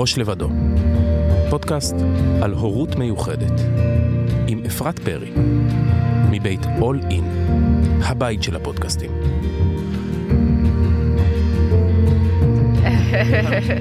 ראש 0.00 0.18
לבדו, 0.18 0.48
פודקאסט 1.50 1.96
על 2.42 2.52
הורות 2.52 2.96
מיוחדת, 2.96 3.60
עם 4.46 4.62
אפרת 4.66 4.98
פרי, 4.98 5.32
מבית 6.30 6.60
All 6.62 7.10
In, 7.10 7.52
הבית 8.04 8.42
של 8.42 8.56
הפודקאסטים. 8.56 9.10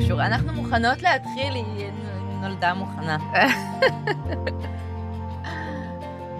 שורה, 0.07 0.25
אנחנו 0.25 0.53
מוכנות 0.53 1.01
להתחיל, 1.01 1.53
היא 1.53 1.91
נולדה 2.41 2.73
מוכנה. 2.73 3.17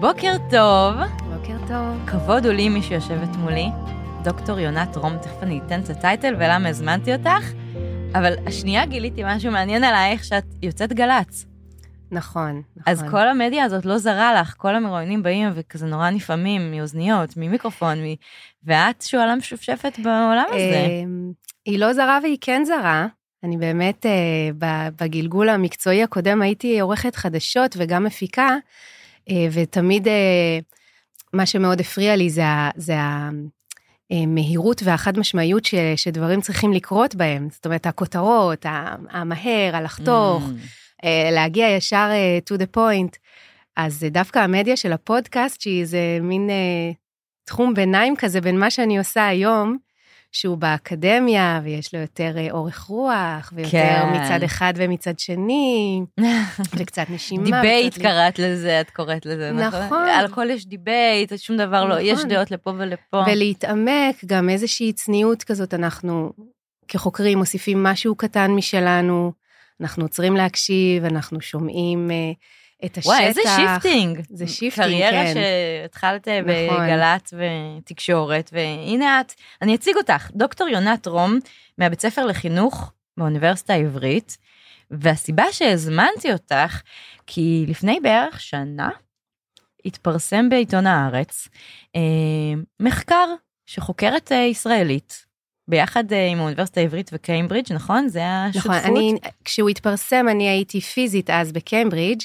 בוקר 0.00 0.32
טוב. 0.50 0.94
בוקר 1.34 1.56
טוב. 1.68 2.06
כבוד 2.06 2.46
הוא 2.46 2.54
לי 2.54 2.68
מי 2.68 2.82
שיושבת 2.82 3.36
מולי, 3.36 3.68
דוקטור 4.22 4.58
יונת 4.58 4.96
רום, 4.96 5.16
תכף 5.22 5.42
אני 5.42 5.60
אתן 5.66 5.80
את 5.80 5.90
הטייטל 5.90 6.34
ולמה 6.38 6.68
הזמנתי 6.68 7.12
אותך, 7.12 7.52
אבל 8.14 8.34
השנייה 8.46 8.86
גיליתי 8.86 9.22
משהו 9.24 9.52
מעניין 9.52 9.84
עלייך, 9.84 10.24
שאת 10.24 10.44
יוצאת 10.62 10.92
גל"צ. 10.92 11.46
נכון, 12.10 12.62
נכון. 12.76 12.92
אז 12.92 13.02
כל 13.10 13.28
המדיה 13.28 13.64
הזאת 13.64 13.84
לא 13.84 13.98
זרה 13.98 14.40
לך, 14.40 14.54
כל 14.56 14.74
המרואיינים 14.74 15.22
באים 15.22 15.48
וכזה 15.54 15.86
נורא 15.86 16.10
נפעמים 16.10 16.70
מאוזניות, 16.70 17.36
ממיקרופון, 17.36 17.98
מ... 17.98 18.14
ואת 18.64 19.02
שועלה 19.02 19.36
משופשפת 19.36 19.98
בעולם 19.98 20.44
הזה. 20.48 20.86
אמ, 20.88 21.32
היא 21.64 21.78
לא 21.78 21.92
זרה 21.92 22.18
והיא 22.22 22.38
כן 22.40 22.62
זרה. 22.64 23.06
אני 23.44 23.56
באמת, 23.56 24.06
אה, 24.06 24.90
בגלגול 25.00 25.48
המקצועי 25.48 26.02
הקודם 26.02 26.42
הייתי 26.42 26.80
עורכת 26.80 27.16
חדשות 27.16 27.74
וגם 27.78 28.04
מפיקה, 28.04 28.56
אה, 29.30 29.46
ותמיד 29.52 30.08
אה, 30.08 30.58
מה 31.32 31.46
שמאוד 31.46 31.80
הפריע 31.80 32.16
לי 32.16 32.30
זה, 32.30 32.42
זה 32.76 32.94
המהירות 34.10 34.82
והחד 34.84 35.18
משמעיות 35.18 35.64
ש, 35.64 35.74
שדברים 35.96 36.40
צריכים 36.40 36.72
לקרות 36.72 37.14
בהם. 37.14 37.48
זאת 37.50 37.66
אומרת, 37.66 37.86
הכותרות, 37.86 38.66
המהר, 39.10 39.76
הלחתוך, 39.76 40.42
mm. 40.42 41.06
להגיע 41.32 41.68
ישר 41.68 42.10
to 42.52 42.58
the 42.58 42.76
point. 42.76 43.16
אז 43.76 44.06
דווקא 44.10 44.38
המדיה 44.38 44.76
של 44.76 44.92
הפודקאסט, 44.92 45.60
שהיא 45.60 45.80
איזה 45.80 46.18
מין 46.22 46.50
תחום 47.44 47.74
ביניים 47.74 48.16
כזה 48.16 48.40
בין 48.40 48.58
מה 48.58 48.70
שאני 48.70 48.98
עושה 48.98 49.26
היום, 49.26 49.76
שהוא 50.32 50.58
באקדמיה, 50.58 51.60
ויש 51.64 51.94
לו 51.94 52.00
יותר 52.00 52.50
אורך 52.50 52.80
רוח, 52.80 53.52
ויותר 53.54 53.70
כן. 53.70 54.12
מצד 54.14 54.42
אחד 54.42 54.72
ומצד 54.76 55.18
שני, 55.18 56.02
וקצת 56.76 57.06
נשימה. 57.10 57.44
debate 57.44 57.92
וקצת 57.92 58.02
קראת 58.02 58.38
לזה, 58.38 58.80
את 58.80 58.90
קוראת 58.90 59.26
לזה, 59.26 59.52
נכון? 59.52 59.80
נכון. 59.80 60.08
על 60.08 60.24
הכל 60.24 60.50
יש 60.50 60.66
debate, 60.66 61.32
שום 61.36 61.56
דבר 61.56 61.78
נכון. 61.78 61.90
לא, 61.90 62.00
יש 62.00 62.18
נכון. 62.18 62.28
דעות 62.28 62.50
לפה 62.50 62.72
ולפה. 62.78 63.22
ולהתעמק, 63.26 64.24
גם 64.26 64.48
איזושהי 64.48 64.92
צניעות 64.92 65.44
כזאת, 65.44 65.74
אנחנו 65.74 66.32
כחוקרים 66.88 67.38
מוסיפים 67.38 67.82
משהו 67.82 68.14
קטן 68.14 68.50
משלנו, 68.50 69.32
אנחנו 69.80 70.04
עוצרים 70.04 70.36
להקשיב, 70.36 71.04
אנחנו 71.04 71.40
שומעים... 71.40 72.10
את 72.84 72.98
השטח. 72.98 73.10
וואי, 73.10 73.26
איזה 73.26 73.40
shifting. 73.56 74.20
זה 74.30 74.46
shifting, 74.46 74.86
קריירה 74.86 75.10
כן. 75.10 75.32
קריירה 75.32 75.34
שהתחלת 75.82 76.28
נכון. 76.28 76.86
בגל"צ 76.86 77.34
ותקשורת, 77.34 78.50
והנה 78.52 79.20
את, 79.20 79.32
אני 79.62 79.74
אציג 79.74 79.96
אותך, 79.96 80.30
דוקטור 80.34 80.68
יונת 80.68 81.06
רום, 81.06 81.38
מהבית 81.78 82.00
ספר 82.00 82.26
לחינוך 82.26 82.92
באוניברסיטה 83.16 83.72
העברית, 83.72 84.38
והסיבה 84.90 85.44
שהזמנתי 85.52 86.32
אותך, 86.32 86.80
כי 87.26 87.64
לפני 87.68 88.00
בערך 88.02 88.40
שנה, 88.40 88.90
התפרסם 89.84 90.48
בעיתון 90.48 90.86
הארץ 90.86 91.48
אה, 91.96 92.00
מחקר 92.80 93.26
שחוקרת 93.66 94.32
אה, 94.32 94.36
ישראלית 94.36 95.27
ביחד 95.68 96.12
אה, 96.12 96.26
עם 96.26 96.38
האוניברסיטה 96.38 96.80
העברית 96.80 97.10
וקיימברידג', 97.12 97.72
נכון? 97.72 98.08
זה 98.08 98.22
השותפות? 98.24 98.72
נכון, 98.72 98.96
אני, 98.96 99.14
כשהוא 99.44 99.68
התפרסם 99.68 100.26
אני 100.28 100.48
הייתי 100.48 100.80
פיזית 100.80 101.30
אז 101.30 101.52
בקיימברידג', 101.52 102.20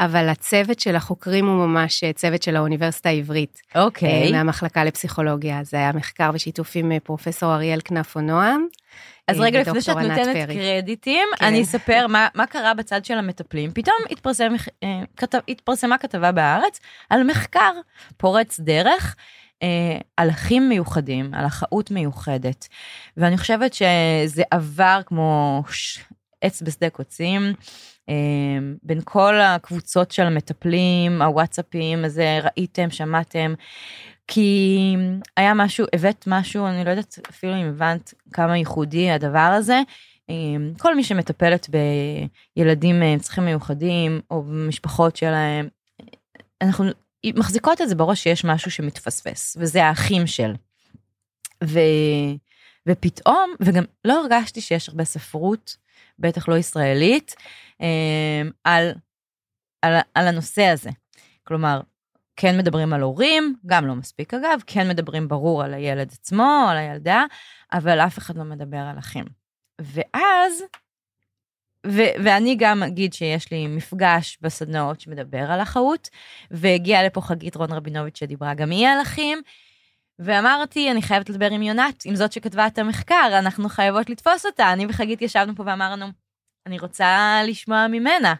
אבל 0.00 0.28
הצוות 0.28 0.80
של 0.80 0.96
החוקרים 0.96 1.46
הוא 1.46 1.66
ממש 1.66 2.04
אה, 2.04 2.12
צוות 2.12 2.42
של 2.42 2.56
האוניברסיטה 2.56 3.08
העברית. 3.08 3.60
אוקיי. 3.74 4.28
Okay. 4.28 4.32
מהמחלקה 4.32 4.84
לפסיכולוגיה, 4.84 5.64
זה 5.64 5.76
היה 5.76 5.92
מחקר 5.92 6.32
בשיתוף 6.32 6.72
עם 6.74 6.92
פרופסור 6.98 7.54
אריאל 7.54 7.80
כנפו 7.84 8.20
נועם. 8.20 8.66
אז 9.28 9.40
רגע, 9.40 9.60
לפני 9.60 9.80
שאת 9.80 9.96
נותנת 9.96 10.36
פרי. 10.46 10.54
קרדיטים, 10.54 11.28
כן. 11.36 11.44
אני 11.44 11.62
אספר 11.62 12.06
מה, 12.08 12.28
מה 12.34 12.46
קרה 12.46 12.74
בצד 12.74 13.04
של 13.04 13.18
המטפלים. 13.18 13.70
פתאום 13.74 13.96
התפרסם, 14.10 14.52
התפרסמה 15.48 15.98
כתבה 15.98 16.32
בארץ 16.32 16.80
על 17.10 17.22
מחקר 17.22 17.72
פורץ 18.16 18.60
דרך. 18.60 19.16
אה, 19.62 19.98
על 20.16 20.30
אחים 20.30 20.68
מיוחדים, 20.68 21.34
על 21.34 21.46
אחאות 21.46 21.90
מיוחדת. 21.90 22.68
ואני 23.16 23.38
חושבת 23.38 23.74
שזה 23.74 24.42
עבר 24.50 25.00
כמו 25.06 25.62
עץ 26.40 26.62
בשדה 26.62 26.90
קוצים. 26.90 27.52
אה, 28.08 28.14
בין 28.82 29.00
כל 29.04 29.40
הקבוצות 29.40 30.10
של 30.10 30.22
המטפלים, 30.22 31.22
הוואטסאפים, 31.22 32.04
הזה, 32.04 32.38
ראיתם, 32.42 32.90
שמעתם, 32.90 33.54
כי 34.28 34.96
היה 35.36 35.54
משהו, 35.54 35.86
הבאת 35.92 36.24
משהו, 36.26 36.66
אני 36.66 36.84
לא 36.84 36.90
יודעת 36.90 37.18
אפילו 37.30 37.54
אם 37.54 37.66
הבנת 37.66 38.14
כמה 38.32 38.58
ייחודי 38.58 39.10
הדבר 39.10 39.38
הזה. 39.38 39.80
אה, 40.30 40.34
כל 40.78 40.94
מי 40.94 41.04
שמטפלת 41.04 41.68
בילדים 42.56 43.02
עם 43.02 43.18
צרכים 43.18 43.44
מיוחדים, 43.44 44.20
או 44.30 44.42
במשפחות 44.42 45.16
שלהם, 45.16 45.68
אנחנו 46.62 46.84
מחזיקות 47.32 47.80
את 47.80 47.88
זה 47.88 47.94
בראש 47.94 48.22
שיש 48.22 48.44
משהו 48.44 48.70
שמתפספס, 48.70 49.56
וזה 49.60 49.84
האחים 49.84 50.26
של. 50.26 50.54
ו... 51.64 51.80
ופתאום, 52.88 53.54
וגם 53.60 53.84
לא 54.04 54.20
הרגשתי 54.20 54.60
שיש 54.60 54.88
הרבה 54.88 55.04
ספרות, 55.04 55.76
בטח 56.18 56.48
לא 56.48 56.56
ישראלית, 56.56 57.34
אה, 57.80 58.42
על, 58.64 58.92
על, 59.82 59.94
על 60.14 60.28
הנושא 60.28 60.62
הזה. 60.62 60.90
כלומר, 61.44 61.80
כן 62.36 62.58
מדברים 62.58 62.92
על 62.92 63.00
הורים, 63.00 63.56
גם 63.66 63.86
לא 63.86 63.94
מספיק 63.94 64.34
אגב, 64.34 64.60
כן 64.66 64.88
מדברים 64.88 65.28
ברור 65.28 65.62
על 65.62 65.74
הילד 65.74 66.12
עצמו, 66.12 66.66
על 66.70 66.76
הילדה, 66.76 67.24
אבל 67.72 68.00
אף 68.00 68.18
אחד 68.18 68.36
לא 68.36 68.44
מדבר 68.44 68.78
על 68.78 68.98
אחים. 68.98 69.24
ואז 69.80 70.62
ו- 71.88 72.22
ואני 72.24 72.56
גם 72.58 72.82
אגיד 72.82 73.12
שיש 73.12 73.50
לי 73.50 73.66
מפגש 73.66 74.38
בסדנאות 74.40 75.00
שמדבר 75.00 75.50
על 75.50 75.62
אחאות, 75.62 76.08
והגיעה 76.50 77.02
לפה 77.02 77.20
חגית 77.20 77.56
רון 77.56 77.72
רבינוביץ' 77.72 78.18
שדיברה 78.18 78.54
גם 78.54 78.70
היא 78.70 78.88
על 78.88 79.02
אחים, 79.02 79.42
ואמרתי, 80.18 80.90
אני 80.90 81.02
חייבת 81.02 81.30
לדבר 81.30 81.50
עם 81.50 81.62
יונת, 81.62 82.02
עם 82.06 82.16
זאת 82.16 82.32
שכתבה 82.32 82.66
את 82.66 82.78
המחקר, 82.78 83.28
אנחנו 83.38 83.68
חייבות 83.68 84.10
לתפוס 84.10 84.46
אותה. 84.46 84.72
אני 84.72 84.86
וחגית 84.88 85.22
ישבנו 85.22 85.56
פה 85.56 85.62
ואמרנו, 85.66 86.06
אני 86.66 86.78
רוצה 86.78 87.40
לשמוע 87.46 87.86
ממנה. 87.88 88.34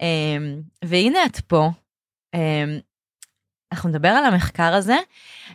אמ, 0.00 0.60
והנה 0.84 1.26
את 1.26 1.40
פה. 1.40 1.70
אמ, 2.34 2.78
אנחנו 3.72 3.88
נדבר 3.88 4.08
על 4.08 4.24
המחקר 4.24 4.74
הזה, 4.74 4.96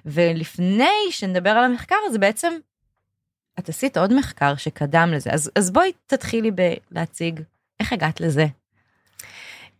ולפני 0.05 1.11
שנדבר 1.11 1.49
על 1.49 1.63
המחקר 1.63 1.95
הזה, 2.05 2.19
בעצם 2.19 2.53
את 3.59 3.69
עשית 3.69 3.97
עוד 3.97 4.13
מחקר 4.13 4.55
שקדם 4.55 5.09
לזה, 5.13 5.29
אז, 5.33 5.51
אז 5.55 5.71
בואי 5.71 5.91
תתחילי 6.07 6.51
בלהציג 6.51 7.39
איך 7.79 7.93
הגעת 7.93 8.21
לזה. 8.21 8.45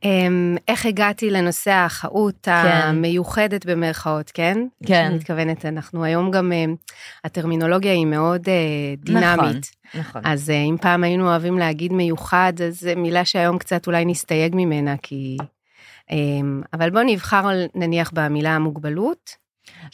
Um, 0.05 0.59
איך 0.67 0.85
הגעתי 0.85 1.29
לנושא 1.29 1.71
האחאות 1.71 2.39
כן. 2.43 2.51
המיוחדת 2.51 3.65
במרכאות, 3.65 4.31
כן? 4.31 4.57
כן. 4.85 5.05
אני 5.05 5.15
מתכוונת, 5.15 5.65
אנחנו 5.65 6.03
היום 6.03 6.31
גם, 6.31 6.51
uh, 6.51 6.91
הטרמינולוגיה 7.23 7.91
היא 7.91 8.05
מאוד 8.05 8.41
uh, 8.41 9.05
דינמית. 9.05 9.71
נכון, 9.85 10.01
נכון. 10.01 10.21
אז 10.25 10.49
uh, 10.49 10.53
אם 10.53 10.75
פעם 10.81 11.03
היינו 11.03 11.27
אוהבים 11.27 11.57
להגיד 11.57 11.93
מיוחד, 11.93 12.53
אז 12.67 12.79
זו 12.79 12.89
מילה 12.97 13.25
שהיום 13.25 13.57
קצת 13.57 13.87
אולי 13.87 14.05
נסתייג 14.05 14.55
ממנה, 14.55 14.95
כי... 15.01 15.37
Um, 16.09 16.13
אבל 16.73 16.89
בואו 16.89 17.03
נבחר 17.03 17.47
נניח 17.75 18.11
במילה 18.13 18.55
המוגבלות. 18.55 19.35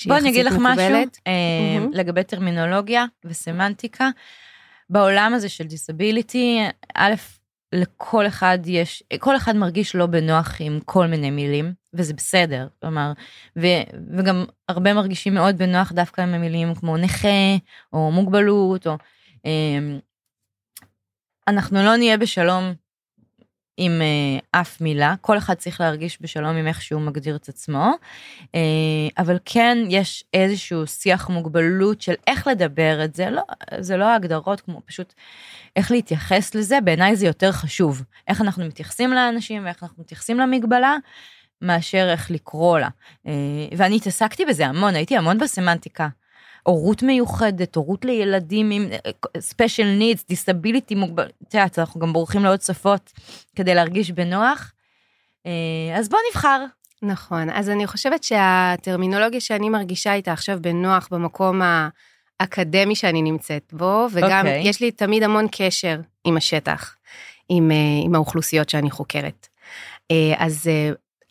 בוא 0.06 0.18
אני 0.18 0.30
אגיד 0.30 0.46
לך 0.46 0.53
משהו 0.59 1.03
mm-hmm. 1.03 1.90
לגבי 1.91 2.24
טרמינולוגיה 2.24 3.06
וסמנטיקה. 3.25 4.09
בעולם 4.89 5.33
הזה 5.36 5.50
של 5.50 5.63
דיסביליטי, 5.63 6.60
א', 6.95 7.13
לכל 7.74 8.27
אחד 8.27 8.60
יש, 8.66 9.04
כל 9.19 9.36
אחד 9.36 9.56
מרגיש 9.56 9.95
לא 9.95 10.06
בנוח 10.06 10.56
עם 10.60 10.80
כל 10.86 11.07
מיני 11.07 11.31
מילים, 11.31 11.74
וזה 11.94 12.13
בסדר, 12.13 12.68
כלומר, 12.81 13.12
ו, 13.57 13.68
וגם 14.18 14.45
הרבה 14.69 14.94
מרגישים 14.94 15.33
מאוד 15.33 15.57
בנוח 15.57 15.92
דווקא 15.92 16.22
עם 16.22 16.33
המילים 16.33 16.75
כמו 16.75 16.98
נכה, 16.98 17.56
או 17.94 18.12
מוגבלות, 18.12 18.88
או... 18.88 18.98
אמ, 19.45 20.00
אנחנו 21.48 21.83
לא 21.83 21.95
נהיה 21.95 22.18
בשלום 22.18 22.74
עם 23.77 24.01
uh, 24.01 24.45
אף 24.51 24.81
מילה, 24.81 25.16
כל 25.22 25.38
אחד 25.38 25.54
צריך 25.54 25.81
להרגיש 25.81 26.18
בשלום 26.22 26.56
עם 26.56 26.68
איך 26.68 26.81
שהוא 26.81 27.01
מגדיר 27.01 27.36
את 27.36 27.50
עצמו, 27.50 27.92
uh, 28.44 28.50
אבל 29.18 29.38
כן 29.45 29.77
יש 29.89 30.24
איזשהו 30.33 30.88
שיח 30.88 31.30
מוגבלות 31.30 32.01
של 32.01 32.13
איך 32.27 32.48
לדבר 32.48 33.06
את 33.06 33.16
זה, 33.16 33.30
לא, 33.30 33.42
זה 33.80 33.98
לא 33.98 34.13
הגדרות 34.13 34.62
כמו 34.62 34.81
פשוט 34.86 35.13
איך 35.75 35.92
להתייחס 35.92 36.56
לזה, 36.56 36.81
בעיניי 36.81 37.16
זה 37.16 37.25
יותר 37.25 37.51
חשוב, 37.51 38.04
איך 38.27 38.42
אנחנו 38.42 38.66
מתייחסים 38.66 39.13
לאנשים 39.13 39.66
ואיך 39.66 39.83
אנחנו 39.83 40.04
מתייחסים 40.04 40.39
למגבלה, 40.39 40.95
מאשר 41.62 42.10
איך 42.12 42.31
לקרוא 42.31 42.80
לה. 42.80 42.89
Uh, 43.25 43.30
ואני 43.77 43.95
התעסקתי 43.95 44.45
בזה 44.45 44.68
המון, 44.68 44.95
הייתי 44.95 45.18
המון 45.18 45.38
בסמנטיקה. 45.38 46.07
הורות 46.67 47.03
מיוחדת, 47.03 47.75
הורות 47.75 48.06
לילדים 48.06 48.71
עם 48.71 48.88
special 49.38 50.01
needs, 50.01 50.33
disability 50.33 50.95
מוגבל, 50.95 51.27
את 51.47 51.53
יודעת, 51.53 51.79
אנחנו 51.79 52.00
גם 52.00 52.13
בורחים 52.13 52.44
לעוד 52.44 52.62
שפות 52.62 53.12
כדי 53.56 53.75
להרגיש 53.75 54.12
בנוח. 54.12 54.71
אז 55.95 56.09
בוא 56.09 56.19
נבחר. 56.31 56.65
נכון, 57.01 57.50
אז 57.50 57.69
אני 57.69 57.88
חושבת 57.88 58.23
שהטרמינולוגיה 58.23 59.39
שאני 59.41 59.69
מרגישה 59.69 60.13
איתה 60.13 60.33
עכשיו 60.33 60.57
בנוח 60.62 61.07
במקום 61.12 61.62
האקדמי 62.39 62.95
שאני 62.95 63.21
נמצאת 63.21 63.73
בו, 63.73 64.07
וגם 64.12 64.45
okay. 64.45 64.50
אוקיי. 64.50 64.69
יש 64.69 64.81
לי 64.81 64.91
תמיד 64.91 65.23
המון 65.23 65.47
קשר 65.51 66.00
עם 66.23 66.38
השטח, 66.38 66.95
עם, 67.50 67.71
עם 68.06 68.15
האוכלוסיות 68.15 68.69
שאני 68.69 68.91
חוקרת. 68.91 69.47
אז 70.38 70.69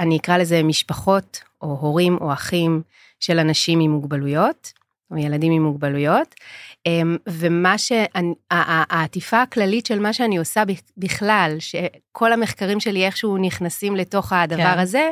אני 0.00 0.16
אקרא 0.16 0.38
לזה 0.38 0.62
משפחות, 0.62 1.40
או 1.62 1.78
הורים, 1.80 2.18
או 2.20 2.32
אחים 2.32 2.82
של 3.20 3.38
אנשים 3.38 3.80
עם 3.80 3.90
מוגבלויות, 3.90 4.72
או 5.14 5.18
ילדים 5.18 5.52
עם 5.52 5.62
מוגבלויות. 5.62 6.34
אמ, 6.86 7.16
ומה 7.28 7.74
שהעטיפה 7.78 9.42
הכללית 9.42 9.86
של 9.86 9.98
מה 9.98 10.12
שאני 10.12 10.36
עושה 10.36 10.62
בכלל, 10.96 11.56
שכל 11.58 12.32
המחקרים 12.32 12.80
שלי 12.80 13.06
איכשהו 13.06 13.38
נכנסים 13.38 13.96
לתוך 13.96 14.32
הדבר 14.32 14.74
כן. 14.74 14.78
הזה, 14.78 15.10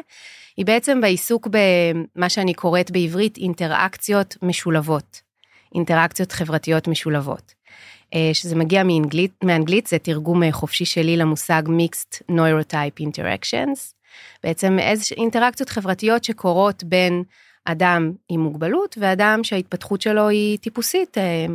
היא 0.57 0.67
בעצם 0.67 1.01
בעיסוק 1.01 1.49
במה 1.51 2.29
שאני 2.29 2.55
קוראת 2.55 2.91
בעברית 2.91 3.37
אינטראקציות 3.37 4.37
משולבות, 4.43 5.21
אינטראקציות 5.75 6.33
חברתיות 6.33 6.89
משולבות. 6.89 7.55
אה, 8.15 8.31
שזה 8.33 8.57
מגיע 8.57 8.83
מאנגלית, 8.85 9.33
מאנגלית, 9.45 9.87
זה 9.87 9.99
תרגום 9.99 10.43
אה, 10.43 10.53
חופשי 10.53 10.85
שלי 10.85 11.17
למושג 11.17 11.63
Mixed 11.67 12.23
Neurotype 12.31 13.03
Interactions. 13.03 13.95
בעצם 14.45 14.79
איזה 14.79 15.15
אינטראקציות 15.17 15.69
חברתיות 15.69 16.25
שקורות 16.25 16.85
בין 16.85 17.23
אדם 17.65 18.13
עם 18.29 18.41
מוגבלות 18.41 18.99
ואדם 19.01 19.41
שההתפתחות 19.43 20.03
שלו 20.03 20.29
היא 20.29 20.59
טיפוסית 20.59 21.19
אה, 21.19 21.47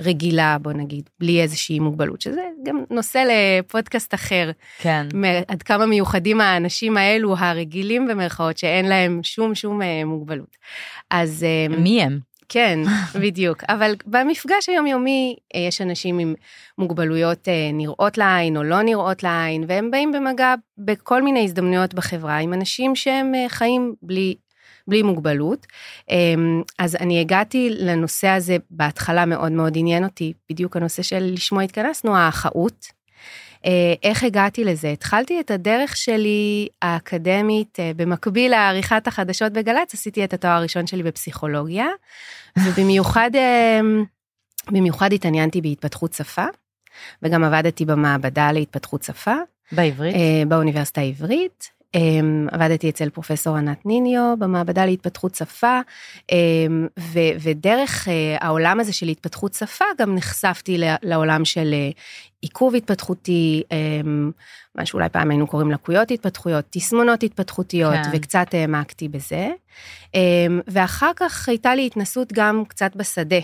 רגילה, 0.00 0.56
בוא 0.62 0.72
נגיד, 0.72 1.10
בלי 1.20 1.42
איזושהי 1.42 1.78
מוגבלות, 1.78 2.20
שזה 2.20 2.42
גם 2.62 2.84
נושא 2.90 3.24
לפודקאסט 3.28 4.14
אחר. 4.14 4.50
כן. 4.78 5.06
עד 5.48 5.62
כמה 5.62 5.86
מיוחדים 5.86 6.40
האנשים 6.40 6.96
האלו, 6.96 7.36
הרגילים 7.38 8.08
במרכאות, 8.08 8.58
שאין 8.58 8.88
להם 8.88 9.20
שום 9.22 9.54
שום 9.54 9.82
אה, 9.82 10.04
מוגבלות. 10.04 10.56
אז... 11.10 11.46
מי 11.70 12.02
הם? 12.02 12.18
כן, 12.48 12.78
בדיוק. 13.22 13.64
אבל 13.68 13.94
במפגש 14.06 14.68
היומיומי 14.68 15.36
אה, 15.54 15.60
יש 15.60 15.80
אנשים 15.80 16.18
עם 16.18 16.34
מוגבלויות 16.78 17.48
אה, 17.48 17.70
נראות 17.72 18.18
לעין 18.18 18.56
או 18.56 18.62
לא 18.62 18.82
נראות 18.82 19.22
לעין, 19.22 19.64
והם 19.68 19.90
באים 19.90 20.12
במגע 20.12 20.54
בכל 20.78 21.22
מיני 21.22 21.44
הזדמנויות 21.44 21.94
בחברה 21.94 22.38
עם 22.38 22.54
אנשים 22.54 22.96
שהם 22.96 23.34
אה, 23.34 23.44
חיים 23.48 23.94
בלי, 24.02 24.34
בלי 24.88 25.02
מוגבלות. 25.02 25.66
אמ, 26.10 26.62
אז 26.78 26.96
אני 27.00 27.20
הגעתי 27.20 27.70
לנושא 27.70 28.28
הזה 28.28 28.56
בהתחלה 28.70 29.26
מאוד 29.26 29.52
מאוד 29.52 29.72
עניין 29.76 30.04
אותי, 30.04 30.32
בדיוק 30.50 30.76
הנושא 30.76 31.02
של 31.02 31.30
לשמו 31.32 31.60
התכנסנו, 31.60 32.16
האחאות. 32.16 32.98
אה, 33.66 33.94
איך 34.02 34.24
הגעתי 34.24 34.64
לזה? 34.64 34.90
התחלתי 34.90 35.40
את 35.40 35.50
הדרך 35.50 35.96
שלי 35.96 36.68
האקדמית 36.82 37.80
אה, 37.80 37.90
במקביל 37.96 38.50
לעריכת 38.50 39.06
החדשות 39.06 39.52
בגל"צ, 39.52 39.94
עשיתי 39.94 40.24
את 40.24 40.32
התואר 40.32 40.52
הראשון 40.52 40.86
שלי 40.86 41.02
בפסיכולוגיה, 41.02 41.86
ובמיוחד 42.58 43.30
אה, 43.34 43.80
במיוחד 44.70 45.12
התעניינתי 45.12 45.60
בהתפתחות 45.60 46.12
שפה, 46.12 46.44
וגם 47.22 47.44
עבדתי 47.44 47.84
במעבדה 47.84 48.52
להתפתחות 48.52 49.02
שפה. 49.02 49.34
בעברית? 49.72 50.14
באוניברסיטה 50.48 51.00
העברית. 51.00 51.77
אמ, 51.94 52.46
עבדתי 52.52 52.90
אצל 52.90 53.10
פרופסור 53.10 53.56
ענת 53.56 53.86
ניניו 53.86 54.34
במעבדה 54.38 54.86
להתפתחות 54.86 55.34
שפה, 55.34 55.80
אמ, 56.32 56.86
ו- 56.98 57.32
ודרך 57.40 58.08
אה, 58.08 58.36
העולם 58.40 58.80
הזה 58.80 58.92
של 58.92 59.08
התפתחות 59.08 59.54
שפה 59.54 59.84
גם 59.98 60.14
נחשפתי 60.14 60.78
לעולם 61.02 61.44
של 61.44 61.70
אה, 61.74 61.90
עיכוב 62.40 62.74
התפתחותי, 62.74 63.62
אמ, 63.72 64.30
מה 64.74 64.86
שאולי 64.86 65.08
פעם 65.08 65.30
היינו 65.30 65.46
קוראים 65.46 65.70
לקויות 65.70 66.10
התפתחויות, 66.10 66.64
תסמונות 66.70 67.22
התפתחותיות, 67.22 67.94
כן. 67.94 68.10
וקצת 68.12 68.46
העמקתי 68.52 69.08
בזה. 69.08 69.48
ואחר 70.66 71.10
כך 71.16 71.48
הייתה 71.48 71.74
לי 71.74 71.86
התנסות 71.86 72.32
גם 72.32 72.62
קצת 72.68 72.96
בשדה. 72.96 73.38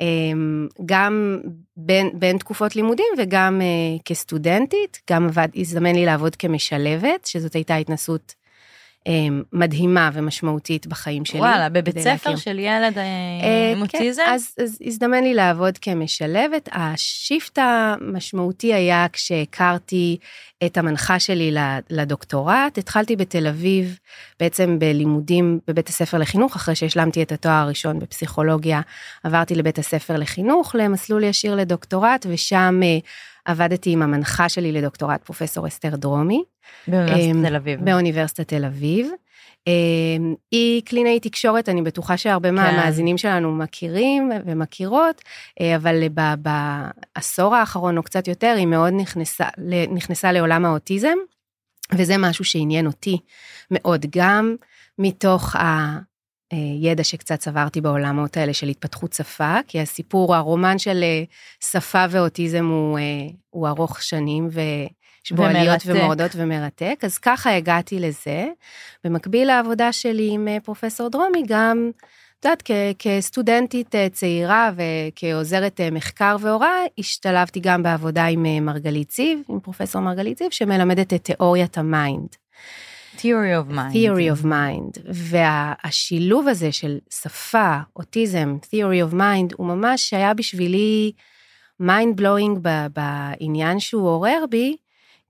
אמ, 0.00 0.68
גם 0.86 1.40
בין, 1.76 2.10
בין 2.14 2.38
תקופות 2.38 2.76
לימודים 2.76 3.06
וגם 3.18 3.60
uh, 3.60 4.02
כסטודנטית, 4.04 5.00
גם 5.10 5.26
עבד, 5.26 5.48
הזדמן 5.54 5.94
לי 5.94 6.06
לעבוד 6.06 6.36
כמשלבת, 6.36 7.26
שזאת 7.26 7.52
הייתה 7.54 7.76
התנסות 7.76 8.34
מדהימה 9.52 10.10
ומשמעותית 10.12 10.86
בחיים 10.86 11.24
שלי. 11.24 11.40
וואלה, 11.40 11.68
בבית 11.68 11.98
ספר 11.98 12.10
להכיר. 12.10 12.36
של 12.36 12.58
ילד 12.58 12.98
אה, 12.98 13.02
אה, 13.42 13.72
עם 13.72 13.82
אוטיזם? 13.82 14.22
כן, 14.26 14.32
אז, 14.32 14.54
אז 14.62 14.78
הזדמן 14.86 15.24
לי 15.24 15.34
לעבוד 15.34 15.78
כמשלבת. 15.78 16.68
השיפט 16.72 17.58
המשמעותי 17.58 18.74
היה 18.74 19.06
כשהכרתי 19.12 20.16
את 20.64 20.78
המנחה 20.78 21.18
שלי 21.18 21.56
לדוקטורט. 21.90 22.78
התחלתי 22.78 23.16
בתל 23.16 23.46
אביב, 23.46 23.98
בעצם 24.40 24.78
בלימודים 24.78 25.58
בבית 25.68 25.88
הספר 25.88 26.18
לחינוך, 26.18 26.56
אחרי 26.56 26.74
שהשלמתי 26.74 27.22
את 27.22 27.32
התואר 27.32 27.54
הראשון 27.54 27.98
בפסיכולוגיה, 27.98 28.80
עברתי 29.24 29.54
לבית 29.54 29.78
הספר 29.78 30.16
לחינוך, 30.16 30.74
למסלול 30.74 31.24
ישיר 31.24 31.54
לדוקטורט, 31.54 32.26
ושם 32.28 32.80
אה, 32.82 32.98
עבדתי 33.46 33.90
עם 33.90 34.02
המנחה 34.02 34.48
שלי 34.48 34.72
לדוקטורט, 34.72 35.24
פרופסור 35.24 35.66
אסתר 35.66 35.96
דרומי. 35.96 36.44
באוניברסיטת 36.88 37.36
אמ, 37.36 37.46
תל 37.48 37.56
אביב. 37.56 37.84
באוניברסיטת 37.84 38.48
תל 38.48 38.64
אביב. 38.64 39.10
אמ, 39.66 40.34
היא 40.50 40.82
קלינאית 40.82 41.22
תקשורת, 41.22 41.68
אני 41.68 41.82
בטוחה 41.82 42.16
שהרבה 42.16 42.48
כן. 42.48 42.54
מהמאזינים 42.54 43.18
שלנו 43.18 43.52
מכירים 43.52 44.32
ומכירות, 44.46 45.22
אה, 45.60 45.76
אבל 45.76 46.02
בעשור 46.38 47.54
האחרון 47.54 47.98
או 47.98 48.02
קצת 48.02 48.28
יותר, 48.28 48.54
היא 48.58 48.66
מאוד 48.66 48.92
נכנסה, 48.96 49.48
נכנסה 49.90 50.32
לעולם 50.32 50.64
האוטיזם, 50.64 51.16
וזה 51.92 52.16
משהו 52.18 52.44
שעניין 52.44 52.86
אותי 52.86 53.18
מאוד, 53.70 54.06
גם 54.16 54.56
מתוך 54.98 55.56
הידע 56.50 57.04
שקצת 57.04 57.38
צברתי 57.38 57.80
בעולמות 57.80 58.36
האלה 58.36 58.54
של 58.54 58.68
התפתחות 58.68 59.12
שפה, 59.12 59.58
כי 59.68 59.80
הסיפור, 59.80 60.34
הרומן 60.34 60.78
של 60.78 61.02
אה, 61.02 61.22
שפה 61.60 62.04
ואוטיזם 62.10 62.66
הוא, 62.66 62.98
אה, 62.98 63.02
הוא 63.50 63.68
ארוך 63.68 64.02
שנים, 64.02 64.48
ו... 64.52 64.60
יש 65.26 65.32
בו 65.32 65.44
עליות 65.44 65.80
ומורדות 65.86 66.30
ומרתק, 66.34 67.00
אז 67.02 67.18
ככה 67.18 67.56
הגעתי 67.56 67.98
לזה. 67.98 68.46
במקביל 69.04 69.46
לעבודה 69.46 69.92
שלי 69.92 70.28
עם 70.32 70.48
אה, 70.48 70.58
פרופסור 70.60 71.08
דרומי, 71.08 71.42
גם, 71.46 71.90
את 72.40 72.44
יודעת, 72.44 72.62
כסטודנטית 72.98 73.94
אה, 73.94 74.08
צעירה 74.12 74.70
וכעוזרת 74.76 75.80
אה, 75.80 75.90
מחקר 75.90 76.36
והוראה, 76.40 76.82
השתלבתי 76.98 77.60
גם 77.60 77.82
בעבודה 77.82 78.26
עם 78.26 78.66
מרגלית 78.66 79.10
זיו, 79.10 79.38
עם 79.48 79.60
פרופסור 79.60 80.02
מרגלית 80.02 80.38
זיו, 80.38 80.48
שמלמדת 80.50 81.12
את 81.12 81.24
תיאוריית 81.24 81.78
ה 81.78 81.86
mind. 81.86 82.28
Theory 83.18 83.68
of 83.68 83.72
Mind. 83.72 83.92
Theory 83.92 84.42
of 84.42 84.44
Mind. 84.44 85.00
והשילוב 85.08 86.48
הזה 86.48 86.72
של 86.72 86.98
שפה, 87.10 87.78
אוטיזם, 87.96 88.56
Theory 88.62 89.10
of 89.10 89.14
Mind, 89.14 89.54
הוא 89.56 89.66
ממש 89.66 90.14
היה 90.14 90.34
בשבילי 90.34 91.12
mind 91.82 92.20
blowing 92.20 92.58
בעניין 92.92 93.80
שהוא 93.80 94.08
עורר 94.08 94.44
בי, 94.50 94.76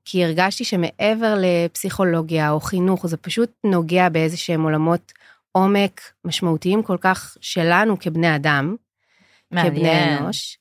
כי 0.05 0.25
הרגשתי 0.25 0.65
שמעבר 0.65 1.35
לפסיכולוגיה 1.39 2.51
או 2.51 2.61
חינוך, 2.61 3.07
זה 3.07 3.17
פשוט 3.17 3.51
נוגע 3.65 4.09
באיזה 4.09 4.37
שהם 4.37 4.63
עולמות 4.63 5.13
עומק 5.53 6.01
משמעותיים 6.25 6.83
כל 6.83 6.97
כך 7.01 7.37
שלנו 7.41 7.99
כבני 7.99 8.37
אדם, 8.37 8.77
מעניין. 9.51 9.75
כבני 9.75 10.19
אנוש. 10.19 10.59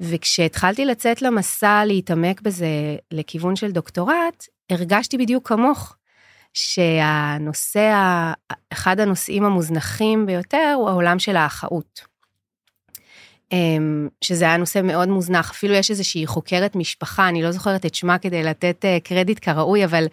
וכשהתחלתי 0.00 0.84
לצאת 0.84 1.22
למסע 1.22 1.84
להתעמק 1.84 2.40
בזה 2.40 2.66
לכיוון 3.10 3.56
של 3.56 3.70
דוקטורט, 3.70 4.46
הרגשתי 4.70 5.18
בדיוק 5.18 5.48
כמוך, 5.48 5.96
שהנושא, 6.56 7.92
אחד 8.72 9.00
הנושאים 9.00 9.44
המוזנחים 9.44 10.26
ביותר 10.26 10.74
הוא 10.76 10.88
העולם 10.88 11.18
של 11.18 11.36
האחאות. 11.36 12.00
אמ, 13.52 14.08
שזה 14.20 14.44
היה 14.44 14.56
נושא 14.56 14.80
מאוד 14.84 15.08
מוזנח, 15.08 15.50
אפילו 15.50 15.74
יש 15.74 15.90
איזושהי 15.90 16.26
חוקרת 16.26 16.76
משפחה, 16.76 17.28
אני 17.28 17.42
לא 17.42 17.50
זוכרת 17.50 17.86
את 17.86 17.94
שמה 17.94 18.18
כדי 18.18 18.42
לתת 18.42 18.84
אה, 18.84 18.98
קרדיט 19.04 19.38
כראוי, 19.42 19.84
אבל 19.84 20.06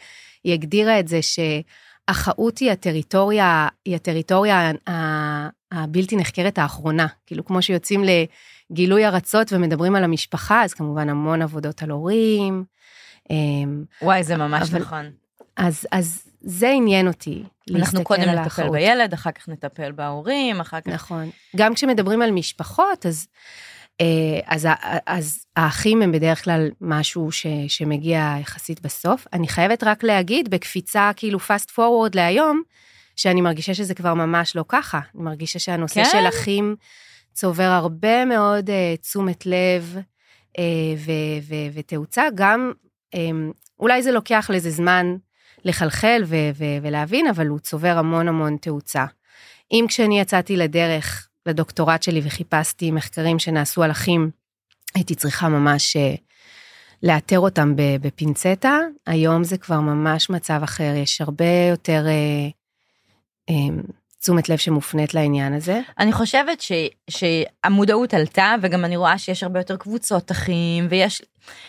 היא 0.43 0.53
הגדירה 0.53 1.00
את 1.00 1.07
זה 1.07 1.19
שאחאות 1.21 2.57
היא 2.57 2.71
הטריטוריה, 2.71 3.67
היא 3.85 3.95
הטריטוריה 3.95 4.71
הבלתי 5.71 6.15
נחקרת 6.15 6.57
האחרונה. 6.57 7.07
כאילו, 7.25 7.45
כמו 7.45 7.62
שיוצאים 7.62 8.03
לגילוי 8.03 9.05
ארצות 9.05 9.53
ומדברים 9.53 9.95
על 9.95 10.03
המשפחה, 10.03 10.63
אז 10.63 10.73
כמובן 10.73 11.09
המון 11.09 11.41
עבודות 11.41 11.83
על 11.83 11.89
הורים. 11.89 12.63
אמ, 13.29 13.83
וואי, 14.01 14.23
זה 14.23 14.38
ממש 14.38 14.69
אבל, 14.69 14.79
נכון. 14.79 15.23
אז, 15.57 15.88
אז 15.91 16.24
זה 16.41 16.69
עניין 16.69 17.07
אותי. 17.07 17.43
אנחנו 17.75 18.03
קודם 18.03 18.29
נטפל. 18.29 18.69
בילד, 18.69 19.13
אחר 19.13 19.31
כך 19.31 19.50
נטפל 19.50 19.91
בהורים, 19.91 20.60
אחר 20.60 20.81
כך... 20.81 20.88
נכון. 20.88 21.29
גם 21.55 21.74
כשמדברים 21.74 22.22
על 22.22 22.31
משפחות, 22.31 23.05
אז, 23.05 23.27
אה, 24.01 24.39
אז, 24.45 24.67
אז 25.05 25.45
האחים 25.55 26.01
הם 26.01 26.12
בדרך 26.12 26.43
כלל 26.43 26.69
משהו 26.81 27.31
ש, 27.31 27.48
שמגיע 27.67 28.36
יחסית 28.41 28.81
בסוף. 28.81 29.27
אני 29.33 29.48
חייבת 29.48 29.83
רק 29.83 30.03
להגיד, 30.03 30.50
בקפיצה 30.50 31.12
כאילו 31.15 31.39
fast 31.39 31.69
forward 31.72 32.12
להיום, 32.15 32.62
שאני 33.15 33.41
מרגישה 33.41 33.74
שזה 33.74 33.93
כבר 33.93 34.13
ממש 34.13 34.55
לא 34.55 34.65
ככה. 34.67 35.00
אני 35.15 35.24
מרגישה 35.24 35.60
שהנושא 35.60 36.03
כן? 36.03 36.10
של 36.12 36.27
אחים 36.27 36.75
צובר 37.33 37.63
הרבה 37.63 38.25
מאוד 38.25 38.69
uh, 38.69 39.01
תשומת 39.01 39.45
לב 39.45 39.98
uh, 39.98 40.62
ו- 40.98 41.39
ו- 41.41 41.69
ותאוצה, 41.79 42.24
גם 42.36 42.72
um, 43.15 43.17
אולי 43.79 44.03
זה 44.03 44.12
לוקח 44.12 44.50
לזה 44.53 44.69
זמן 44.69 45.15
לחלחל 45.65 46.24
ו- 46.25 46.50
ו- 46.55 46.77
ולהבין, 46.82 47.27
אבל 47.27 47.48
הוא 47.48 47.60
צובר 47.60 47.98
המון 47.98 48.27
המון 48.27 48.58
תאוצה. 48.58 49.05
אם 49.72 49.86
כשאני 49.88 50.20
יצאתי 50.20 50.58
לדרך 50.58 51.29
לדוקטורט 51.46 52.03
שלי 52.03 52.22
וחיפשתי 52.24 52.91
מחקרים 52.91 53.39
שנעשו 53.39 53.84
על 53.84 53.91
אחים, 53.91 54.32
הייתי 54.96 55.15
צריכה 55.15 55.50
ממש 55.50 55.98
uh, 55.98 56.20
לאתר 57.03 57.39
אותם 57.39 57.74
בפינצטה, 57.75 58.79
היום 59.08 59.43
זה 59.43 59.58
כבר 59.58 59.79
ממש 59.79 60.29
מצב 60.29 60.60
אחר, 60.63 60.93
יש 60.96 61.22
הרבה 61.22 61.70
יותר 61.70 62.05
uh, 62.05 63.51
um, 63.51 63.91
תשומת 64.24 64.50
לב 64.50 64.58
שמופנית 64.58 65.13
לעניין 65.13 65.53
הזה. 65.53 65.82
אני 66.00 66.12
חושבת 66.12 66.62
ש, 66.62 66.72
שהמודעות 67.10 68.13
עלתה, 68.13 68.56
וגם 68.62 68.86
אני 68.86 68.98
רואה 68.98 69.18
שיש 69.18 69.44
הרבה 69.44 69.60
יותר 69.60 69.77
קבוצות 69.77 70.32
אחים, 70.32 70.88
ויש, 70.89 71.22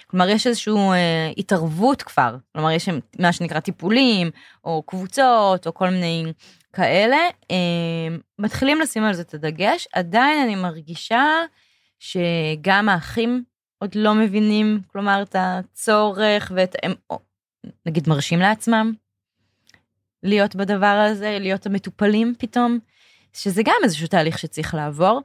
כלומר, 0.06 0.28
יש 0.28 0.46
איזושהי 0.46 0.72
אה, 0.72 1.30
התערבות 1.38 2.02
כבר, 2.02 2.36
כלומר, 2.52 2.70
יש 2.70 2.88
מה 3.18 3.32
שנקרא 3.32 3.60
טיפולים, 3.60 4.30
או 4.64 4.82
קבוצות, 4.82 5.66
או 5.66 5.74
כל 5.74 5.90
מיני 5.90 6.32
כאלה, 6.72 7.16
אה, 7.50 8.16
מתחילים 8.38 8.80
לשים 8.80 9.04
על 9.04 9.14
זה 9.14 9.22
את 9.22 9.34
הדגש, 9.34 9.88
עדיין 9.92 10.42
אני 10.42 10.54
מרגישה 10.54 11.24
שגם 11.98 12.88
האחים 12.88 13.44
עוד 13.78 13.94
לא 13.94 14.14
מבינים, 14.14 14.80
כלומר, 14.92 15.22
את 15.22 15.36
הצורך, 15.38 16.52
ואת, 16.54 16.76
הם 16.82 16.94
נגיד 17.86 18.08
מרשים 18.08 18.38
לעצמם, 18.38 18.92
להיות 20.24 20.56
בדבר 20.56 21.06
הזה, 21.10 21.38
להיות 21.40 21.66
המטופלים 21.66 22.34
פתאום, 22.38 22.78
שזה 23.32 23.62
גם 23.64 23.76
איזשהו 23.84 24.06
תהליך 24.06 24.38
שצריך 24.38 24.74
לעבור. 24.74 25.20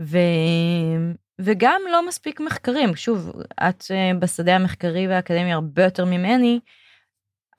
ו... 0.00 0.18
וגם 1.40 1.80
לא 1.92 2.08
מספיק 2.08 2.40
מחקרים, 2.40 2.96
שוב, 2.96 3.32
את 3.68 3.84
אה, 3.90 4.10
בשדה 4.18 4.56
המחקרי 4.56 5.08
והאקדמי 5.08 5.52
הרבה 5.52 5.84
יותר 5.84 6.04
ממני, 6.04 6.60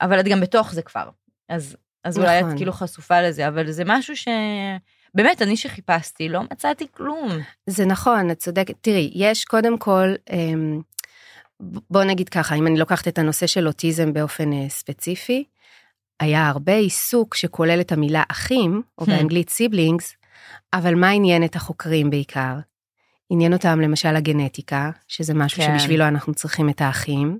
אבל 0.00 0.20
את 0.20 0.24
גם 0.24 0.40
בתוך 0.40 0.74
זה 0.74 0.82
כבר. 0.82 1.08
אז, 1.48 1.76
אז 2.04 2.18
נכון. 2.18 2.28
אולי 2.28 2.40
את 2.40 2.44
נכון. 2.44 2.56
כאילו 2.56 2.72
חשופה 2.72 3.22
לזה, 3.22 3.48
אבל 3.48 3.70
זה 3.70 3.82
משהו 3.86 4.16
ש... 4.16 4.28
באמת, 5.14 5.42
אני 5.42 5.56
שחיפשתי, 5.56 6.28
לא 6.28 6.42
מצאתי 6.42 6.86
כלום. 6.92 7.28
זה 7.66 7.84
נכון, 7.84 8.30
את 8.30 8.38
צודקת. 8.38 8.74
תראי, 8.80 9.10
יש 9.14 9.44
קודם 9.44 9.78
כל, 9.78 10.14
אמ, 10.30 10.80
בוא 11.60 12.04
נגיד 12.04 12.28
ככה, 12.28 12.54
אם 12.54 12.66
אני 12.66 12.78
לוקחת 12.78 13.08
את 13.08 13.18
הנושא 13.18 13.46
של 13.46 13.66
אוטיזם 13.66 14.12
באופן 14.12 14.52
אה, 14.52 14.68
ספציפי, 14.68 15.44
היה 16.20 16.48
הרבה 16.48 16.74
עיסוק 16.74 17.34
שכולל 17.34 17.80
את 17.80 17.92
המילה 17.92 18.22
אחים, 18.28 18.82
או 18.98 19.04
hmm. 19.04 19.08
באנגלית 19.08 19.50
סיבלינגס, 19.50 20.16
אבל 20.72 20.94
מה 20.94 21.10
עניין 21.10 21.44
את 21.44 21.56
החוקרים 21.56 22.10
בעיקר? 22.10 22.54
עניין 23.30 23.52
אותם 23.52 23.80
למשל 23.80 24.16
הגנטיקה, 24.16 24.90
שזה 25.08 25.34
משהו 25.34 25.62
כן. 25.62 25.78
שבשבילו 25.78 26.08
אנחנו 26.08 26.34
צריכים 26.34 26.68
את 26.68 26.80
האחים. 26.80 27.38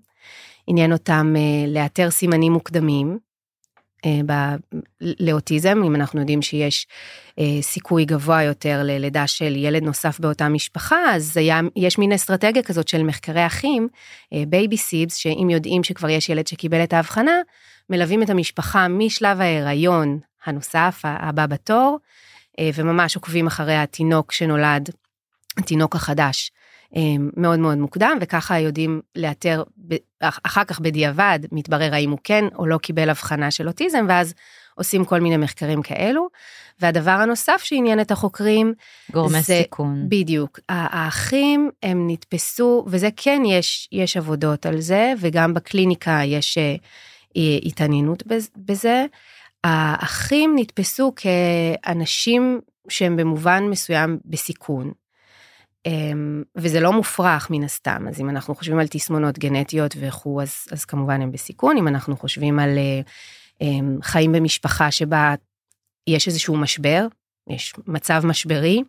עניין 0.66 0.92
אותם 0.92 1.34
uh, 1.36 1.68
לאתר 1.68 2.10
סימנים 2.10 2.52
מוקדמים 2.52 3.18
uh, 3.98 4.08
ב, 4.26 4.32
לאוטיזם, 5.00 5.82
אם 5.86 5.94
אנחנו 5.94 6.20
יודעים 6.20 6.42
שיש 6.42 6.86
uh, 7.30 7.42
סיכוי 7.60 8.04
גבוה 8.04 8.42
יותר 8.42 8.82
ללידה 8.84 9.26
של 9.26 9.56
ילד 9.56 9.82
נוסף 9.82 10.20
באותה 10.20 10.48
משפחה, 10.48 11.14
אז 11.14 11.36
היה, 11.36 11.60
יש 11.76 11.98
מין 11.98 12.12
אסטרטגיה 12.12 12.62
כזאת 12.62 12.88
של 12.88 13.02
מחקרי 13.02 13.46
אחים, 13.46 13.88
baby 14.48 14.76
uh, 14.76 14.78
sibs, 14.78 15.14
שאם 15.14 15.50
יודעים 15.50 15.84
שכבר 15.84 16.08
יש 16.08 16.28
ילד 16.28 16.46
שקיבל 16.46 16.84
את 16.84 16.92
ההבחנה, 16.92 17.40
מלווים 17.90 18.22
את 18.22 18.30
המשפחה 18.30 18.88
משלב 18.88 19.40
ההיריון 19.40 20.18
הנוסף, 20.44 21.00
הבא 21.04 21.46
בתור, 21.46 21.98
אה, 22.58 22.70
וממש 22.74 23.16
עוקבים 23.16 23.46
אחרי 23.46 23.76
התינוק 23.76 24.32
שנולד, 24.32 24.90
התינוק 25.58 25.94
החדש, 25.94 26.52
אה, 26.96 27.00
מאוד 27.36 27.58
מאוד 27.58 27.78
מוקדם, 27.78 28.18
וככה 28.20 28.58
יודעים 28.58 29.00
לאתר, 29.16 29.62
אחר 30.20 30.64
כך 30.64 30.80
בדיעבד 30.80 31.38
מתברר 31.52 31.94
האם 31.94 32.10
הוא 32.10 32.18
כן 32.24 32.44
או 32.58 32.66
לא 32.66 32.78
קיבל 32.78 33.10
הבחנה 33.10 33.50
של 33.50 33.68
אוטיזם, 33.68 34.06
ואז 34.08 34.34
עושים 34.74 35.04
כל 35.04 35.20
מיני 35.20 35.36
מחקרים 35.36 35.82
כאלו. 35.82 36.28
והדבר 36.80 37.10
הנוסף 37.10 37.60
שעניין 37.64 38.00
את 38.00 38.10
החוקרים, 38.10 38.74
גורמי 39.12 39.42
זה, 39.42 39.60
סיכון. 39.62 40.06
בדיוק. 40.08 40.60
האחים 40.68 41.70
הם 41.82 42.10
נתפסו, 42.10 42.84
וזה 42.86 43.08
כן 43.16 43.42
יש, 43.46 43.88
יש 43.92 44.16
עבודות 44.16 44.66
על 44.66 44.80
זה, 44.80 45.12
וגם 45.18 45.54
בקליניקה 45.54 46.20
יש 46.24 46.58
אה, 46.58 46.74
התעניינות 47.64 48.22
בזה. 48.56 49.06
האחים 49.64 50.54
נתפסו 50.58 51.12
כאנשים 51.16 52.60
שהם 52.88 53.16
במובן 53.16 53.64
מסוים 53.70 54.18
בסיכון. 54.24 54.92
אמ, 55.86 56.42
וזה 56.56 56.80
לא 56.80 56.92
מופרך 56.92 57.50
מן 57.50 57.64
הסתם, 57.64 58.08
אז 58.08 58.20
אם 58.20 58.30
אנחנו 58.30 58.54
חושבים 58.54 58.78
על 58.78 58.86
תסמונות 58.88 59.38
גנטיות 59.38 59.94
וכו', 60.00 60.42
אז, 60.42 60.66
אז 60.72 60.84
כמובן 60.84 61.22
הם 61.22 61.32
בסיכון, 61.32 61.76
אם 61.76 61.88
אנחנו 61.88 62.16
חושבים 62.16 62.58
על 62.58 62.78
אמ, 63.60 63.98
חיים 64.02 64.32
במשפחה 64.32 64.90
שבה 64.90 65.34
יש 66.06 66.28
איזשהו 66.28 66.56
משבר, 66.56 67.06
יש 67.50 67.74
מצב 67.86 68.22
משברי, 68.26 68.82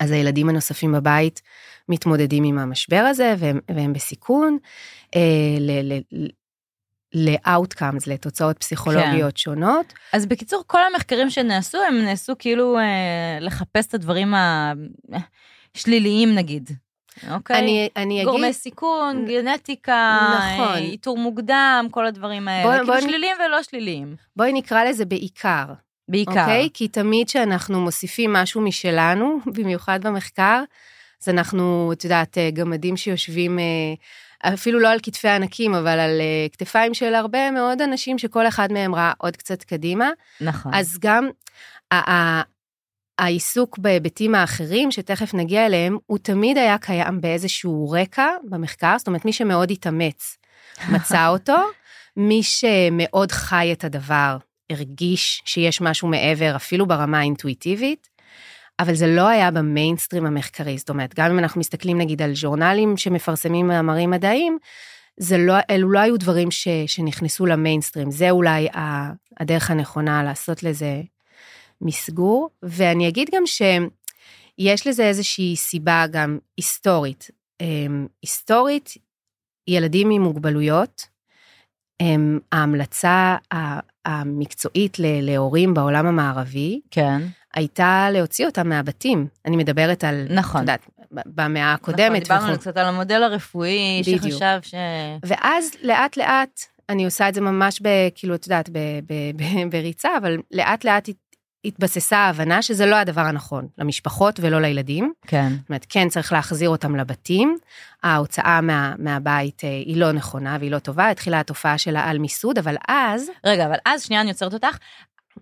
אז 0.00 0.10
הילדים 0.10 0.48
הנוספים 0.48 0.92
בבית 0.92 1.42
מתמודדים 1.88 2.44
עם 2.44 2.58
המשבר 2.58 3.04
הזה 3.10 3.34
והם, 3.38 3.60
והם 3.74 3.92
בסיכון. 3.92 4.58
אה, 5.16 5.20
ל-outcomes, 7.14 8.04
לתוצאות 8.06 8.58
פסיכולוגיות 8.58 9.32
כן. 9.32 9.36
שונות. 9.36 9.92
אז 10.12 10.26
בקיצור, 10.26 10.64
כל 10.66 10.80
המחקרים 10.92 11.30
שנעשו, 11.30 11.78
הם 11.88 11.98
נעשו 11.98 12.32
כאילו 12.38 12.78
אה, 12.78 13.38
לחפש 13.40 13.86
את 13.86 13.94
הדברים 13.94 14.34
השליליים 15.74 16.34
נגיד. 16.34 16.70
אוקיי? 17.30 17.58
אני, 17.58 17.88
אני 17.96 18.14
אגיד... 18.14 18.28
גורמי 18.28 18.52
סיכון, 18.52 19.24
גנטיקה, 19.28 20.18
נכון. 20.36 20.76
איתור 20.76 21.18
מוקדם, 21.18 21.86
כל 21.90 22.06
הדברים 22.06 22.48
האלה. 22.48 22.64
בוא, 22.64 22.72
כאילו 22.72 22.86
בוא 22.86 23.00
שליליים 23.00 23.36
נ... 23.40 23.44
ולא 23.44 23.62
שליליים. 23.62 24.16
בואי 24.36 24.52
נקרא 24.52 24.84
לזה 24.84 25.04
בעיקר. 25.04 25.64
בעיקר. 26.08 26.40
אוקיי? 26.40 26.68
כי 26.74 26.88
תמיד 26.88 27.26
כשאנחנו 27.26 27.80
מוסיפים 27.80 28.32
משהו 28.32 28.60
משלנו, 28.60 29.38
במיוחד 29.56 30.06
במחקר, 30.06 30.62
אז 31.22 31.28
אנחנו, 31.28 31.90
את 31.92 32.04
יודעת, 32.04 32.38
אה, 32.38 32.50
גמדים 32.50 32.96
שיושבים 32.96 33.58
אה, 33.58 33.64
אפילו 34.42 34.78
לא 34.78 34.88
על 34.88 34.98
כתפי 35.02 35.28
ענקים, 35.28 35.74
אבל 35.74 35.98
על 35.98 36.20
uh, 36.20 36.52
כתפיים 36.52 36.94
של 36.94 37.14
הרבה 37.14 37.50
מאוד 37.50 37.82
אנשים 37.82 38.18
שכל 38.18 38.48
אחד 38.48 38.72
מהם 38.72 38.94
ראה 38.94 39.12
עוד 39.18 39.36
קצת 39.36 39.62
קדימה. 39.62 40.10
נכון. 40.40 40.74
אז 40.74 40.98
גם 41.00 41.28
העיסוק 43.18 43.78
בהיבטים 43.78 44.34
האחרים, 44.34 44.90
שתכף 44.90 45.34
נגיע 45.34 45.66
אליהם, 45.66 45.98
הוא 46.06 46.18
תמיד 46.18 46.58
היה 46.58 46.78
קיים 46.78 47.20
באיזשהו 47.20 47.90
רקע 47.90 48.26
במחקר, 48.44 48.94
זאת 48.98 49.06
אומרת, 49.06 49.24
מי 49.24 49.32
שמאוד 49.32 49.70
התאמץ 49.70 50.36
מצא 50.88 51.28
אותו, 51.32 51.56
מי 52.16 52.42
שמאוד 52.42 53.32
חי 53.32 53.72
את 53.72 53.84
הדבר, 53.84 54.36
הרגיש 54.70 55.42
שיש 55.44 55.80
משהו 55.80 56.08
מעבר, 56.08 56.56
אפילו 56.56 56.86
ברמה 56.86 57.18
האינטואיטיבית, 57.18 58.08
אבל 58.80 58.94
זה 58.94 59.06
לא 59.06 59.28
היה 59.28 59.50
במיינסטרים 59.50 60.26
המחקרי, 60.26 60.78
זאת 60.78 60.90
אומרת, 60.90 61.14
גם 61.14 61.30
אם 61.30 61.38
אנחנו 61.38 61.60
מסתכלים 61.60 61.98
נגיד 61.98 62.22
על 62.22 62.34
ז'ורנלים 62.34 62.96
שמפרסמים 62.96 63.68
מאמרים 63.68 64.10
מדעיים, 64.10 64.58
זה 65.16 65.38
לא, 65.38 65.54
אלו 65.70 65.90
לא 65.90 65.98
היו 65.98 66.16
דברים 66.18 66.50
ש, 66.50 66.68
שנכנסו 66.86 67.46
למיינסטרים, 67.46 68.10
זה 68.10 68.30
אולי 68.30 68.68
הדרך 69.40 69.70
הנכונה 69.70 70.22
לעשות 70.22 70.62
לזה 70.62 71.02
מסגור, 71.80 72.50
ואני 72.62 73.08
אגיד 73.08 73.30
גם 73.34 73.42
שיש 73.46 74.86
לזה 74.86 75.02
איזושהי 75.02 75.56
סיבה 75.56 76.04
גם 76.10 76.38
היסטורית. 76.56 77.30
אמ, 77.60 78.06
היסטורית, 78.22 78.94
ילדים 79.68 80.10
עם 80.10 80.22
מוגבלויות, 80.22 81.06
הם 82.00 82.40
ההמלצה 82.52 83.36
המקצועית 84.04 84.96
להורים 84.98 85.74
בעולם 85.74 86.06
המערבי, 86.06 86.80
כן. 86.90 87.22
הייתה 87.54 88.08
להוציא 88.12 88.46
אותם 88.46 88.68
מהבתים. 88.68 89.26
אני 89.46 89.56
מדברת 89.56 90.04
על, 90.04 90.26
נכון. 90.30 90.56
את 90.56 90.60
יודעת, 90.60 90.88
במאה 91.26 91.72
הקודמת. 91.72 92.10
נכון, 92.10 92.18
דיברנו 92.20 92.52
וכו'. 92.52 92.60
קצת 92.60 92.76
על 92.76 92.86
המודל 92.86 93.22
הרפואי, 93.22 94.02
בדיוק. 94.02 94.22
שחשב 94.22 94.58
ש... 94.62 94.74
ואז 95.26 95.70
לאט 95.82 96.16
לאט, 96.16 96.60
אני 96.88 97.04
עושה 97.04 97.28
את 97.28 97.34
זה 97.34 97.40
ממש, 97.40 97.80
ב, 97.82 97.88
כאילו, 98.14 98.34
את 98.34 98.46
יודעת, 98.46 98.70
ב, 98.70 98.78
ב, 99.06 99.12
ב, 99.36 99.70
בריצה, 99.70 100.08
אבל 100.18 100.38
לאט 100.50 100.84
לאט 100.84 101.08
התבססה 101.64 102.18
ההבנה 102.18 102.62
שזה 102.62 102.86
לא 102.86 102.96
הדבר 102.96 103.20
הנכון 103.20 103.68
למשפחות 103.78 104.40
ולא 104.42 104.60
לילדים. 104.60 105.12
כן. 105.26 105.48
זאת 105.60 105.68
אומרת, 105.68 105.86
כן 105.88 106.08
צריך 106.08 106.32
להחזיר 106.32 106.68
אותם 106.68 106.96
לבתים. 106.96 107.56
ההוצאה 108.02 108.60
מה, 108.60 108.94
מהבית 108.98 109.64
אה, 109.64 109.68
היא 109.68 109.96
לא 109.96 110.12
נכונה 110.12 110.56
והיא 110.60 110.70
לא 110.70 110.78
טובה, 110.78 111.08
התחילה 111.10 111.40
התופעה 111.40 111.78
של 111.78 111.96
העל 111.96 112.18
מיסוד, 112.18 112.58
אבל 112.58 112.76
אז... 112.88 113.30
רגע, 113.44 113.66
אבל 113.66 113.76
אז, 113.86 114.02
שנייה, 114.02 114.22
אני 114.22 114.30
עוצרת 114.30 114.54
אותך. 114.54 114.76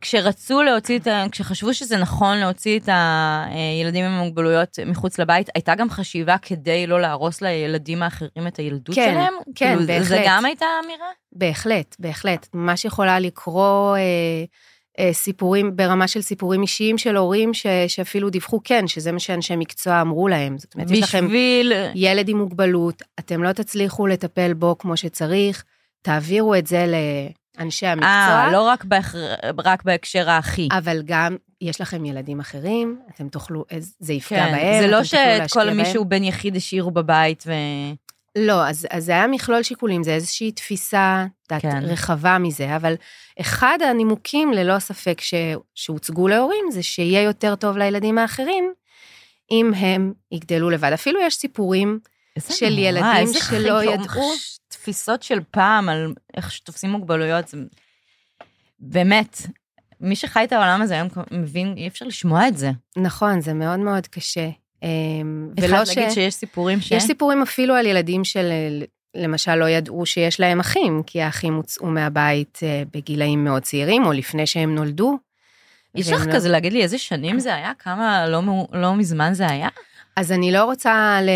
כשרצו 0.01 0.63
להוציא 0.63 0.99
את 0.99 1.07
ה... 1.07 1.25
כשחשבו 1.33 1.75
שזה 1.75 1.97
נכון 1.97 2.39
להוציא 2.39 2.79
את 2.79 2.89
הילדים 2.89 4.05
עם 4.05 4.19
מוגבלויות 4.19 4.79
מחוץ 4.87 5.19
לבית, 5.19 5.49
הייתה 5.55 5.75
גם 5.75 5.91
חשיבה 5.91 6.37
כדי 6.39 6.87
לא 6.87 7.01
להרוס 7.01 7.43
לילדים 7.43 8.03
האחרים 8.03 8.47
את 8.47 8.57
הילדות 8.57 8.95
כן, 8.95 9.11
שלהם? 9.13 9.35
כן, 9.55 9.77
כאילו, 9.77 9.87
בהחלט. 9.87 10.09
זה 10.09 10.23
גם 10.27 10.45
הייתה 10.45 10.67
אמירה? 10.85 11.09
בהחלט, 11.33 11.97
בהחלט. 11.99 12.47
ממש 12.55 12.85
יכולה 12.85 13.21
לקרוא... 13.21 13.97
אה, 13.97 14.45
אה, 14.99 15.13
סיפורים, 15.13 15.77
ברמה 15.77 16.09
של 16.09 16.21
סיפורים 16.21 16.63
אישיים 16.63 16.99
של 16.99 17.17
הורים 17.17 17.55
ש, 17.55 17.67
שאפילו 17.89 18.31
דיווחו 18.31 18.61
כן, 18.65 18.87
שזה 18.87 19.13
מה 19.13 19.19
שאנשי 19.19 19.57
מקצוע 19.57 20.01
אמרו 20.01 20.29
להם. 20.29 20.59
זאת 20.59 20.75
אומרת, 20.75 20.87
בשביל... 20.87 21.05
יש 21.05 21.09
לכם 21.09 21.29
ילד 21.95 22.29
עם 22.29 22.39
מוגבלות, 22.39 23.03
אתם 23.19 23.43
לא 23.43 23.53
תצליחו 23.53 24.07
לטפל 24.07 24.53
בו 24.53 24.79
כמו 24.79 24.97
שצריך, 24.97 25.65
תעבירו 26.03 26.55
את 26.55 26.67
זה 26.67 26.87
לאנשי 27.59 27.87
המקצוע. 27.87 28.11
אה, 28.11 28.53
לא 28.53 28.63
רק, 28.63 28.85
בהכ... 28.85 29.15
רק 29.65 29.83
בהקשר 29.83 30.31
האחי. 30.31 30.69
אבל 30.73 31.03
גם, 31.05 31.37
יש 31.61 31.81
לכם 31.81 32.05
ילדים 32.05 32.41
אחרים, 32.41 33.01
אתם 33.15 33.29
תוכלו, 33.29 33.65
זה 33.99 34.13
יפגע 34.13 34.47
כן, 34.47 34.53
בהם, 34.53 34.83
זה 34.83 34.87
לא 34.87 35.05
שאת 35.05 35.51
כל 35.53 35.71
מי 35.71 35.85
שהוא 35.85 36.07
בן 36.07 36.25
יחיד 36.25 36.57
השאירו 36.57 36.91
בבית 36.91 37.45
ו... 37.47 37.53
לא, 38.39 38.69
אז, 38.69 38.87
אז 38.91 39.05
זה 39.05 39.13
היה 39.13 39.27
מכלול 39.27 39.63
שיקולים, 39.63 40.03
זה 40.03 40.15
איזושהי 40.15 40.53
תפיסה 40.53 41.27
כן. 41.59 41.79
רחבה 41.83 42.39
מזה, 42.39 42.77
אבל 42.77 42.95
אחד 43.41 43.79
הנימוקים, 43.91 44.53
ללא 44.53 44.79
ספק, 44.79 45.21
ש, 45.21 45.35
שהוצגו 45.75 46.29
להורים, 46.29 46.65
זה 46.71 46.83
שיהיה 46.83 47.23
יותר 47.23 47.55
טוב 47.55 47.77
לילדים 47.77 48.19
האחרים, 48.19 48.73
אם 49.51 49.73
הם 49.77 50.13
יגדלו 50.33 50.71
לבד. 50.71 50.91
אפילו 50.93 51.21
יש 51.21 51.35
סיפורים 51.35 51.99
של 52.39 52.69
נורא, 52.69 52.81
ילדים 52.81 53.41
שלא 53.49 53.85
ידעו. 53.85 54.33
תפיסות 54.69 55.23
של 55.23 55.39
פעם 55.51 55.89
על 55.89 56.15
איך 56.37 56.53
שתופסים 56.53 56.91
מוגבלויות, 56.91 57.49
זה 57.49 57.59
באמת, 58.81 59.43
מי 60.01 60.17
שחי 60.17 60.45
את 60.45 60.53
העולם 60.53 60.83
הזה 60.83 60.95
היום 60.95 61.09
מבין, 61.31 61.75
אי 61.77 61.89
אפשר 61.89 62.07
לשמוע 62.07 62.49
את 62.49 62.57
זה. 62.57 62.71
נכון, 62.97 63.41
זה 63.41 63.55
מאוד 63.55 63.79
מאוד 63.79 64.07
קשה. 64.07 64.49
אמ, 64.83 65.51
ולא 65.61 65.85
ש... 65.85 65.97
להגיד 65.97 66.15
שיש 66.15 66.35
סיפורים 66.35 66.81
ש... 66.81 66.91
יש 66.91 67.03
סיפורים 67.03 67.43
אפילו 67.43 67.75
על 67.75 67.87
ילדים 67.87 68.25
של, 68.25 68.53
למשל, 69.15 69.55
לא 69.55 69.69
ידעו 69.69 70.07
שיש 70.07 70.41
להם 70.41 70.61
אחים, 70.61 71.03
כי 71.07 71.23
האחים 71.23 71.55
הוצאו 71.55 71.87
מהבית 71.87 72.59
אה, 72.63 72.83
בגילאים 72.95 73.45
מאוד 73.45 73.63
צעירים, 73.63 74.05
או 74.05 74.13
לפני 74.13 74.47
שהם 74.47 74.75
נולדו. 74.75 75.19
יש 75.95 76.13
לך 76.13 76.27
לא... 76.27 76.33
כזה 76.33 76.49
להגיד 76.49 76.73
לי 76.73 76.83
איזה 76.83 76.99
שנים 76.99 77.39
זה 77.39 77.55
היה? 77.55 77.73
כמה 77.79 78.27
לא, 78.29 78.43
לא 78.73 78.95
מזמן 78.95 79.35
זה 79.35 79.47
היה? 79.47 79.69
אז 80.21 80.33
אני 80.33 80.53
לא 80.53 80.65
רוצה 80.65 81.19
ל... 81.23 81.31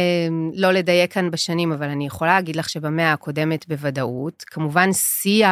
לא 0.54 0.72
לדייק 0.72 1.12
כאן 1.12 1.30
בשנים, 1.30 1.72
אבל 1.72 1.88
אני 1.88 2.06
יכולה 2.06 2.34
להגיד 2.34 2.56
לך 2.56 2.68
שבמאה 2.68 3.12
הקודמת 3.12 3.68
בוודאות, 3.68 4.44
כמובן 4.46 4.92
שיא 4.92 5.46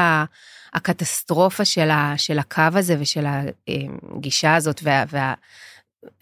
הקטסטרופה 0.75 1.65
של, 1.65 1.91
ה... 1.91 2.15
של 2.17 2.39
הקו 2.39 2.63
הזה 2.75 2.97
ושל 2.99 3.25
הגישה 4.17 4.55
הזאת 4.55 4.81
וה... 4.83 5.05
וה... 5.11 5.35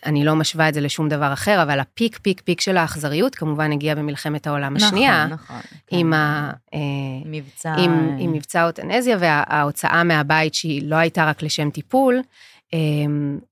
אני 0.07 0.25
לא 0.25 0.35
משווה 0.35 0.69
את 0.69 0.75
זה 0.75 0.81
לשום 0.81 1.09
דבר 1.09 1.33
אחר, 1.33 1.62
אבל 1.62 1.81
הפיק, 1.81 2.19
פיק, 2.19 2.40
פיק 2.40 2.61
של 2.61 2.76
האכזריות 2.76 3.35
כמובן 3.35 3.73
הגיע 3.73 3.95
במלחמת 3.95 4.47
העולם 4.47 4.75
נכון, 4.75 4.88
השנייה. 4.88 5.26
נכון, 5.26 5.57
נכון. 5.57 5.61
עם, 5.90 6.07
כן. 6.07 6.12
ה, 6.12 6.52
אה, 6.75 6.79
מבצע... 7.25 7.75
עם, 7.79 8.17
עם 8.19 8.33
מבצע 8.33 8.67
אוטנזיה 8.67 9.17
וההוצאה 9.21 10.05
מהבית 10.05 10.55
שהיא 10.55 10.83
לא 10.85 10.97
הייתה 10.97 11.25
רק 11.25 11.43
לשם 11.43 11.71
טיפול, 11.71 12.23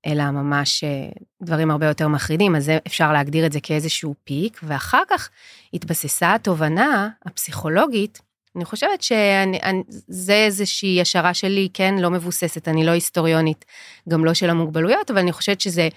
אלא 0.05 0.31
ממש 0.31 0.83
אה, 0.83 1.09
דברים 1.41 1.71
הרבה 1.71 1.85
יותר 1.85 2.07
מחרידים, 2.07 2.55
אז 2.55 2.71
אפשר 2.87 3.13
להגדיר 3.13 3.45
את 3.45 3.51
זה 3.51 3.59
כאיזשהו 3.59 4.15
פיק, 4.23 4.59
ואחר 4.63 5.01
כך 5.09 5.29
התבססה 5.73 6.33
התובנה 6.33 7.09
הפסיכולוגית, 7.25 8.21
אני 8.55 8.65
חושבת 8.65 9.01
שזה 9.01 10.33
איזושהי 10.33 11.01
השערה 11.01 11.33
שלי, 11.33 11.69
כן, 11.73 11.95
לא 11.99 12.09
מבוססת, 12.09 12.67
אני 12.67 12.85
לא 12.85 12.91
היסטוריונית, 12.91 13.65
גם 14.09 14.25
לא 14.25 14.33
של 14.33 14.49
המוגבלויות, 14.49 15.11
אבל 15.11 15.19
אני 15.19 15.31
חושבת 15.31 15.61
שזה 15.61 15.89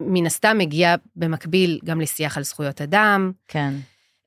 מן 0.00 0.26
הסתם 0.26 0.58
מגיע 0.58 0.94
במקביל 1.16 1.80
גם 1.84 2.00
לשיח 2.00 2.36
על 2.36 2.42
זכויות 2.42 2.80
אדם. 2.80 3.32
כן. 3.48 3.74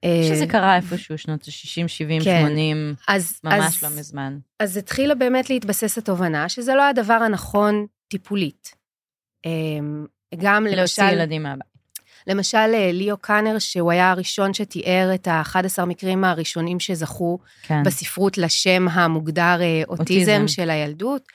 אה, 0.03 0.21
שזה 0.29 0.47
קרה 0.47 0.75
איפשהו 0.75 1.17
שנות 1.17 1.41
ה-60, 1.47 1.87
70, 1.87 2.21
כן. 2.23 2.41
80, 2.41 2.95
אז, 3.07 3.39
ממש 3.43 3.77
אז, 3.77 3.83
לא 3.83 3.99
מזמן. 3.99 4.37
אז 4.59 4.77
התחילה 4.77 5.15
באמת 5.15 5.49
להתבסס 5.49 5.97
התובנה 5.97 6.49
שזה 6.49 6.75
לא 6.75 6.89
הדבר 6.89 7.13
הנכון 7.13 7.85
טיפולית. 8.07 8.75
אמ, 9.45 10.05
גם 10.37 10.65
למשל... 10.65 10.75
להוציא 10.75 11.03
ילדים 11.03 11.43
מהבית. 11.43 11.69
למשל, 12.27 12.57
אה, 12.57 12.91
ליאו 12.93 13.17
קאנר, 13.17 13.59
שהוא 13.59 13.91
היה 13.91 14.11
הראשון 14.11 14.53
שתיאר 14.53 15.11
את 15.15 15.27
ה-11 15.27 15.85
מקרים 15.85 16.23
הראשונים 16.23 16.79
שזכו 16.79 17.39
כן. 17.63 17.83
בספרות 17.83 18.37
לשם 18.37 18.87
המוגדר 18.91 19.57
אה, 19.61 19.81
אוטיזם, 19.87 20.01
אוטיזם 20.01 20.47
של 20.47 20.69
הילדות. 20.69 21.27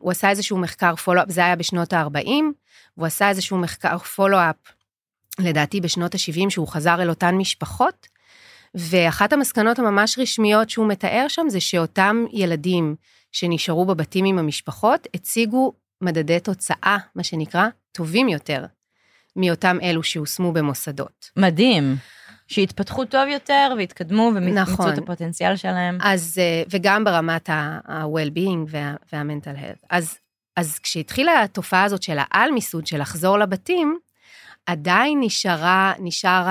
הוא 0.00 0.10
עשה 0.10 0.30
איזשהו 0.30 0.58
מחקר 0.58 0.96
פולו-אפ, 0.96 1.30
זה 1.30 1.44
היה 1.44 1.56
בשנות 1.56 1.92
ה-40, 1.92 2.28
והוא 2.96 3.06
עשה 3.06 3.28
איזשהו 3.28 3.58
מחקר 3.58 3.98
פולו-אפ, 3.98 4.56
לדעתי 5.44 5.80
בשנות 5.80 6.14
ה-70, 6.14 6.50
שהוא 6.50 6.68
חזר 6.68 7.02
אל 7.02 7.08
אותן 7.08 7.34
משפחות, 7.34 8.06
ואחת 8.74 9.32
המסקנות 9.32 9.78
הממש 9.78 10.18
רשמיות 10.18 10.70
שהוא 10.70 10.86
מתאר 10.86 11.24
שם 11.28 11.46
זה 11.48 11.60
שאותם 11.60 12.24
ילדים 12.32 12.94
שנשארו 13.32 13.84
בבתים 13.84 14.24
עם 14.24 14.38
המשפחות, 14.38 15.08
הציגו 15.14 15.72
מדדי 16.00 16.40
תוצאה, 16.40 16.96
מה 17.14 17.22
שנקרא, 17.22 17.68
טובים 17.92 18.28
יותר 18.28 18.64
מאותם 19.36 19.78
אלו 19.82 20.02
שהושמו 20.02 20.52
במוסדות. 20.52 21.30
מדהים. 21.36 21.96
שיתפתחו 22.48 23.04
טוב 23.04 23.28
יותר 23.28 23.72
ויתקדמו 23.76 24.32
ומצאו 24.34 24.62
נכון. 24.62 24.92
את 24.92 24.98
הפוטנציאל 24.98 25.56
שלהם. 25.56 25.98
אז, 26.02 26.38
אה, 26.38 26.62
וגם 26.70 27.04
ברמת 27.04 27.50
ה-well-being 27.50 28.68
וה-mental 28.68 29.58
health. 29.58 29.86
אז, 29.90 30.18
אז 30.56 30.78
כשהתחילה 30.78 31.42
התופעה 31.42 31.84
הזאת 31.84 32.02
של 32.02 32.16
העל-מיסוד, 32.18 32.86
של 32.86 33.00
לחזור 33.00 33.38
לבתים, 33.38 33.98
עדיין 34.66 35.20
נשארה, 35.22 35.92
נשאר 35.98 36.46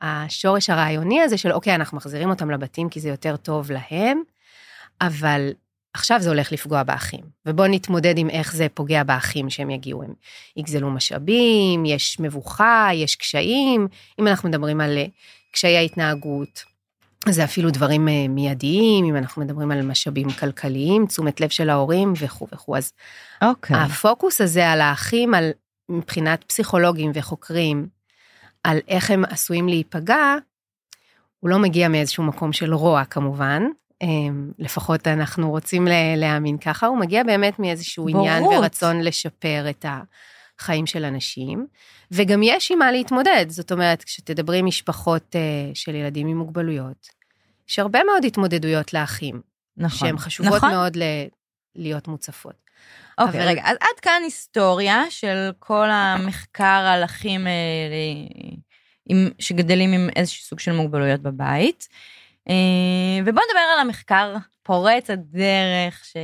השורש 0.00 0.70
הרעיוני 0.70 1.22
הזה 1.22 1.38
של, 1.38 1.52
אוקיי, 1.52 1.74
אנחנו 1.74 1.96
מחזירים 1.96 2.30
אותם 2.30 2.50
לבתים 2.50 2.88
כי 2.88 3.00
זה 3.00 3.08
יותר 3.08 3.36
טוב 3.36 3.70
להם, 3.70 4.22
אבל 5.00 5.50
עכשיו 5.94 6.20
זה 6.20 6.28
הולך 6.28 6.52
לפגוע 6.52 6.82
באחים, 6.82 7.24
ובואו 7.46 7.68
נתמודד 7.68 8.18
עם 8.18 8.30
איך 8.30 8.54
זה 8.54 8.66
פוגע 8.74 9.02
באחים 9.02 9.50
שהם 9.50 9.70
יגיעו, 9.70 10.02
הם 10.02 10.14
יגזלו 10.56 10.90
משאבים, 10.90 11.84
יש 11.86 12.20
מבוכה, 12.20 12.88
יש 12.94 13.16
קשיים, 13.16 13.88
אם 14.20 14.26
אנחנו 14.26 14.48
מדברים 14.48 14.80
על 14.80 14.98
קשיי 15.52 15.76
ההתנהגות, 15.76 16.64
זה 17.28 17.44
אפילו 17.44 17.70
דברים 17.70 18.08
אה, 18.08 18.28
מיידיים, 18.28 19.04
אם 19.04 19.16
אנחנו 19.16 19.42
מדברים 19.42 19.70
על 19.70 19.82
משאבים 19.82 20.30
כלכליים, 20.30 21.06
תשומת 21.06 21.40
לב 21.40 21.48
של 21.48 21.70
ההורים 21.70 22.12
וכו' 22.20 22.46
וכו'. 22.52 22.76
אז 22.76 22.92
okay. 23.44 23.46
אוקיי. 23.46 23.76
הפוקוס 23.76 24.40
הזה 24.40 24.68
על 24.70 24.80
האחים, 24.80 25.34
על 25.34 25.50
מבחינת 25.90 26.44
פסיכולוגים 26.44 27.10
וחוקרים, 27.14 27.88
על 28.64 28.78
איך 28.88 29.10
הם 29.10 29.24
עשויים 29.24 29.68
להיפגע, 29.68 30.36
הוא 31.40 31.50
לא 31.50 31.58
מגיע 31.58 31.88
מאיזשהו 31.88 32.24
מקום 32.24 32.52
של 32.52 32.74
רוע 32.74 33.04
כמובן, 33.04 33.62
אמ, 34.02 34.52
לפחות 34.58 35.08
אנחנו 35.08 35.50
רוצים 35.50 35.88
להאמין 36.16 36.58
ככה, 36.58 36.86
הוא 36.86 36.98
מגיע 36.98 37.22
באמת 37.22 37.58
מאיזשהו 37.58 38.06
בורות. 38.06 38.20
עניין 38.20 38.44
ורצון 38.44 39.00
לשפר 39.00 39.66
את 39.70 39.84
החיים 40.58 40.86
של 40.86 41.04
אנשים, 41.04 41.66
וגם 42.10 42.40
יש 42.42 42.72
עם 42.72 42.78
מה 42.78 42.92
להתמודד, 42.92 43.46
זאת 43.48 43.72
אומרת, 43.72 44.04
כשתדברי 44.04 44.58
עם 44.58 44.66
משפחות 44.66 45.36
uh, 45.36 45.74
של 45.74 45.94
ילדים 45.94 46.26
עם 46.26 46.38
מוגבלויות, 46.38 47.08
יש 47.68 47.78
הרבה 47.78 48.04
מאוד 48.04 48.24
התמודדויות 48.24 48.94
לאחים, 48.94 49.40
נכון, 49.76 49.98
שהן 49.98 50.18
חשובות 50.18 50.56
נכון. 50.56 50.70
מאוד 50.70 50.96
ל- 50.96 51.26
להיות 51.76 52.08
מוצפות. 52.08 52.69
אוקיי, 53.20 53.40
אבל... 53.40 53.48
רגע, 53.48 53.62
אז 53.64 53.76
עד 53.80 54.00
כאן 54.02 54.20
היסטוריה 54.24 55.04
של 55.10 55.50
כל 55.58 55.90
המחקר 55.90 56.64
על 56.64 57.04
אחים 57.04 57.46
אה, 57.46 57.52
עם, 59.08 59.28
שגדלים 59.38 59.92
עם 59.92 60.08
איזשהו 60.16 60.44
סוג 60.44 60.60
של 60.60 60.72
מוגבלויות 60.72 61.20
בבית. 61.20 61.88
אה, 62.48 62.54
ובוא 63.26 63.42
נדבר 63.42 63.60
על 63.74 63.80
המחקר 63.80 64.36
פורץ 64.62 65.10
הדרך 65.10 66.04
ש... 66.04 66.16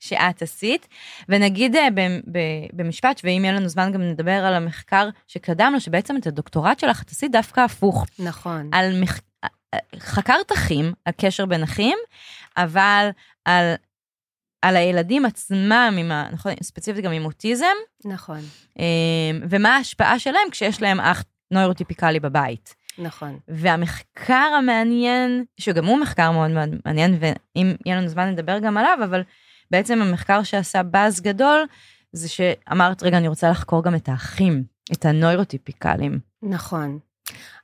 שאת 0.00 0.42
עשית, 0.42 0.88
ונגיד 1.28 1.76
אה, 1.76 1.88
ב... 1.94 2.00
ב... 2.32 2.38
במשפט, 2.72 3.20
ואם 3.24 3.44
יהיה 3.44 3.54
לנו 3.54 3.68
זמן 3.68 3.92
גם 3.92 4.02
נדבר 4.02 4.44
על 4.44 4.54
המחקר 4.54 5.08
שקדם 5.26 5.70
לו, 5.72 5.80
שבעצם 5.80 6.16
את 6.16 6.26
הדוקטורט 6.26 6.78
שלך 6.78 7.02
את 7.02 7.10
עשית 7.10 7.32
דווקא 7.32 7.60
הפוך. 7.60 8.06
נכון. 8.18 8.70
על 8.72 9.00
מח... 9.00 9.20
חקרת 9.98 10.52
אחים, 10.52 10.92
הקשר 11.06 11.46
בין 11.46 11.62
אחים, 11.62 11.98
אבל 12.56 13.08
על, 13.44 13.74
על 14.62 14.76
הילדים 14.76 15.24
עצמם, 15.24 15.94
עם 15.98 16.12
ה... 16.12 16.28
נכון, 16.32 16.52
ספציפית 16.62 17.04
גם 17.04 17.12
עם 17.12 17.24
אוטיזם. 17.24 17.66
נכון. 18.04 18.40
אה, 18.78 18.84
ומה 19.50 19.76
ההשפעה 19.76 20.18
שלהם 20.18 20.50
כשיש 20.50 20.82
להם 20.82 21.00
אח 21.00 21.24
נוירוטיפיקלי 21.50 22.20
בבית. 22.20 22.74
נכון. 22.98 23.38
והמחקר 23.48 24.50
המעניין, 24.58 25.44
שגם 25.60 25.86
הוא 25.86 25.98
מחקר 25.98 26.30
מאוד 26.30 26.50
מאוד 26.50 26.68
מעניין, 26.84 27.18
ואם 27.20 27.74
יהיה 27.86 27.96
לנו 27.96 28.08
זמן 28.08 28.28
נדבר 28.28 28.58
גם 28.58 28.76
עליו, 28.76 28.98
אבל 29.04 29.22
בעצם 29.70 30.02
המחקר 30.02 30.42
שעשה 30.42 30.82
באז 30.82 31.20
גדול, 31.20 31.66
זה 32.12 32.28
שאמרת, 32.28 33.02
רגע, 33.02 33.18
אני 33.18 33.28
רוצה 33.28 33.50
לחקור 33.50 33.84
גם 33.84 33.94
את 33.94 34.08
האחים, 34.08 34.64
את 34.92 35.04
הנוירוטיפיקלים. 35.04 36.18
נכון. 36.42 36.98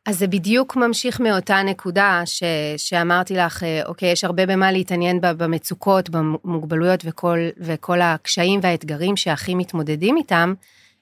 אז 0.06 0.18
זה 0.18 0.26
בדיוק 0.26 0.76
ממשיך 0.76 1.20
מאותה 1.20 1.62
נקודה 1.62 2.22
ש, 2.24 2.42
שאמרתי 2.76 3.34
לך, 3.34 3.62
אה, 3.62 3.82
אוקיי, 3.86 4.12
יש 4.12 4.24
הרבה 4.24 4.46
במה 4.46 4.72
להתעניין 4.72 5.20
במצוקות, 5.20 6.10
במוגבלויות 6.10 7.00
וכל, 7.04 7.38
וכל 7.58 8.00
הקשיים 8.00 8.60
והאתגרים 8.62 9.16
שהאחים 9.16 9.58
מתמודדים 9.58 10.16
איתם, 10.16 10.54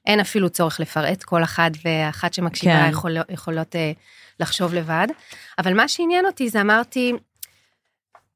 אין 0.07 0.21
אפילו 0.21 0.51
צורך 0.51 0.81
לפרט, 0.81 1.23
כל 1.23 1.43
אחד 1.43 1.71
ואחת 1.85 2.35
שמקשיבה 2.35 2.83
כן. 2.85 2.91
יכול, 2.91 3.17
יכולות 3.29 3.75
uh, 3.75 3.79
לחשוב 4.41 4.75
לבד. 4.75 5.07
אבל 5.59 5.75
מה 5.75 5.89
שעניין 5.89 6.27
אותי 6.27 6.49
זה 6.49 6.61
אמרתי, 6.61 7.13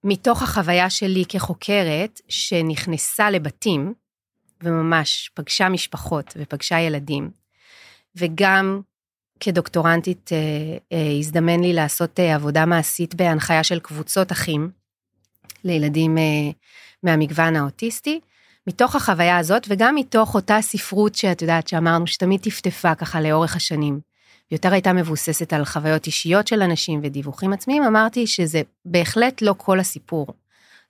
מתוך 0.05 0.43
החוויה 0.43 0.91
שלי 0.91 1.25
כחוקרת, 1.29 2.21
שנכנסה 2.29 3.31
לבתים, 3.31 3.95
וממש 4.63 5.31
פגשה 5.35 5.69
משפחות 5.69 6.35
ופגשה 6.37 6.81
ילדים, 6.81 7.31
וגם 8.17 8.81
כדוקטורנטית 9.41 10.31
אה, 10.33 10.39
אה, 10.93 11.19
הזדמן 11.19 11.61
לי 11.61 11.73
לעשות 11.73 12.21
אה, 12.21 12.35
עבודה 12.35 12.67
מעשית 12.67 13.15
בהנחיה 13.15 13.65
של 13.65 13.81
קבוצות 13.81 14.33
אחים 14.33 14.71
לילדים 15.65 16.19
מהמגוון 17.03 17.57
האוטיסטי. 17.57 18.21
מתוך 18.67 18.97
החוויה 18.97 19.39
הזאת 19.39 19.67
וגם 19.69 19.95
מתוך 19.95 20.35
אותה 20.35 20.59
ספרות 20.61 21.15
שאת 21.15 21.43
יודעת 21.43 21.69
שאמרנו 21.69 22.07
שתמיד 22.07 22.41
טפטפה 22.41 22.95
ככה 22.95 23.21
לאורך 23.21 23.57
השנים. 23.57 24.01
יותר 24.51 24.73
הייתה 24.73 24.93
מבוססת 24.93 25.53
על 25.53 25.65
חוויות 25.65 26.07
אישיות 26.07 26.47
של 26.47 26.63
אנשים 26.63 27.01
ודיווחים 27.03 27.53
עצמיים, 27.53 27.83
אמרתי 27.83 28.27
שזה 28.27 28.63
בהחלט 28.85 29.43
לא 29.43 29.55
כל 29.57 29.81
הסיפור. 29.81 30.27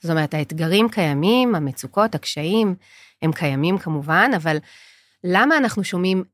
זאת 0.00 0.10
אומרת, 0.10 0.34
האתגרים 0.34 0.88
קיימים, 0.88 1.54
המצוקות, 1.54 2.14
הקשיים, 2.14 2.74
הם 3.22 3.32
קיימים 3.32 3.78
כמובן, 3.78 4.30
אבל 4.36 4.56
למה 5.24 5.56
אנחנו 5.56 5.84
שומעים 5.84 6.24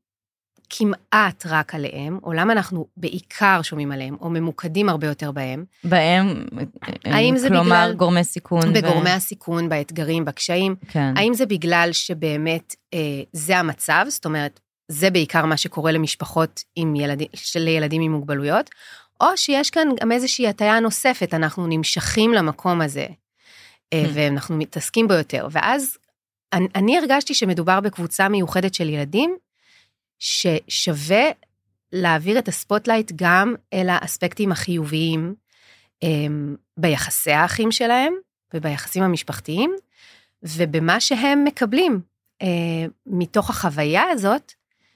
כמעט 0.69 1.45
רק 1.45 1.75
עליהם, 1.75 2.19
או 2.23 2.33
למה 2.33 2.53
אנחנו 2.53 2.87
בעיקר 2.97 3.61
שומעים 3.61 3.91
עליהם, 3.91 4.15
או 4.21 4.29
ממוקדים 4.29 4.89
הרבה 4.89 5.07
יותר 5.07 5.31
בהם? 5.31 5.65
בהם, 5.83 6.45
האם 7.05 7.37
זה 7.37 7.49
כלומר 7.49 7.83
בגלל... 7.85 7.93
גורמי 7.93 8.23
סיכון. 8.23 8.73
בגורמי 8.73 9.09
ו... 9.09 9.13
הסיכון, 9.13 9.69
באתגרים, 9.69 10.25
בקשיים. 10.25 10.75
כן. 10.87 11.13
האם 11.17 11.33
זה 11.33 11.45
בגלל 11.45 11.89
שבאמת 11.91 12.75
אה, 12.93 12.99
זה 13.33 13.57
המצב, 13.57 14.05
זאת 14.09 14.25
אומרת, 14.25 14.59
זה 14.87 15.09
בעיקר 15.09 15.45
מה 15.45 15.57
שקורה 15.57 15.91
למשפחות 15.91 16.63
עם 16.75 16.95
ילדים, 16.95 17.27
של 17.33 17.67
ילדים 17.67 18.01
עם 18.01 18.11
מוגבלויות, 18.11 18.69
או 19.21 19.27
שיש 19.35 19.69
כאן 19.69 19.87
גם 20.01 20.11
איזושהי 20.11 20.47
הטיה 20.47 20.79
נוספת, 20.79 21.33
אנחנו 21.33 21.67
נמשכים 21.67 22.33
למקום 22.33 22.81
הזה, 22.81 23.05
אה, 23.93 24.05
hmm. 24.05 24.09
ואנחנו 24.13 24.57
מתעסקים 24.57 25.07
בו 25.07 25.13
יותר. 25.13 25.47
ואז 25.51 25.97
אני, 26.53 26.67
אני 26.75 26.97
הרגשתי 26.97 27.33
שמדובר 27.33 27.79
בקבוצה 27.79 28.29
מיוחדת 28.29 28.73
של 28.73 28.89
ילדים, 28.89 29.35
ששווה 30.19 31.25
להעביר 31.91 32.39
את 32.39 32.47
ה 32.47 32.53
spotlight 32.53 33.11
גם 33.15 33.55
אל 33.73 33.89
האספקטים 33.89 34.51
החיוביים 34.51 35.35
הם, 36.01 36.55
ביחסי 36.77 37.31
האחים 37.31 37.71
שלהם 37.71 38.13
וביחסים 38.53 39.03
המשפחתיים, 39.03 39.75
ובמה 40.43 40.99
שהם 40.99 41.43
מקבלים 41.43 42.01
אה, 42.41 42.47
מתוך 43.05 43.49
החוויה 43.49 44.03
הזאת 44.03 44.53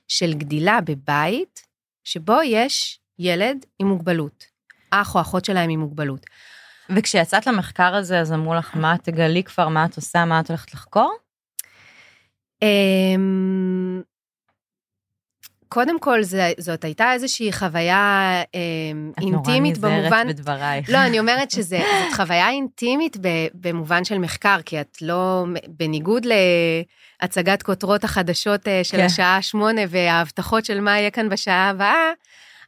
של 0.08 0.34
גדילה 0.34 0.80
בבית, 0.82 1.68
שבו 2.04 2.38
יש 2.46 3.00
ילד 3.20 3.66
עם 3.80 3.88
מוגבלות, 3.88 4.46
אח 4.92 5.16
או 5.16 5.22
אחות 5.22 5.46
שלהם 5.46 5.70
עם 5.70 5.80
מוגבלות. 5.80 6.26
וכשיצאת 6.96 7.48
למחקר 7.48 7.96
הזה, 7.96 8.20
אז 8.20 8.34
אמרו 8.34 8.54
לך, 8.54 8.76
מה 8.76 8.96
תגלי 9.04 9.44
כבר, 9.44 9.68
מה 9.68 9.86
את 9.86 9.96
עושה, 9.96 10.26
מה 10.26 10.40
את 10.40 10.50
הולכת 10.50 10.74
לחקור? 10.74 11.18
אמ, 12.62 14.02
קודם 15.74 16.00
כל, 16.00 16.24
זה, 16.24 16.52
זאת 16.58 16.84
הייתה 16.84 17.14
איזושהי 17.14 17.54
חוויה 17.54 18.42
אה, 18.56 18.60
אינטימית 19.22 19.78
במובן... 19.78 19.98
את 19.98 20.04
נורא 20.04 20.24
נזהרת 20.24 20.36
בדברייך. 20.36 20.90
לא, 20.90 20.98
אני 20.98 21.20
אומרת 21.20 21.52
שזאת 21.52 21.80
חוויה 22.16 22.50
אינטימית 22.50 23.18
ב, 23.18 23.28
במובן 23.54 24.04
של 24.04 24.18
מחקר, 24.18 24.58
כי 24.66 24.82
את 24.82 24.98
לא, 25.02 25.46
בניגוד 25.68 26.26
להצגת 27.22 27.64
כותרות 27.64 28.04
החדשות 28.04 28.68
אה, 28.68 28.84
של 28.84 28.98
כן. 28.98 29.06
השעה 29.06 29.42
שמונה 29.42 29.82
וההבטחות 29.90 30.66
של 30.66 30.82
מה 30.82 31.00
יהיה 31.00 31.12
כאן 31.12 31.30
בשעה 31.30 31.70
הבאה, 31.70 32.12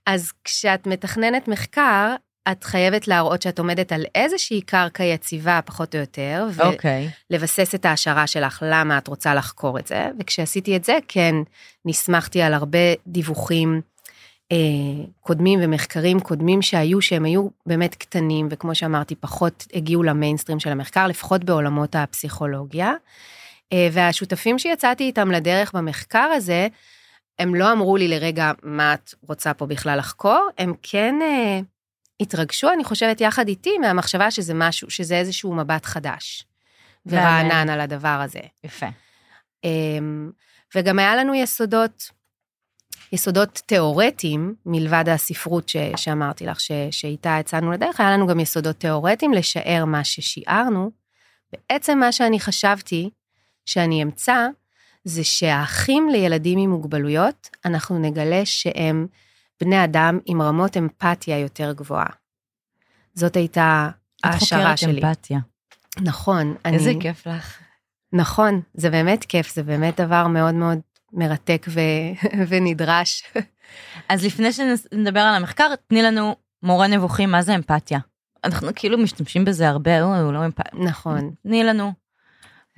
אז 0.06 0.32
כשאת 0.44 0.88
מתכננת 0.88 1.48
מחקר, 1.48 2.16
את 2.52 2.64
חייבת 2.64 3.08
להראות 3.08 3.42
שאת 3.42 3.60
עומדת 3.60 3.92
על 3.92 4.06
איזושהי 4.16 4.62
קרקע 4.62 5.04
יציבה, 5.04 5.60
פחות 5.66 5.96
או 5.96 6.00
יותר, 6.00 6.48
ולבסס 7.30 7.74
okay. 7.74 7.76
את 7.76 7.86
ההשערה 7.86 8.28
שלך 8.28 8.64
למה 8.66 8.98
את 8.98 9.08
רוצה 9.08 9.36
לחקור 9.36 9.80
את 9.80 9.88
זה. 9.88 10.08
וכשעשיתי 10.20 10.76
את 10.76 10.84
זה, 10.84 10.98
כן, 11.08 11.36
נסמכתי 11.86 12.42
על 12.42 12.54
הרבה 12.54 12.80
דיווחים 13.08 13.82
אה, 14.52 14.58
קודמים 15.22 15.60
ומחקרים 15.64 16.20
קודמים 16.20 16.62
שהיו, 16.62 17.02
שהם 17.02 17.26
היו 17.26 17.48
באמת 17.66 17.96
קטנים, 17.96 18.48
וכמו 18.52 18.76
שאמרתי, 18.76 19.16
פחות 19.16 19.68
הגיעו 19.74 20.04
למיינסטרים 20.04 20.60
של 20.60 20.70
המחקר, 20.70 21.08
לפחות 21.08 21.44
בעולמות 21.44 21.96
הפסיכולוגיה. 21.96 22.92
אה, 23.74 23.88
והשותפים 23.92 24.60
שיצאתי 24.60 25.04
איתם 25.04 25.32
לדרך 25.32 25.74
במחקר 25.74 26.30
הזה, 26.36 26.68
הם 27.40 27.56
לא 27.56 27.72
אמרו 27.72 27.98
לי 27.98 28.08
לרגע 28.08 28.52
מה 28.64 28.94
את 28.94 29.14
רוצה 29.28 29.54
פה 29.54 29.66
בכלל 29.66 29.98
לחקור, 30.00 30.50
הם 30.58 30.74
כן... 30.82 31.16
אה, 31.22 31.60
התרגשו, 32.24 32.74
אני 32.74 32.84
חושבת, 32.84 33.22
יחד 33.22 33.48
איתי 33.48 33.78
מהמחשבה 33.78 34.32
שזה 34.32 34.54
משהו, 34.54 34.90
שזה 34.90 35.18
איזשהו 35.18 35.56
מבט 35.56 35.86
חדש. 35.86 36.46
ורענן 37.06 37.70
על 37.70 37.82
הדבר 37.82 38.20
הזה. 38.24 38.40
יפה. 38.64 38.86
אמ, 39.64 40.32
וגם 40.76 41.00
היה 41.00 41.16
לנו 41.16 41.36
יסודות, 41.36 42.12
יסודות 43.12 43.62
תיאורטיים, 43.66 44.56
מלבד 44.66 45.10
הספרות 45.10 45.70
ש, 45.70 45.78
שאמרתי 45.96 46.46
לך, 46.46 46.60
ש, 46.60 46.72
שאיתה 46.92 47.38
יצאנו 47.40 47.72
לדרך, 47.72 48.00
היה 48.00 48.12
לנו 48.12 48.28
גם 48.28 48.40
יסודות 48.40 48.76
תיאורטיים 48.76 49.34
לשער 49.34 49.86
מה 49.86 50.04
ששיערנו. 50.04 50.92
בעצם 51.54 52.00
מה 52.00 52.12
שאני 52.12 52.40
חשבתי 52.40 53.10
שאני 53.66 54.04
אמצא, 54.04 54.48
זה 55.04 55.24
שהאחים 55.24 56.10
לילדים 56.10 56.60
עם 56.60 56.70
מוגבלויות, 56.70 57.50
אנחנו 57.66 58.00
נגלה 58.00 58.46
שהם 58.46 59.08
בני 59.62 59.84
אדם 59.84 60.20
עם 60.26 60.42
רמות 60.42 60.78
אמפתיה 60.78 61.39
יותר 61.39 61.74
גבוהה. 61.74 62.10
זאת 63.13 63.36
הייתה 63.36 63.89
ההשערה 64.24 64.78
שלי. 64.78 64.92
את 64.92 64.96
חוקרת 64.96 65.12
אמפתיה. 65.12 65.39
נכון. 66.02 66.56
איזה 66.66 66.89
אני... 66.89 67.02
כיף 67.02 67.28
לך. 67.28 67.58
נכון, 68.13 68.62
זה 68.74 68.89
באמת 68.89 69.26
כיף, 69.26 69.54
זה 69.54 69.63
באמת 69.63 70.00
דבר 70.00 70.28
מאוד 70.28 70.54
מאוד 70.54 70.80
מרתק 71.13 71.66
ו... 71.70 71.80
ונדרש. 72.50 73.24
אז 74.10 74.26
לפני 74.26 74.52
שנדבר 74.52 75.20
על 75.20 75.36
המחקר, 75.36 75.76
תני 75.88 76.02
לנו 76.02 76.36
מורה 76.63 76.88
נבוכים, 76.88 77.32
מה 77.32 77.42
זה 77.42 77.56
אמפתיה? 77.56 78.00
אנחנו 78.44 78.70
כאילו 78.76 78.98
משתמשים 78.98 79.46
בזה 79.46 79.70
הרבה, 79.70 80.02
הוא 80.02 80.34
לא 80.34 80.46
אמפתיה. 80.46 80.84
נכון. 80.84 81.34
תני 81.44 81.63
לנו. 81.63 81.94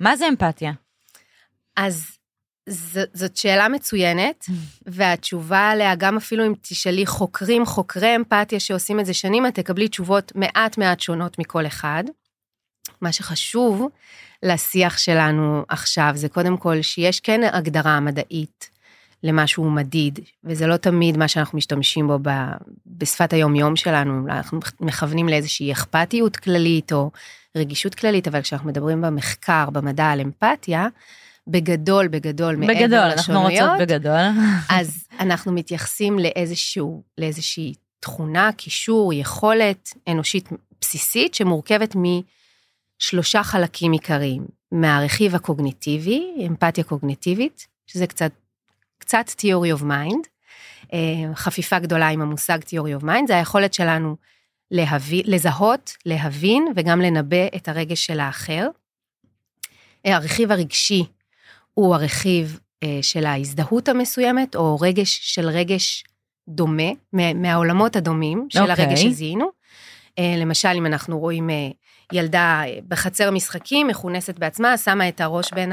מה 0.00 0.16
זה 0.16 0.28
אמפתיה? 0.28 0.72
אז 1.76 2.18
ז, 2.68 2.98
זאת 3.12 3.36
שאלה 3.36 3.68
מצוינת, 3.68 4.46
והתשובה 4.86 5.70
עליה, 5.70 5.94
גם 5.94 6.16
אפילו 6.16 6.46
אם 6.46 6.54
תשאלי 6.60 7.06
חוקרים, 7.06 7.66
חוקרי 7.66 8.16
אמפתיה 8.16 8.60
שעושים 8.60 9.00
את 9.00 9.06
זה 9.06 9.14
שנים, 9.14 9.46
את 9.46 9.54
תקבלי 9.54 9.88
תשובות 9.88 10.32
מעט 10.34 10.78
מעט 10.78 11.00
שונות 11.00 11.38
מכל 11.38 11.66
אחד. 11.66 12.04
מה 13.00 13.12
שחשוב 13.12 13.88
לשיח 14.42 14.98
שלנו 14.98 15.64
עכשיו 15.68 16.10
זה 16.14 16.28
קודם 16.28 16.56
כל 16.56 16.82
שיש 16.82 17.20
כן 17.20 17.40
הגדרה 17.52 18.00
מדעית 18.00 18.70
למשהו 19.22 19.70
מדיד, 19.70 20.18
וזה 20.44 20.66
לא 20.66 20.76
תמיד 20.76 21.16
מה 21.16 21.28
שאנחנו 21.28 21.58
משתמשים 21.58 22.06
בו 22.06 22.18
ב, 22.22 22.30
בשפת 22.86 23.32
היום-יום 23.32 23.76
שלנו, 23.76 24.26
אנחנו 24.28 24.60
מכוונים 24.80 25.28
לאיזושהי 25.28 25.72
אכפתיות 25.72 26.36
כללית 26.36 26.92
או 26.92 27.10
רגישות 27.56 27.94
כללית, 27.94 28.28
אבל 28.28 28.42
כשאנחנו 28.42 28.68
מדברים 28.68 29.02
במחקר, 29.02 29.70
במדע 29.70 30.06
על 30.06 30.20
אמפתיה, 30.20 30.86
בגדול, 31.48 32.08
בגדול, 32.08 32.56
מעבר 32.56 32.72
בגדול, 32.74 32.98
אנחנו 32.98 33.42
רוצות 33.42 33.70
בגדול. 33.80 34.20
אז 34.78 35.08
אנחנו 35.20 35.52
מתייחסים 35.52 36.18
לאיזשהו, 36.18 37.02
לאיזושהי 37.18 37.74
תכונה, 38.00 38.52
קישור, 38.52 39.12
יכולת 39.12 39.88
אנושית 40.08 40.48
בסיסית 40.80 41.34
שמורכבת 41.34 41.96
משלושה 41.96 43.42
חלקים 43.42 43.92
עיקריים. 43.92 44.46
מהרכיב 44.72 45.34
הקוגניטיבי, 45.34 46.46
אמפתיה 46.46 46.84
קוגניטיבית, 46.84 47.66
שזה 47.86 48.06
קצת, 48.06 48.32
קצת 48.98 49.26
theory 49.28 49.78
of 49.78 49.82
mind, 49.82 50.28
אה, 50.92 51.34
חפיפה 51.34 51.78
גדולה 51.78 52.08
עם 52.08 52.22
המושג 52.22 52.58
theory 52.62 53.00
of 53.00 53.04
mind, 53.04 53.26
זה 53.26 53.36
היכולת 53.36 53.74
שלנו 53.74 54.16
להבין, 54.70 55.22
לזהות, 55.24 55.96
להבין 56.06 56.66
וגם 56.76 57.00
לנבא 57.00 57.46
את 57.56 57.68
הרגש 57.68 58.06
של 58.06 58.20
האחר. 58.20 58.68
אה, 60.06 60.16
הרכיב 60.16 60.52
הרגשי 60.52 61.04
הוא 61.78 61.94
הרכיב 61.94 62.58
אה, 62.82 62.98
של 63.02 63.26
ההזדהות 63.26 63.88
המסוימת, 63.88 64.54
או 64.54 64.78
רגש 64.80 65.20
של 65.22 65.48
רגש 65.48 66.04
דומה, 66.48 66.90
מהעולמות 67.12 67.96
הדומים 67.96 68.46
של 68.50 68.58
okay. 68.58 68.70
אוקיי. 68.70 68.84
הרגש 68.84 69.02
שזיהינו. 69.02 69.48
אה, 70.18 70.34
למשל, 70.38 70.68
אם 70.68 70.86
אנחנו 70.86 71.18
רואים 71.18 71.50
אה, 71.50 71.68
ילדה 72.12 72.62
בחצר 72.88 73.30
משחקים, 73.30 73.86
מכונסת 73.86 74.38
בעצמה, 74.38 74.76
שמה 74.76 75.08
את 75.08 75.20
הראש 75.20 75.52
בין 75.52 75.72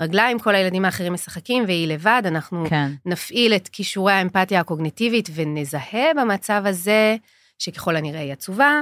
הרגליים, 0.00 0.38
כל 0.38 0.54
הילדים 0.54 0.84
האחרים 0.84 1.12
משחקים 1.12 1.64
והיא 1.66 1.88
לבד, 1.88 2.22
אנחנו 2.24 2.64
כן. 2.68 2.92
נפעיל 3.06 3.54
את 3.54 3.68
כישורי 3.68 4.12
האמפתיה 4.12 4.60
הקוגניטיבית 4.60 5.28
ונזהה 5.34 6.14
במצב 6.16 6.62
הזה, 6.66 7.16
שככל 7.58 7.96
הנראה 7.96 8.20
היא 8.20 8.32
עצובה, 8.32 8.80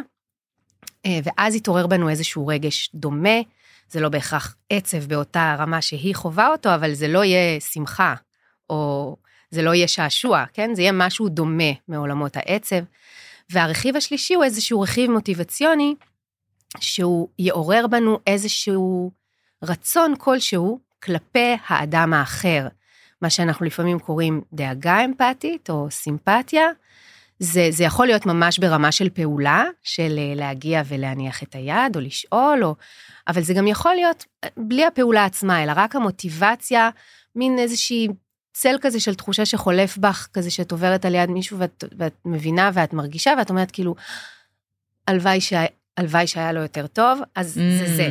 ואז 1.06 1.54
יתעורר 1.54 1.86
בנו 1.86 2.08
איזשהו 2.08 2.46
רגש 2.46 2.90
דומה. 2.94 3.38
זה 3.90 4.00
לא 4.00 4.08
בהכרח 4.08 4.56
עצב 4.70 5.04
באותה 5.04 5.56
רמה 5.58 5.82
שהיא 5.82 6.14
חווה 6.14 6.48
אותו, 6.48 6.74
אבל 6.74 6.94
זה 6.94 7.08
לא 7.08 7.24
יהיה 7.24 7.60
שמחה, 7.60 8.14
או 8.70 9.16
זה 9.50 9.62
לא 9.62 9.74
יהיה 9.74 9.88
שעשוע, 9.88 10.44
כן? 10.52 10.74
זה 10.74 10.82
יהיה 10.82 10.92
משהו 10.92 11.28
דומה 11.28 11.72
מעולמות 11.88 12.36
העצב. 12.36 12.76
והרכיב 13.50 13.96
השלישי 13.96 14.34
הוא 14.34 14.44
איזשהו 14.44 14.80
רכיב 14.80 15.10
מוטיבציוני, 15.10 15.94
שהוא 16.80 17.28
יעורר 17.38 17.86
בנו 17.86 18.18
איזשהו 18.26 19.10
רצון 19.62 20.14
כלשהו 20.18 20.80
כלפי 21.02 21.56
האדם 21.66 22.12
האחר. 22.12 22.68
מה 23.22 23.30
שאנחנו 23.30 23.66
לפעמים 23.66 23.98
קוראים 23.98 24.40
דאגה 24.52 25.04
אמפתית 25.04 25.70
או 25.70 25.90
סימפתיה. 25.90 26.66
זה, 27.42 27.68
זה 27.70 27.84
יכול 27.84 28.06
להיות 28.06 28.26
ממש 28.26 28.58
ברמה 28.58 28.92
של 28.92 29.08
פעולה, 29.08 29.64
של 29.82 30.18
אה, 30.18 30.34
להגיע 30.36 30.82
ולהניח 30.88 31.42
את 31.42 31.54
היד 31.54 31.96
או 31.96 32.00
לשאול, 32.00 32.64
או, 32.64 32.74
אבל 33.28 33.42
זה 33.42 33.54
גם 33.54 33.66
יכול 33.66 33.94
להיות 33.94 34.24
אה, 34.44 34.48
בלי 34.56 34.86
הפעולה 34.86 35.24
עצמה, 35.24 35.62
אלא 35.62 35.72
רק 35.76 35.96
המוטיבציה, 35.96 36.90
מין 37.36 37.58
איזושהי 37.58 38.08
צל 38.52 38.76
כזה 38.80 39.00
של 39.00 39.14
תחושה 39.14 39.46
שחולף 39.46 39.98
בך, 39.98 40.28
כזה 40.32 40.50
שאת 40.50 40.72
עוברת 40.72 41.04
על 41.04 41.14
יד 41.14 41.30
מישהו 41.30 41.58
ואת, 41.58 41.84
ואת 41.98 42.14
מבינה 42.24 42.70
ואת 42.74 42.92
מרגישה, 42.92 43.32
ואת 43.38 43.50
אומרת 43.50 43.70
כאילו, 43.70 43.94
הלוואי, 45.08 45.40
ש... 45.40 45.52
שהיה 46.26 46.52
לו 46.52 46.60
יותר 46.60 46.86
טוב, 46.86 47.20
אז 47.34 47.58
mm, 47.58 47.60
זה 47.60 47.96
זה. 47.96 48.08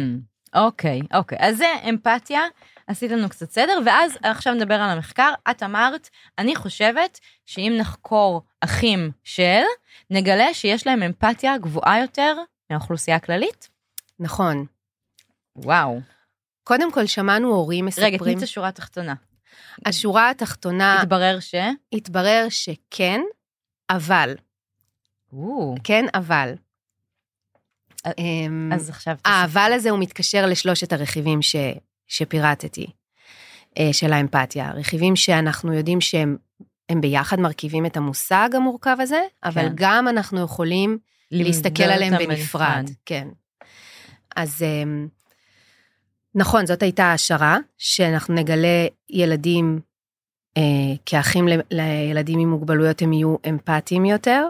אוקיי, 0.56 1.02
אוקיי, 1.14 1.38
אז 1.42 1.58
זה 1.58 1.66
אמפתיה. 1.90 2.42
עשית 2.90 3.12
לנו 3.12 3.30
קצת 3.30 3.52
סדר, 3.52 3.80
ואז 3.86 4.18
עכשיו 4.24 4.54
נדבר 4.54 4.74
על 4.74 4.90
המחקר. 4.90 5.34
את 5.52 5.64
אמרת, 5.64 6.10
אני 6.38 6.56
חושבת 6.56 7.20
שאם 7.46 7.76
נחקור 7.80 8.42
אחים 8.62 9.12
של, 9.24 9.62
נגלה 10.10 10.54
שיש 10.54 10.88
להם 10.88 11.04
אמפתיה 11.04 11.58
גבוהה 11.58 12.00
יותר 12.02 12.36
מהאוכלוסייה 12.70 13.18
הכללית? 13.18 13.70
נכון. 14.20 14.66
וואו. 15.56 16.00
קודם 16.64 16.92
כל, 16.92 17.06
שמענו 17.06 17.48
הורים 17.48 17.86
מספרים... 17.86 18.08
רגע, 18.08 18.18
תני 18.18 18.36
את 18.38 18.42
השורה 18.42 18.68
התחתונה. 18.68 19.14
השורה 19.86 20.30
התחתונה... 20.30 21.02
התברר 21.02 21.40
ש? 21.40 21.56
התברר 21.94 22.48
שכן, 22.50 23.22
אבל. 23.90 24.36
או. 25.34 25.76
כן, 25.84 26.06
אבל. 26.14 26.54
אמ, 28.18 28.70
אז 28.74 28.90
עכשיו... 28.90 29.16
האבל 29.26 29.72
הזה 29.76 29.90
הוא 29.90 30.00
מתקשר 30.00 30.46
לשלושת 30.46 30.94
הרכיבים 30.94 31.42
ש... 31.42 31.56
שפירטתי, 32.10 32.88
אה, 33.80 33.90
של 33.92 34.14
האמפתיה. 34.14 34.72
רכיבים 34.72 35.16
שאנחנו 35.16 35.74
יודעים 35.74 36.02
שהם 36.02 36.38
הם 36.90 37.02
ביחד 37.02 37.40
מרכיבים 37.40 37.86
את 37.86 37.98
המושג 37.98 38.50
המורכב 38.54 38.98
הזה, 39.00 39.22
אבל 39.44 39.62
כן. 39.62 39.74
גם 39.76 40.08
אנחנו 40.08 40.42
יכולים 40.42 40.98
להסתכל 41.32 41.84
עליהם 41.84 42.18
בנפרד. 42.18 42.90
כן. 43.06 43.28
אז 44.36 44.62
אמ, 44.62 45.08
נכון, 46.36 46.66
זאת 46.66 46.84
הייתה 46.84 47.04
ההשערה, 47.04 47.58
שאנחנו 47.78 48.34
נגלה 48.34 48.88
ילדים 49.10 49.80
אה, 50.58 50.64
כאחים 51.06 51.48
ל, 51.48 51.60
לילדים 51.72 52.40
עם 52.40 52.50
מוגבלויות, 52.50 53.02
הם 53.02 53.14
יהיו 53.14 53.36
אמפתיים 53.50 54.06
יותר, 54.06 54.48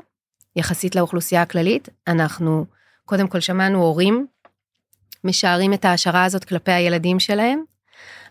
יחסית 0.55 0.95
לאוכלוסייה 0.95 1.41
הכללית. 1.41 1.89
אנחנו, 2.07 2.65
קודם 3.05 3.27
כל 3.27 3.39
שמענו 3.39 3.81
הורים 3.81 4.27
משערים 5.23 5.73
את 5.73 5.85
ההשערה 5.85 6.25
הזאת 6.25 6.43
כלפי 6.43 6.71
הילדים 6.71 7.19
שלהם. 7.19 7.63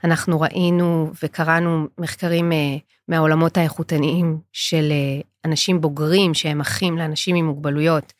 אנחנו 0.04 0.40
ראינו 0.40 1.10
וקראנו 1.22 1.86
מחקרים 1.98 2.52
אה, 2.52 2.76
מהעולמות 3.08 3.56
האיכותניים 3.56 4.38
של 4.52 4.88
אה, 4.90 5.20
אנשים 5.44 5.80
בוגרים 5.80 6.34
שהם 6.34 6.60
אחים 6.60 6.98
לאנשים 6.98 7.36
עם 7.36 7.46
מוגבלויות, 7.46 8.12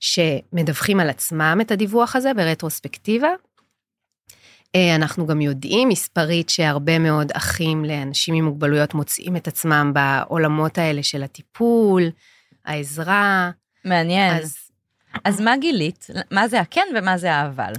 שמדווחים 0.00 1.00
על 1.00 1.10
עצמם 1.10 1.58
את 1.60 1.70
הדיווח 1.70 2.16
הזה 2.16 2.34
ברטרוספקטיבה. 2.34 3.28
אה, 4.76 4.94
אנחנו 4.94 5.26
גם 5.26 5.40
יודעים 5.40 5.88
מספרית 5.88 6.48
שהרבה 6.48 6.98
מאוד 6.98 7.32
אחים 7.32 7.84
לאנשים 7.84 8.34
עם 8.34 8.44
מוגבלויות 8.44 8.94
מוצאים 8.94 9.36
את 9.36 9.48
עצמם 9.48 9.92
בעולמות 9.94 10.78
האלה 10.78 11.02
של 11.02 11.22
הטיפול, 11.22 12.10
העזרה. 12.64 13.50
מעניין. 13.84 14.36
אז, 14.36 14.58
אז 15.24 15.40
מה 15.40 15.56
גילית? 15.56 16.06
מה 16.30 16.48
זה 16.48 16.60
הכן 16.60 16.86
ומה 16.96 17.18
זה 17.18 17.34
האבל? 17.34 17.72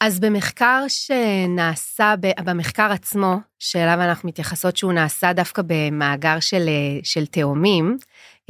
אז 0.00 0.20
במחקר 0.20 0.84
שנעשה, 0.88 2.14
במחקר 2.44 2.92
עצמו, 2.92 3.36
שאליו 3.58 3.94
אנחנו 4.00 4.28
מתייחסות, 4.28 4.76
שהוא 4.76 4.92
נעשה 4.92 5.32
דווקא 5.32 5.62
במאגר 5.66 6.40
של, 6.40 6.68
של 7.02 7.26
תאומים, 7.26 7.96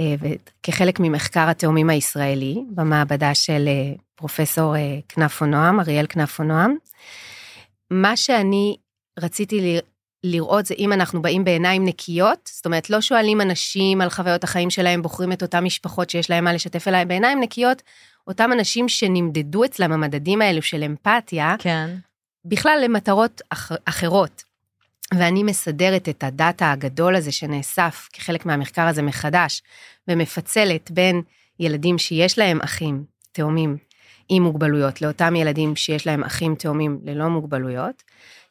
אה, 0.00 0.14
וכחלק 0.20 1.00
ממחקר 1.00 1.48
התאומים 1.48 1.90
הישראלי, 1.90 2.56
במעבדה 2.70 3.34
של 3.34 3.64
אה, 3.68 3.94
פרופסור 4.14 4.76
אה, 4.76 4.98
כנפו 5.08 5.46
נועם, 5.46 5.80
אריאל 5.80 6.06
כנפו 6.08 6.42
נועם, 6.42 6.76
מה 7.90 8.16
שאני 8.16 8.76
רציתי 9.18 9.78
לראות 10.24 10.66
זה 10.66 10.74
אם 10.78 10.92
אנחנו 10.92 11.22
באים 11.22 11.44
בעיניים 11.44 11.84
נקיות, 11.84 12.50
זאת 12.54 12.66
אומרת, 12.66 12.90
לא 12.90 13.00
שואלים 13.00 13.40
אנשים 13.40 14.00
על 14.00 14.11
חוויות 14.11 14.44
החיים 14.44 14.70
שלהם, 14.70 15.02
בוחרים 15.02 15.32
את 15.32 15.42
אותן 15.42 15.64
משפחות 15.64 16.11
שיש 16.11 16.30
להם 16.30 16.44
מה 16.44 16.52
לשתף 16.52 16.88
אליי, 16.88 17.04
בעיניים 17.04 17.40
נקיות, 17.40 17.82
אותם 18.29 18.53
אנשים 18.53 18.88
שנמדדו 18.88 19.64
אצלם 19.64 19.93
המדדים 19.93 20.43
האלו 20.43 20.62
של 20.62 20.83
אמפתיה, 20.83 21.57
כן. 21.59 21.91
בכלל 22.45 22.81
למטרות 22.85 23.41
אח, 23.51 23.73
אחרות. 23.85 24.43
ואני 25.14 25.43
מסדרת 25.43 26.09
את 26.09 26.25
הדאטה 26.25 26.73
הגדול 26.73 27.17
הזה 27.17 27.33
שנאסף 27.33 28.09
כחלק 28.12 28.47
מהמחקר 28.47 28.87
הזה 28.87 29.03
מחדש, 29.03 29.62
ומפצלת 30.09 30.91
בין 30.91 31.23
ילדים 31.61 31.99
שיש 31.99 32.38
להם 32.38 32.61
אחים 32.61 33.05
תאומים 33.33 33.77
עם 34.29 34.43
מוגבלויות 34.43 35.03
לאותם 35.03 35.37
ילדים 35.37 35.77
שיש 35.77 36.07
להם 36.07 36.25
אחים 36.25 36.55
תאומים 36.55 37.01
ללא 37.05 37.29
מוגבלויות, 37.29 38.03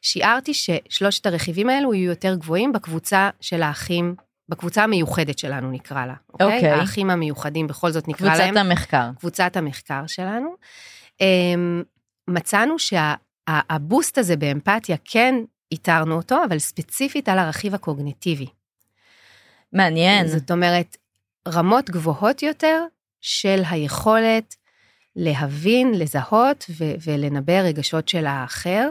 שיערתי 0.02 0.54
ששלושת 0.54 1.26
הרכיבים 1.26 1.70
האלו 1.70 1.94
יהיו 1.94 2.10
יותר 2.10 2.36
גבוהים 2.36 2.74
בקבוצה 2.74 3.30
של 3.42 3.63
האחים 3.63 4.16
בקבוצה 4.49 4.83
המיוחדת 4.83 5.39
שלנו 5.39 5.71
נקרא 5.71 6.05
לה, 6.05 6.13
אוקיי? 6.33 6.47
Okay. 6.47 6.55
אוקיי. 6.55 6.71
האחים 6.71 7.10
המיוחדים 7.10 7.67
בכל 7.67 7.91
זאת 7.91 8.07
נקרא 8.07 8.27
קבוצת 8.27 8.39
להם. 8.39 8.53
קבוצת 8.53 8.65
המחקר. 8.65 9.10
קבוצת 9.19 9.57
המחקר 9.57 10.07
שלנו. 10.07 10.55
אמ, 11.21 11.83
מצאנו 12.27 12.75
שהבוסט 12.79 14.17
הזה 14.17 14.36
באמפתיה, 14.36 14.95
כן 15.05 15.36
איתרנו 15.71 16.15
אותו, 16.15 16.43
אבל 16.47 16.60
ספציפית 16.60 17.29
על 17.29 17.39
הרכיב 17.39 17.73
הקוגניטיבי. 17.73 18.47
מעניין. 19.73 20.27
זאת 20.27 20.51
אומרת, 20.51 20.97
רמות 21.47 21.89
גבוהות 21.89 22.43
יותר 22.43 22.83
של 23.21 23.62
היכולת 23.69 24.55
להבין, 25.15 25.91
לזהות 25.93 26.65
ו- 26.69 26.93
ולנבא 27.05 27.53
רגשות 27.53 28.07
של 28.07 28.25
האחר. 28.25 28.89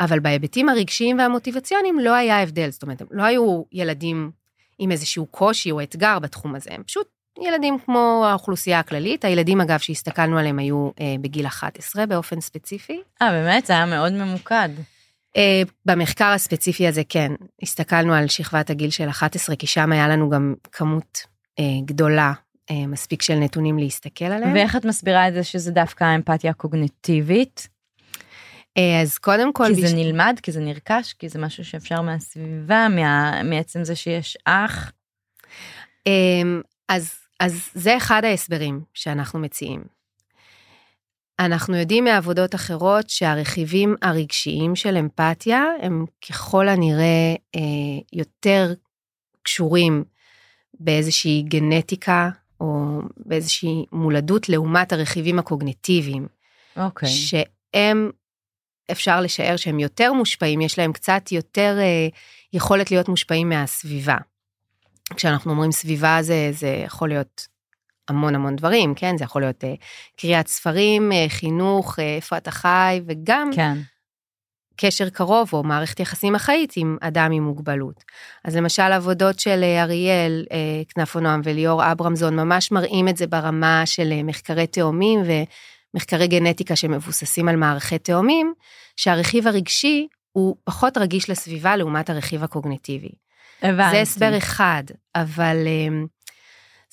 אבל 0.00 0.20
בהיבטים 0.20 0.68
הרגשיים 0.68 1.18
והמוטיבציוניים 1.18 1.98
לא 1.98 2.14
היה 2.14 2.42
הבדל, 2.42 2.70
זאת 2.70 2.82
אומרת, 2.82 3.02
לא 3.10 3.22
היו 3.22 3.62
ילדים 3.72 4.30
עם 4.78 4.90
איזשהו 4.90 5.26
קושי 5.26 5.70
או 5.70 5.82
אתגר 5.82 6.18
בתחום 6.18 6.54
הזה, 6.54 6.70
הם 6.72 6.82
פשוט 6.82 7.06
ילדים 7.42 7.78
כמו 7.84 8.24
האוכלוסייה 8.28 8.78
הכללית. 8.78 9.24
הילדים, 9.24 9.60
אגב, 9.60 9.78
שהסתכלנו 9.78 10.38
עליהם 10.38 10.58
היו 10.58 10.90
אה, 11.00 11.14
בגיל 11.20 11.46
11 11.46 12.06
באופן 12.06 12.40
ספציפי. 12.40 13.00
אה, 13.22 13.30
באמת? 13.30 13.66
זה 13.66 13.72
היה 13.72 13.86
מאוד 13.86 14.12
ממוקד. 14.12 14.68
אה, 15.36 15.62
במחקר 15.86 16.24
הספציפי 16.24 16.88
הזה, 16.88 17.02
כן, 17.08 17.32
הסתכלנו 17.62 18.14
על 18.14 18.28
שכבת 18.28 18.70
הגיל 18.70 18.90
של 18.90 19.08
11, 19.08 19.56
כי 19.56 19.66
שם 19.66 19.92
היה 19.92 20.08
לנו 20.08 20.30
גם 20.30 20.54
כמות 20.72 21.18
אה, 21.58 21.64
גדולה 21.84 22.32
אה, 22.70 22.86
מספיק 22.86 23.22
של 23.22 23.34
נתונים 23.34 23.78
להסתכל 23.78 24.24
עליהם. 24.24 24.52
ואיך 24.52 24.76
את 24.76 24.84
מסבירה 24.84 25.28
את 25.28 25.34
זה 25.34 25.44
שזה 25.44 25.72
דווקא 25.72 26.04
האמפתיה 26.04 26.50
הקוגניטיבית? 26.50 27.68
אה, 28.78 29.00
אז 29.02 29.18
קודם 29.18 29.52
כל... 29.52 29.66
כי 29.74 29.86
זה 29.86 29.96
נלמד, 29.96 30.38
כי 30.42 30.52
זה 30.52 30.60
נרכש, 30.60 31.12
כי 31.12 31.28
זה 31.28 31.38
משהו 31.38 31.64
שאפשר 31.64 32.00
מהסביבה, 32.00 32.86
מה... 32.90 33.42
מעצם 33.42 33.84
זה 33.84 33.96
שיש 33.96 34.36
אח. 34.44 34.92
אמ, 36.06 36.60
אז, 36.88 37.14
אז 37.40 37.70
זה 37.74 37.96
אחד 37.96 38.24
ההסברים 38.24 38.80
שאנחנו 38.94 39.38
מציעים. 39.38 39.84
אנחנו 41.38 41.76
יודעים 41.76 42.04
מעבודות 42.04 42.54
אחרות 42.54 43.10
שהרכיבים 43.10 43.94
הרגשיים 44.02 44.76
של 44.76 44.96
אמפתיה 44.96 45.64
הם 45.82 46.04
ככל 46.28 46.68
הנראה 46.68 47.34
אה, 47.56 47.60
יותר 48.12 48.74
קשורים 49.42 50.04
באיזושהי 50.80 51.42
גנטיקה 51.42 52.30
או 52.60 53.00
באיזושהי 53.16 53.84
מולדות 53.92 54.48
לעומת 54.48 54.92
הרכיבים 54.92 55.38
הקוגניטיביים. 55.38 56.26
אוקיי. 56.76 57.08
שהם 57.08 58.10
אפשר 58.90 59.20
לשער 59.20 59.56
שהם 59.56 59.80
יותר 59.80 60.12
מושפעים, 60.12 60.60
יש 60.60 60.78
להם 60.78 60.92
קצת 60.92 61.32
יותר 61.32 61.76
אה, 61.80 62.08
יכולת 62.52 62.90
להיות 62.90 63.08
מושפעים 63.08 63.48
מהסביבה. 63.48 64.16
כשאנחנו 65.16 65.50
אומרים 65.50 65.72
סביבה 65.72 66.18
זה, 66.20 66.50
זה 66.52 66.82
יכול 66.86 67.08
להיות 67.08 67.46
המון 68.08 68.34
המון 68.34 68.56
דברים, 68.56 68.94
כן? 68.94 69.16
זה 69.18 69.24
יכול 69.24 69.42
להיות 69.42 69.64
אה, 69.64 69.74
קריאת 70.16 70.48
ספרים, 70.48 71.12
אה, 71.12 71.26
חינוך, 71.28 71.98
אה, 71.98 72.16
איפה 72.16 72.36
אתה 72.36 72.50
חי, 72.50 73.00
וגם 73.06 73.50
כן. 73.54 73.78
קשר 74.76 75.08
קרוב 75.08 75.50
או 75.52 75.62
מערכת 75.62 76.00
יחסים 76.00 76.34
אחאית 76.34 76.72
עם 76.76 76.96
אדם 77.00 77.32
עם 77.32 77.42
מוגבלות. 77.42 78.04
אז 78.44 78.56
למשל 78.56 78.82
עבודות 78.82 79.38
של 79.38 79.60
אה, 79.62 79.82
אריאל 79.82 80.44
אה, 80.52 80.82
כנפו 80.88 81.20
נועם 81.20 81.40
וליאור 81.44 81.92
אברמזון 81.92 82.36
ממש 82.36 82.72
מראים 82.72 83.08
את 83.08 83.16
זה 83.16 83.26
ברמה 83.26 83.82
של 83.86 84.12
אה, 84.12 84.22
מחקרי 84.22 84.66
תאומים 84.66 85.20
ו... 85.20 85.32
מחקרי 85.94 86.26
גנטיקה 86.26 86.76
שמבוססים 86.76 87.48
על 87.48 87.56
מערכי 87.56 87.98
תאומים, 87.98 88.54
שהרכיב 88.96 89.46
הרגשי 89.46 90.06
הוא 90.32 90.56
פחות 90.64 90.98
רגיש 90.98 91.30
לסביבה 91.30 91.76
לעומת 91.76 92.10
הרכיב 92.10 92.44
הקוגניטיבי. 92.44 93.12
הבנתי. 93.62 93.96
זה 93.96 94.00
הסבר 94.02 94.38
אחד, 94.38 94.84
אבל 95.14 95.56
אמ, 95.66 96.06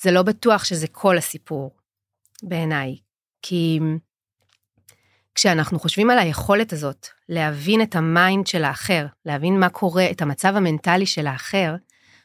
זה 0.02 0.10
לא 0.10 0.22
בטוח 0.22 0.64
שזה 0.64 0.86
כל 0.88 1.18
הסיפור 1.18 1.70
בעיניי. 2.42 2.96
כי 3.42 3.80
כשאנחנו 5.34 5.78
חושבים 5.78 6.10
על 6.10 6.18
היכולת 6.18 6.72
הזאת 6.72 7.06
להבין 7.28 7.82
את 7.82 7.96
ה 7.96 8.06
mind 8.06 8.46
של 8.46 8.64
האחר, 8.64 9.06
להבין 9.26 9.60
מה 9.60 9.68
קורה, 9.68 10.10
את 10.10 10.22
המצב 10.22 10.56
המנטלי 10.56 11.06
של 11.06 11.26
האחר, 11.26 11.74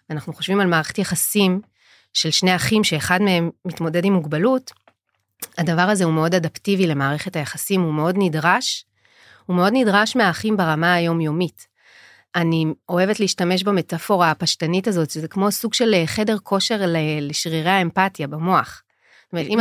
ואנחנו 0.10 0.34
חושבים 0.34 0.60
על 0.60 0.68
מערכת 0.68 0.98
יחסים 0.98 1.62
של 2.13 2.32
שני 2.32 2.56
אחים 2.56 2.84
שאחד 2.84 3.22
מהם 3.22 3.50
מתמודד 3.66 4.06
עם 4.06 4.13
מוגבלות, 4.13 4.72
הדבר 5.58 5.82
הזה 5.82 6.04
הוא 6.04 6.13
מאוד 6.13 6.36
אדפטיבי 6.36 6.88
למערכת 6.88 7.36
היחסים, 7.36 7.82
הוא 7.82 7.93
מאוד 7.93 8.15
נדרש, 8.17 8.86
הוא 9.45 9.56
מאוד 9.56 9.73
נדרש 9.76 10.15
מהאחים 10.15 10.58
ברמה 10.58 10.93
היומיומית. 10.93 11.67
אני 12.36 12.65
אוהבת 12.89 13.19
להשתמש 13.19 13.63
במטאפורה 13.63 14.32
הפשטנית 14.32 14.88
הזאת, 14.88 15.10
שזה 15.10 15.28
כמו 15.28 15.52
סוג 15.52 15.73
של 15.73 16.04
חדר 16.06 16.38
כושר 16.43 16.82
לשרירי 17.21 17.69
האמפתיה 17.69 18.28
במוח. 18.28 18.84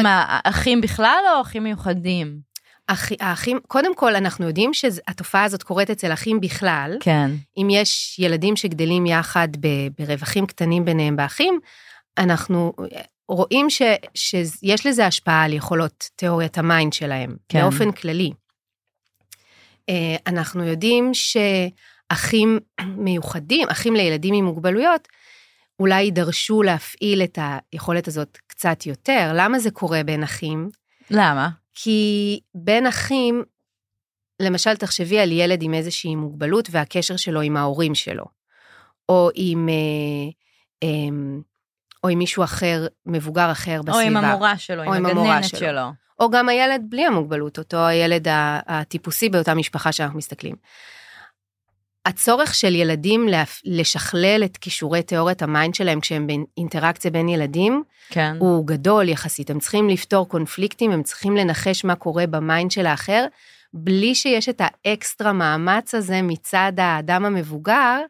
מה, 0.02 0.38
אחים 0.44 0.80
בכלל 0.80 1.22
או 1.34 1.40
אחים 1.40 1.64
מיוחדים? 1.64 2.38
אח, 2.86 3.08
האחים, 3.20 3.58
קודם 3.68 3.94
כל 3.94 4.16
אנחנו 4.16 4.46
יודעים 4.46 4.74
שהתופעה 4.74 5.44
הזאת 5.44 5.62
קורית 5.62 5.90
אצל 5.90 6.12
אחים 6.12 6.40
בכלל. 6.40 6.96
כן. 7.00 7.30
אם 7.56 7.68
יש 7.70 8.18
ילדים 8.18 8.56
שגדלים 8.56 9.06
יחד 9.06 9.48
ברווחים 9.98 10.46
קטנים 10.46 10.84
ביניהם 10.84 11.16
באחים, 11.16 11.60
אנחנו 12.18 12.72
רואים 13.28 13.70
ש, 13.70 13.82
שיש 14.14 14.86
לזה 14.86 15.06
השפעה 15.06 15.44
על 15.44 15.52
יכולות 15.52 16.10
תיאוריית 16.16 16.58
ה 16.58 16.65
mind 16.65 16.92
שלהם, 16.92 17.36
כן. 17.48 17.60
באופן 17.62 17.92
כללי. 17.92 18.32
אה, 19.88 20.16
אנחנו 20.26 20.64
יודעים 20.64 21.10
שאחים 21.14 22.58
מיוחדים, 22.80 23.68
אחים 23.68 23.94
לילדים 23.94 24.34
עם 24.34 24.44
מוגבלויות, 24.44 25.08
אולי 25.80 26.02
יידרשו 26.02 26.62
להפעיל 26.62 27.22
את 27.22 27.38
היכולת 27.72 28.08
הזאת 28.08 28.38
קצת 28.46 28.86
יותר. 28.86 29.32
למה 29.34 29.58
זה 29.58 29.70
קורה 29.70 30.02
בין 30.02 30.22
אחים? 30.22 30.70
למה? 31.10 31.48
כי 31.74 32.40
בין 32.54 32.86
אחים, 32.86 33.42
למשל, 34.42 34.76
תחשבי 34.76 35.18
על 35.18 35.32
ילד 35.32 35.62
עם 35.62 35.74
איזושהי 35.74 36.14
מוגבלות 36.14 36.68
והקשר 36.70 37.16
שלו 37.16 37.40
עם 37.40 37.56
ההורים 37.56 37.94
שלו, 37.94 38.24
או 39.08 39.30
עם, 39.34 39.68
אה, 39.68 40.30
אה, 40.82 41.16
או 42.04 42.08
עם 42.08 42.18
מישהו 42.18 42.44
אחר, 42.44 42.86
מבוגר 43.06 43.52
אחר 43.52 43.82
בסביבה. 43.82 44.02
או 44.02 44.06
עם 44.06 44.16
המורה 44.16 44.58
שלו, 44.58 44.84
או 44.84 44.94
עם 44.94 45.06
הגננת 45.06 45.44
שלו. 45.44 45.58
שלו. 45.58 45.92
או 46.20 46.30
גם 46.30 46.48
הילד 46.48 46.82
בלי 46.88 47.06
המוגבלות, 47.06 47.58
אותו 47.58 47.86
הילד 47.86 48.26
הטיפוסי 48.66 49.28
באותה 49.28 49.54
משפחה 49.54 49.92
שאנחנו 49.92 50.18
מסתכלים. 50.18 50.54
הצורך 52.06 52.54
של 52.54 52.74
ילדים 52.74 53.28
לשכלל 53.64 54.42
את 54.44 54.56
כישורי 54.56 55.02
תיאוריית 55.02 55.42
ה 55.42 55.49
mind 55.49 55.74
שלהם 55.74 56.00
כשהם 56.00 56.26
באינטראקציה 56.26 57.10
בין 57.10 57.28
ילדים, 57.28 57.82
כן. 58.10 58.36
הוא 58.38 58.66
גדול 58.66 59.08
יחסית. 59.08 59.50
הם 59.50 59.58
צריכים 59.58 59.88
לפתור 59.88 60.28
קונפליקטים, 60.28 60.90
הם 60.90 61.02
צריכים 61.02 61.36
לנחש 61.36 61.84
מה 61.84 61.94
קורה 61.94 62.26
ב 62.26 62.35
mind 62.35 62.70
של 62.70 62.86
האחר, 62.86 63.26
בלי 63.74 64.14
שיש 64.14 64.48
את 64.48 64.60
האקסטרה 64.64 65.32
מאמץ 65.32 65.94
הזה 65.94 66.22
מצד 66.22 66.72
האדם 66.78 67.24
המבוגר, 67.24 68.00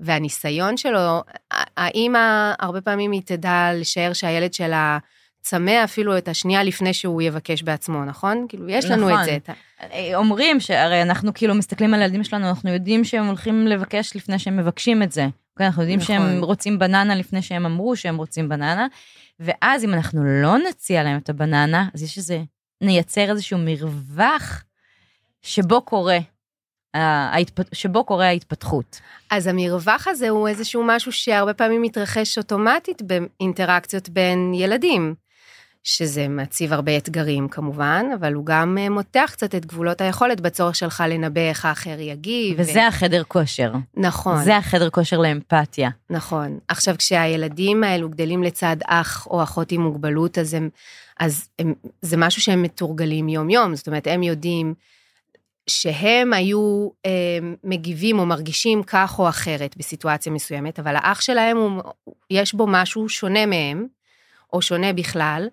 והניסיון 0.00 0.76
שלו, 0.76 1.22
האמא, 1.76 2.52
הרבה 2.58 2.80
פעמים 2.80 3.12
היא 3.12 3.22
תדע 3.24 3.70
לשער 3.74 4.12
שהילד 4.12 4.54
שלה 4.54 4.98
צמא 5.40 5.84
אפילו 5.84 6.18
את 6.18 6.28
השנייה 6.28 6.62
לפני 6.62 6.94
שהוא 6.94 7.22
יבקש 7.22 7.62
בעצמו, 7.62 8.04
נכון? 8.04 8.46
כאילו, 8.48 8.68
יש 8.68 8.84
לנו 8.84 9.08
נכון. 9.08 9.20
את 9.20 9.24
זה. 9.24 9.38
אה, 9.92 10.10
אומרים 10.14 10.60
שהרי 10.60 11.02
אנחנו 11.02 11.34
כאילו 11.34 11.54
מסתכלים 11.54 11.94
על 11.94 12.02
הילדים 12.02 12.24
שלנו, 12.24 12.48
אנחנו 12.48 12.70
יודעים 12.70 13.04
שהם 13.04 13.26
הולכים 13.26 13.66
לבקש 13.66 14.16
לפני 14.16 14.38
שהם 14.38 14.56
מבקשים 14.56 15.02
את 15.02 15.12
זה. 15.12 15.26
כן, 15.58 15.64
אנחנו 15.64 15.82
יודעים 15.82 15.98
נכון. 15.98 16.16
שהם 16.16 16.44
רוצים 16.44 16.78
בננה 16.78 17.14
לפני 17.14 17.42
שהם 17.42 17.66
אמרו 17.66 17.96
שהם 17.96 18.16
רוצים 18.16 18.48
בננה, 18.48 18.86
ואז 19.40 19.84
אם 19.84 19.94
אנחנו 19.94 20.24
לא 20.42 20.58
נציע 20.68 21.02
להם 21.02 21.18
את 21.18 21.28
הבננה, 21.28 21.88
אז 21.94 22.02
יש 22.02 22.18
איזה, 22.18 22.42
נייצר 22.80 23.30
איזשהו 23.30 23.58
מרווח 23.58 24.64
שבו 25.42 25.82
קורה 25.82 26.18
שבו 27.72 28.04
קורה 28.04 28.26
ההתפתחות. 28.26 29.00
אז 29.30 29.46
המרווח 29.46 30.08
הזה 30.08 30.28
הוא 30.28 30.48
איזשהו 30.48 30.82
משהו 30.86 31.12
שהרבה 31.12 31.54
פעמים 31.54 31.82
מתרחש 31.82 32.38
אוטומטית 32.38 33.02
באינטראקציות 33.02 34.08
בין 34.08 34.52
ילדים. 34.54 35.14
שזה 35.84 36.28
מציב 36.28 36.72
הרבה 36.72 36.96
אתגרים 36.96 37.48
כמובן, 37.48 38.06
אבל 38.20 38.34
הוא 38.34 38.46
גם 38.46 38.78
אה, 38.80 38.88
מותח 38.88 39.30
קצת 39.32 39.54
את 39.54 39.66
גבולות 39.66 40.00
היכולת 40.00 40.40
בצורך 40.40 40.76
שלך 40.76 41.04
לנבא 41.08 41.40
איך 41.40 41.64
האחר 41.64 42.00
יגיב. 42.00 42.56
וזה 42.58 42.80
ו... 42.80 42.88
החדר 42.88 43.22
כושר. 43.28 43.72
נכון. 43.96 44.44
זה 44.44 44.56
החדר 44.56 44.90
כושר 44.90 45.18
לאמפתיה. 45.18 45.90
נכון. 46.10 46.58
עכשיו, 46.68 46.94
כשהילדים 46.98 47.84
האלו 47.84 48.08
גדלים 48.08 48.42
לצד 48.42 48.76
אח 48.86 49.26
או 49.26 49.42
אחות 49.42 49.72
עם 49.72 49.80
מוגבלות, 49.80 50.38
אז, 50.38 50.54
הם, 50.54 50.68
אז 51.20 51.48
הם, 51.58 51.74
זה 52.02 52.16
משהו 52.16 52.42
שהם 52.42 52.62
מתורגלים 52.62 53.28
יום-יום, 53.28 53.74
זאת 53.74 53.86
אומרת, 53.86 54.06
הם 54.06 54.22
יודעים 54.22 54.74
שהם 55.68 56.32
היו 56.32 56.88
אה, 57.06 57.38
מגיבים 57.64 58.18
או 58.18 58.26
מרגישים 58.26 58.82
כך 58.82 59.18
או 59.18 59.28
אחרת 59.28 59.76
בסיטואציה 59.76 60.32
מסוימת, 60.32 60.78
אבל 60.78 60.96
האח 60.96 61.20
שלהם, 61.20 61.56
הוא, 61.56 61.82
יש 62.30 62.54
בו 62.54 62.66
משהו 62.68 63.08
שונה 63.08 63.46
מהם, 63.46 63.86
או 64.52 64.62
שונה 64.62 64.92
בכלל, 64.92 65.48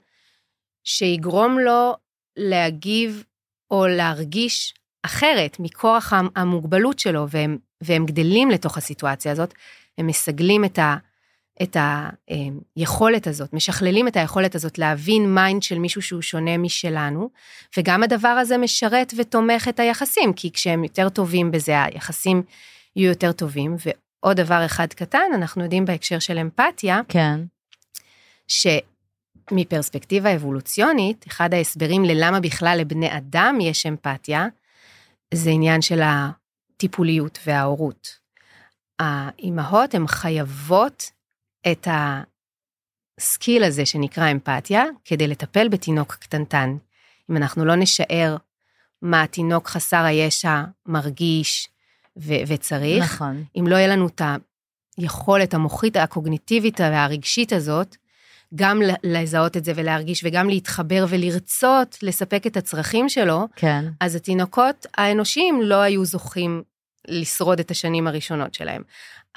שיגרום 0.83 1.59
לו 1.59 1.93
להגיב 2.37 3.23
או 3.71 3.87
להרגיש 3.87 4.73
אחרת 5.03 5.57
מכוח 5.59 6.13
המוגבלות 6.35 6.99
שלו, 6.99 7.29
והם, 7.29 7.57
והם 7.81 8.05
גדלים 8.05 8.49
לתוך 8.51 8.77
הסיטואציה 8.77 9.31
הזאת, 9.31 9.53
הם 9.97 10.07
מסגלים 10.07 10.65
את, 10.65 10.79
ה, 10.79 10.95
את 11.61 11.77
היכולת 12.77 13.27
הזאת, 13.27 13.53
משכללים 13.53 14.07
את 14.07 14.17
היכולת 14.17 14.55
הזאת 14.55 14.77
להבין 14.77 15.35
mind 15.35 15.63
של 15.63 15.79
מישהו 15.79 16.01
שהוא 16.01 16.21
שונה 16.21 16.57
משלנו, 16.57 17.29
וגם 17.77 18.03
הדבר 18.03 18.27
הזה 18.27 18.57
משרת 18.57 19.13
ותומך 19.17 19.67
את 19.67 19.79
היחסים, 19.79 20.33
כי 20.33 20.51
כשהם 20.51 20.83
יותר 20.83 21.09
טובים 21.09 21.51
בזה, 21.51 21.83
היחסים 21.83 22.43
יהיו 22.95 23.09
יותר 23.09 23.31
טובים. 23.31 23.75
ועוד 23.85 24.37
דבר 24.37 24.65
אחד 24.65 24.87
קטן, 24.93 25.31
אנחנו 25.35 25.63
יודעים 25.63 25.85
בהקשר 25.85 26.19
של 26.19 26.37
אמפתיה, 26.37 27.01
כן. 27.07 27.39
ש... 28.47 28.67
מפרספקטיבה 29.51 30.35
אבולוציונית, 30.35 31.25
אחד 31.27 31.53
ההסברים 31.53 32.05
ללמה 32.05 32.39
בכלל 32.39 32.77
לבני 32.81 33.17
אדם 33.17 33.57
יש 33.61 33.85
אמפתיה, 33.85 34.47
זה 35.33 35.49
עניין 35.49 35.81
של 35.81 36.01
הטיפוליות 36.03 37.39
וההורות. 37.45 38.07
האימהות 38.99 39.93
הן 39.93 40.07
חייבות 40.07 41.11
את 41.71 41.87
הסקיל 43.19 43.63
הזה 43.63 43.85
שנקרא 43.85 44.31
אמפתיה, 44.31 44.83
כדי 45.05 45.27
לטפל 45.27 45.67
בתינוק 45.67 46.13
קטנטן. 46.13 46.77
אם 47.31 47.37
אנחנו 47.37 47.65
לא 47.65 47.75
נשאר 47.75 48.35
מה 49.01 49.23
התינוק 49.23 49.67
חסר 49.67 50.03
הישע 50.03 50.63
מרגיש 50.85 51.69
ו- 52.17 52.33
וצריך, 52.47 53.03
נכון. 53.03 53.43
אם 53.59 53.67
לא 53.67 53.75
יהיה 53.75 53.87
לנו 53.87 54.07
את 54.07 54.21
היכולת 54.97 55.53
המוחית, 55.53 55.97
הקוגניטיבית 55.97 56.79
והרגשית 56.79 57.53
הזאת, 57.53 57.95
גם 58.55 58.81
לזהות 59.03 59.57
את 59.57 59.65
זה 59.65 59.71
ולהרגיש 59.75 60.21
וגם 60.25 60.49
להתחבר 60.49 61.05
ולרצות 61.09 61.97
לספק 62.01 62.47
את 62.47 62.57
הצרכים 62.57 63.09
שלו, 63.09 63.47
כן. 63.55 63.85
אז 63.99 64.15
התינוקות 64.15 64.85
האנושיים 64.97 65.61
לא 65.61 65.75
היו 65.75 66.05
זוכים 66.05 66.63
לשרוד 67.07 67.59
את 67.59 67.71
השנים 67.71 68.07
הראשונות 68.07 68.53
שלהם. 68.53 68.81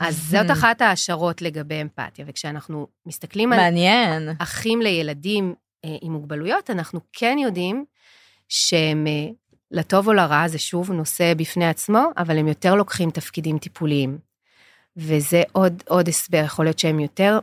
אז 0.01 0.17
זאת 0.31 0.51
אחת 0.53 0.81
ההשערות 0.81 1.43
לגבי 1.43 1.83
אמפתיה, 1.83 2.25
וכשאנחנו 2.29 2.87
מסתכלים 3.07 3.51
מעניין. 3.51 4.29
על 4.29 4.35
אחים 4.39 4.83
לילדים 4.83 5.55
אה, 5.85 5.97
עם 6.01 6.13
מוגבלויות, 6.13 6.71
אנחנו 6.71 7.01
כן 7.13 7.37
יודעים 7.41 7.85
שהם, 8.49 9.07
אה, 9.07 9.31
לטוב 9.71 10.09
או 10.09 10.13
לרע, 10.13 10.49
זה 10.49 10.59
שוב 10.59 10.93
נושא 10.93 11.35
בפני 11.37 11.69
עצמו, 11.69 12.11
אבל 12.17 12.39
הם 12.39 12.49
יותר 12.49 12.75
לוקחים 12.75 13.11
תפקידים 13.11 13.59
טיפוליים. 13.59 14.19
וזה 14.97 15.43
עוד, 15.53 15.83
עוד 15.89 16.09
הסבר, 16.09 16.43
יכול 16.45 16.65
להיות 16.65 16.79
שהם 16.79 17.01
יותר 17.01 17.39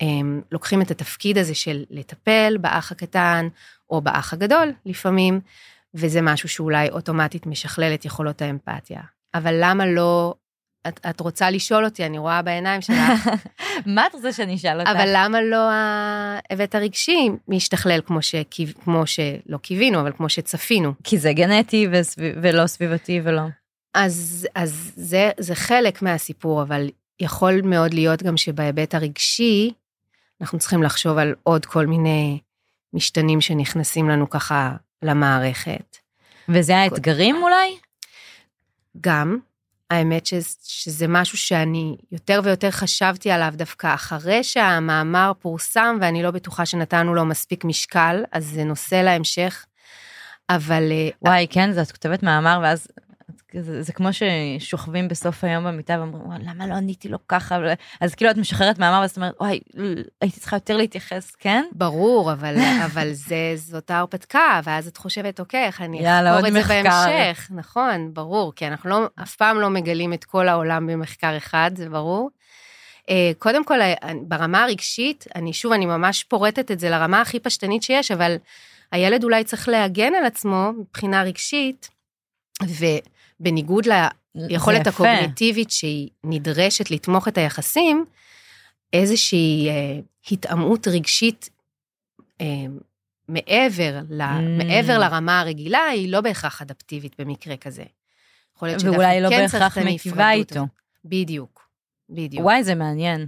הם 0.00 0.42
לוקחים 0.52 0.82
את 0.82 0.90
התפקיד 0.90 1.38
הזה 1.38 1.54
של 1.54 1.84
לטפל 1.90 2.56
באח 2.60 2.92
הקטן 2.92 3.48
או 3.90 4.00
באח 4.00 4.32
הגדול 4.32 4.72
לפעמים, 4.86 5.40
וזה 5.94 6.22
משהו 6.22 6.48
שאולי 6.48 6.90
אוטומטית 6.90 7.46
משכלל 7.46 7.94
את 7.94 8.04
יכולות 8.04 8.42
האמפתיה. 8.42 9.00
אבל 9.34 9.54
למה 9.60 9.86
לא, 9.86 10.34
את, 10.88 11.00
את 11.10 11.20
רוצה 11.20 11.50
לשאול 11.50 11.84
אותי, 11.84 12.06
אני 12.06 12.18
רואה 12.18 12.42
בעיניים 12.42 12.80
שלך. 12.80 12.96
מה 13.86 14.06
את 14.06 14.14
רוצה 14.14 14.32
שאני 14.32 14.54
אשאל 14.54 14.80
אותך? 14.80 14.90
אבל 14.90 15.08
למה 15.14 15.42
לא 15.42 15.70
ההיבט 15.70 16.74
הרגשי 16.74 17.30
משתכלל 17.48 18.00
כמו, 18.06 18.22
שקיו, 18.22 18.66
כמו 18.84 19.06
שלא 19.06 19.56
קיווינו, 19.62 20.00
אבל 20.00 20.12
כמו 20.12 20.28
שצפינו? 20.28 20.92
כי 21.04 21.18
זה 21.18 21.32
גנטי 21.32 21.88
וסביב, 21.92 22.34
ולא 22.42 22.66
סביבתי 22.66 23.20
ולא. 23.24 23.42
אז, 23.94 24.48
אז 24.54 24.92
זה, 24.96 25.30
זה 25.38 25.54
חלק 25.54 26.02
מהסיפור, 26.02 26.62
אבל 26.62 26.90
יכול 27.20 27.60
מאוד 27.64 27.94
להיות 27.94 28.22
גם 28.22 28.36
שבהיבט 28.36 28.94
הרגשי, 28.94 29.70
אנחנו 30.40 30.58
צריכים 30.58 30.82
לחשוב 30.82 31.18
על 31.18 31.34
עוד 31.42 31.66
כל 31.66 31.86
מיני 31.86 32.38
משתנים 32.92 33.40
שנכנסים 33.40 34.08
לנו 34.08 34.30
ככה 34.30 34.76
למערכת. 35.02 35.96
וזה 36.48 36.76
האתגרים 36.76 37.36
אולי? 37.42 37.78
גם. 39.00 39.38
האמת 39.94 40.26
שזה, 40.26 40.54
שזה 40.62 41.06
משהו 41.08 41.38
שאני 41.38 41.96
יותר 42.12 42.40
ויותר 42.44 42.70
חשבתי 42.70 43.30
עליו 43.30 43.52
דווקא 43.56 43.94
אחרי 43.94 44.44
שהמאמר 44.44 45.32
פורסם, 45.38 45.96
ואני 46.00 46.22
לא 46.22 46.30
בטוחה 46.30 46.66
שנתנו 46.66 47.14
לו 47.14 47.24
מספיק 47.24 47.64
משקל, 47.64 48.24
אז 48.32 48.44
זה 48.44 48.64
נושא 48.64 48.94
להמשך. 48.94 49.64
אבל... 50.50 50.92
אה, 50.92 51.08
וואי, 51.22 51.46
כן, 51.50 51.70
אז 51.70 51.78
את 51.78 51.92
כותבת 51.92 52.22
מאמר, 52.22 52.60
ואז 52.62 52.88
זה, 53.60 53.82
זה 53.82 53.92
כמו 53.92 54.08
ששוכבים 54.12 55.08
בסוף 55.08 55.44
היום 55.44 55.64
במיטה 55.64 55.96
ואומרים, 55.98 56.40
למה 56.40 56.66
לא 56.66 56.74
עניתי 56.74 57.08
לו 57.08 57.18
ככה? 57.28 57.58
אז 58.00 58.14
כאילו 58.14 58.30
את 58.30 58.36
משחררת 58.36 58.78
מאמר 58.78 59.00
ואז 59.00 59.10
את 59.10 59.16
אומרת, 59.16 59.34
וואי, 59.40 59.60
הייתי 60.20 60.40
צריכה 60.40 60.56
יותר 60.56 60.76
להתייחס, 60.76 61.34
כן? 61.34 61.64
ברור, 61.72 62.32
אבל, 62.32 62.56
אבל 62.92 63.12
זה, 63.12 63.52
זאת 63.54 63.90
ההרפתקה, 63.90 64.60
ואז 64.64 64.86
את 64.86 64.96
חושבת, 64.96 65.40
אוקיי, 65.40 65.64
איך 65.64 65.80
אני 65.80 65.98
אחקור 65.98 66.78
את 66.78 66.92
זה. 66.92 67.08
בהמשך. 67.08 67.48
נכון, 67.50 68.14
ברור, 68.14 68.52
כי 68.56 68.66
אנחנו 68.66 68.90
לא, 68.90 69.06
אף 69.22 69.36
פעם 69.36 69.60
לא 69.60 69.70
מגלים 69.70 70.12
את 70.12 70.24
כל 70.24 70.48
העולם 70.48 70.86
במחקר 70.86 71.36
אחד, 71.36 71.70
זה 71.74 71.88
ברור. 71.88 72.30
אה, 73.10 73.32
קודם 73.38 73.64
כל, 73.64 73.80
אה, 73.80 73.94
ברמה 74.22 74.62
הרגשית, 74.62 75.24
אני 75.34 75.52
שוב, 75.52 75.72
אני 75.72 75.86
ממש 75.86 76.24
פורטת 76.24 76.70
את 76.70 76.80
זה 76.80 76.90
לרמה 76.90 77.20
הכי 77.20 77.40
פשטנית 77.40 77.82
שיש, 77.82 78.10
אבל 78.10 78.36
הילד 78.92 79.24
אולי 79.24 79.44
צריך 79.44 79.68
להגן 79.68 80.14
על 80.14 80.24
עצמו 80.24 80.70
מבחינה 80.80 81.22
רגשית, 81.22 81.90
ובניגוד 83.40 83.84
ליכולת 84.34 84.86
הקוגניטיבית 84.86 85.70
שהיא 85.70 86.08
נדרשת 86.24 86.90
לתמוך 86.90 87.28
את 87.28 87.38
היחסים, 87.38 88.04
איזושהי 88.92 89.68
אה, 89.68 90.00
התעמעות 90.30 90.88
רגשית 90.88 91.50
אה, 92.40 92.46
מעבר, 93.28 94.00
ל, 94.10 94.22
mm. 94.22 94.64
מעבר 94.64 94.98
לרמה 94.98 95.40
הרגילה, 95.40 95.84
היא 95.84 96.12
לא 96.12 96.20
בהכרח 96.20 96.62
אדפטיבית 96.62 97.20
במקרה 97.20 97.56
כזה. 97.56 97.84
יכול 98.56 98.68
להיות 98.68 98.82
ואולי 98.84 99.20
לא 99.20 99.28
כן 99.28 99.42
בהכרח 99.42 99.78
מיטיבה 99.78 100.30
איתו. 100.30 100.66
בדיוק, 101.04 101.68
בדיוק. 102.10 102.44
וואי, 102.44 102.64
זה 102.64 102.74
מעניין. 102.74 103.26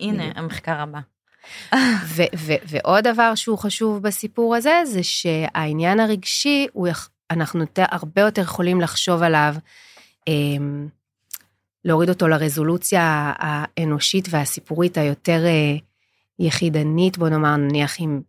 הנה, 0.00 0.32
המחקר 0.34 0.80
הבא. 0.80 1.00
ו- 2.04 2.22
ו- 2.36 2.52
ועוד 2.66 3.04
דבר 3.04 3.34
שהוא 3.34 3.58
חשוב 3.58 4.02
בסיפור 4.02 4.56
הזה, 4.56 4.80
זה 4.84 5.02
שהעניין 5.02 6.00
הרגשי, 6.00 6.66
הוא, 6.72 6.88
אנחנו 7.34 7.64
הרבה 7.78 8.22
יותר 8.22 8.42
יכולים 8.42 8.80
לחשוב 8.80 9.22
עליו, 9.22 9.54
אמ, 10.28 10.88
להוריד 11.84 12.08
אותו 12.08 12.28
לרזולוציה 12.28 13.32
האנושית 13.36 14.28
והסיפורית 14.30 14.98
היותר 14.98 15.44
אה, 15.46 15.76
יחידנית, 16.38 17.18
בוא 17.18 17.28
נאמר, 17.28 17.56
נניח 17.56 17.96
עם 17.98 18.20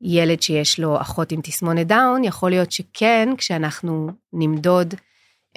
ילד 0.00 0.42
שיש 0.42 0.80
לו 0.80 1.00
אחות 1.00 1.32
עם 1.32 1.40
תסמונת 1.40 1.86
דאון, 1.86 2.24
יכול 2.24 2.50
להיות 2.50 2.72
שכן, 2.72 3.28
כשאנחנו 3.38 4.10
נמדוד 4.32 4.94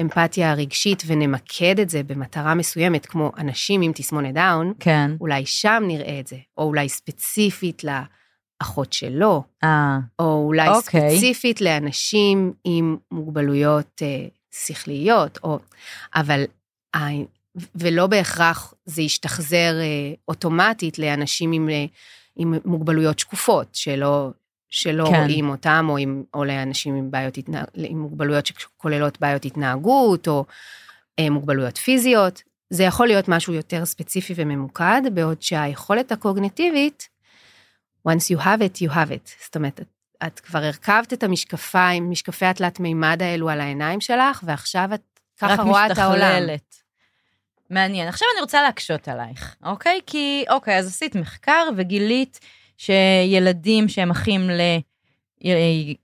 אמפתיה 0.01 0.53
רגשית 0.53 1.03
ונמקד 1.07 1.79
את 1.79 1.89
זה 1.89 2.03
במטרה 2.03 2.55
מסוימת, 2.55 3.05
כמו 3.05 3.31
אנשים 3.37 3.81
עם 3.81 3.91
תסמונת 3.95 4.33
דאון, 4.33 4.73
כן. 4.79 5.11
אולי 5.19 5.45
שם 5.45 5.83
נראה 5.87 6.19
את 6.19 6.27
זה, 6.27 6.37
או 6.57 6.63
אולי 6.63 6.89
ספציפית 6.89 7.81
לאחות 8.61 8.93
שלו, 8.93 9.43
아, 9.63 9.67
או 10.19 10.43
אולי 10.45 10.69
אוקיי. 10.69 11.15
ספציפית 11.15 11.61
לאנשים 11.61 12.53
עם 12.63 12.97
מוגבלויות 13.11 14.01
אה, 14.01 14.27
שכליות, 14.51 15.39
או... 15.43 15.59
אבל... 16.15 16.43
ולא 17.75 18.07
בהכרח 18.07 18.73
זה 18.85 19.01
ישתחזר 19.01 19.73
אה, 19.79 20.13
אוטומטית 20.27 20.99
לאנשים 20.99 21.51
עם, 21.51 21.69
אה, 21.69 21.85
עם 22.35 22.53
מוגבלויות 22.65 23.19
שקופות, 23.19 23.67
שלא, 23.73 24.29
שלא 24.69 25.05
כן. 25.09 25.15
רואים 25.15 25.49
אותם, 25.49 25.85
או, 25.89 25.97
עם, 25.97 26.23
או 26.33 26.45
לאנשים 26.45 26.95
עם, 26.95 27.11
בעיות 27.11 27.37
התנהג, 27.37 27.65
עם 27.75 27.99
מוגבלויות 27.99 28.45
שכוללות 28.45 29.21
בעיות 29.21 29.45
התנהגות, 29.45 30.27
או 30.27 30.45
אה, 31.19 31.29
מוגבלויות 31.29 31.77
פיזיות. 31.77 32.41
זה 32.69 32.83
יכול 32.83 33.07
להיות 33.07 33.27
משהו 33.27 33.53
יותר 33.53 33.85
ספציפי 33.85 34.33
וממוקד, 34.35 35.01
בעוד 35.13 35.41
שהיכולת 35.41 36.11
הקוגניטיבית, 36.11 37.09
once 38.07 38.35
you 38.35 38.39
have 38.39 38.61
it, 38.61 38.81
you 38.81 38.89
have 38.89 39.11
it. 39.11 39.29
זאת 39.45 39.55
אומרת, 39.55 39.79
את, 39.79 39.87
את 40.27 40.39
כבר 40.39 40.59
הרכבת 40.59 41.13
את 41.13 41.23
המשקפיים, 41.23 42.09
משקפי 42.09 42.45
התלת 42.45 42.79
מימד 42.79 43.21
האלו 43.21 43.49
על 43.49 43.61
העיניים 43.61 44.01
שלך, 44.01 44.41
ועכשיו 44.43 44.89
את 44.93 45.01
ככה 45.37 45.61
רואה 45.61 45.91
את 45.91 45.97
העולם. 45.97 46.21
רק 46.21 46.27
משתכללת. 46.27 46.75
מעניין. 47.69 48.07
עכשיו 48.07 48.27
אני 48.33 48.41
רוצה 48.41 48.61
להקשות 48.61 49.07
עלייך, 49.07 49.55
אוקיי? 49.63 49.99
כי, 50.05 50.45
אוקיי, 50.49 50.77
אז 50.77 50.87
עשית 50.87 51.15
מחקר 51.15 51.69
וגילית 51.77 52.39
שילדים 52.77 53.89
שהם 53.89 54.11
אחים 54.11 54.49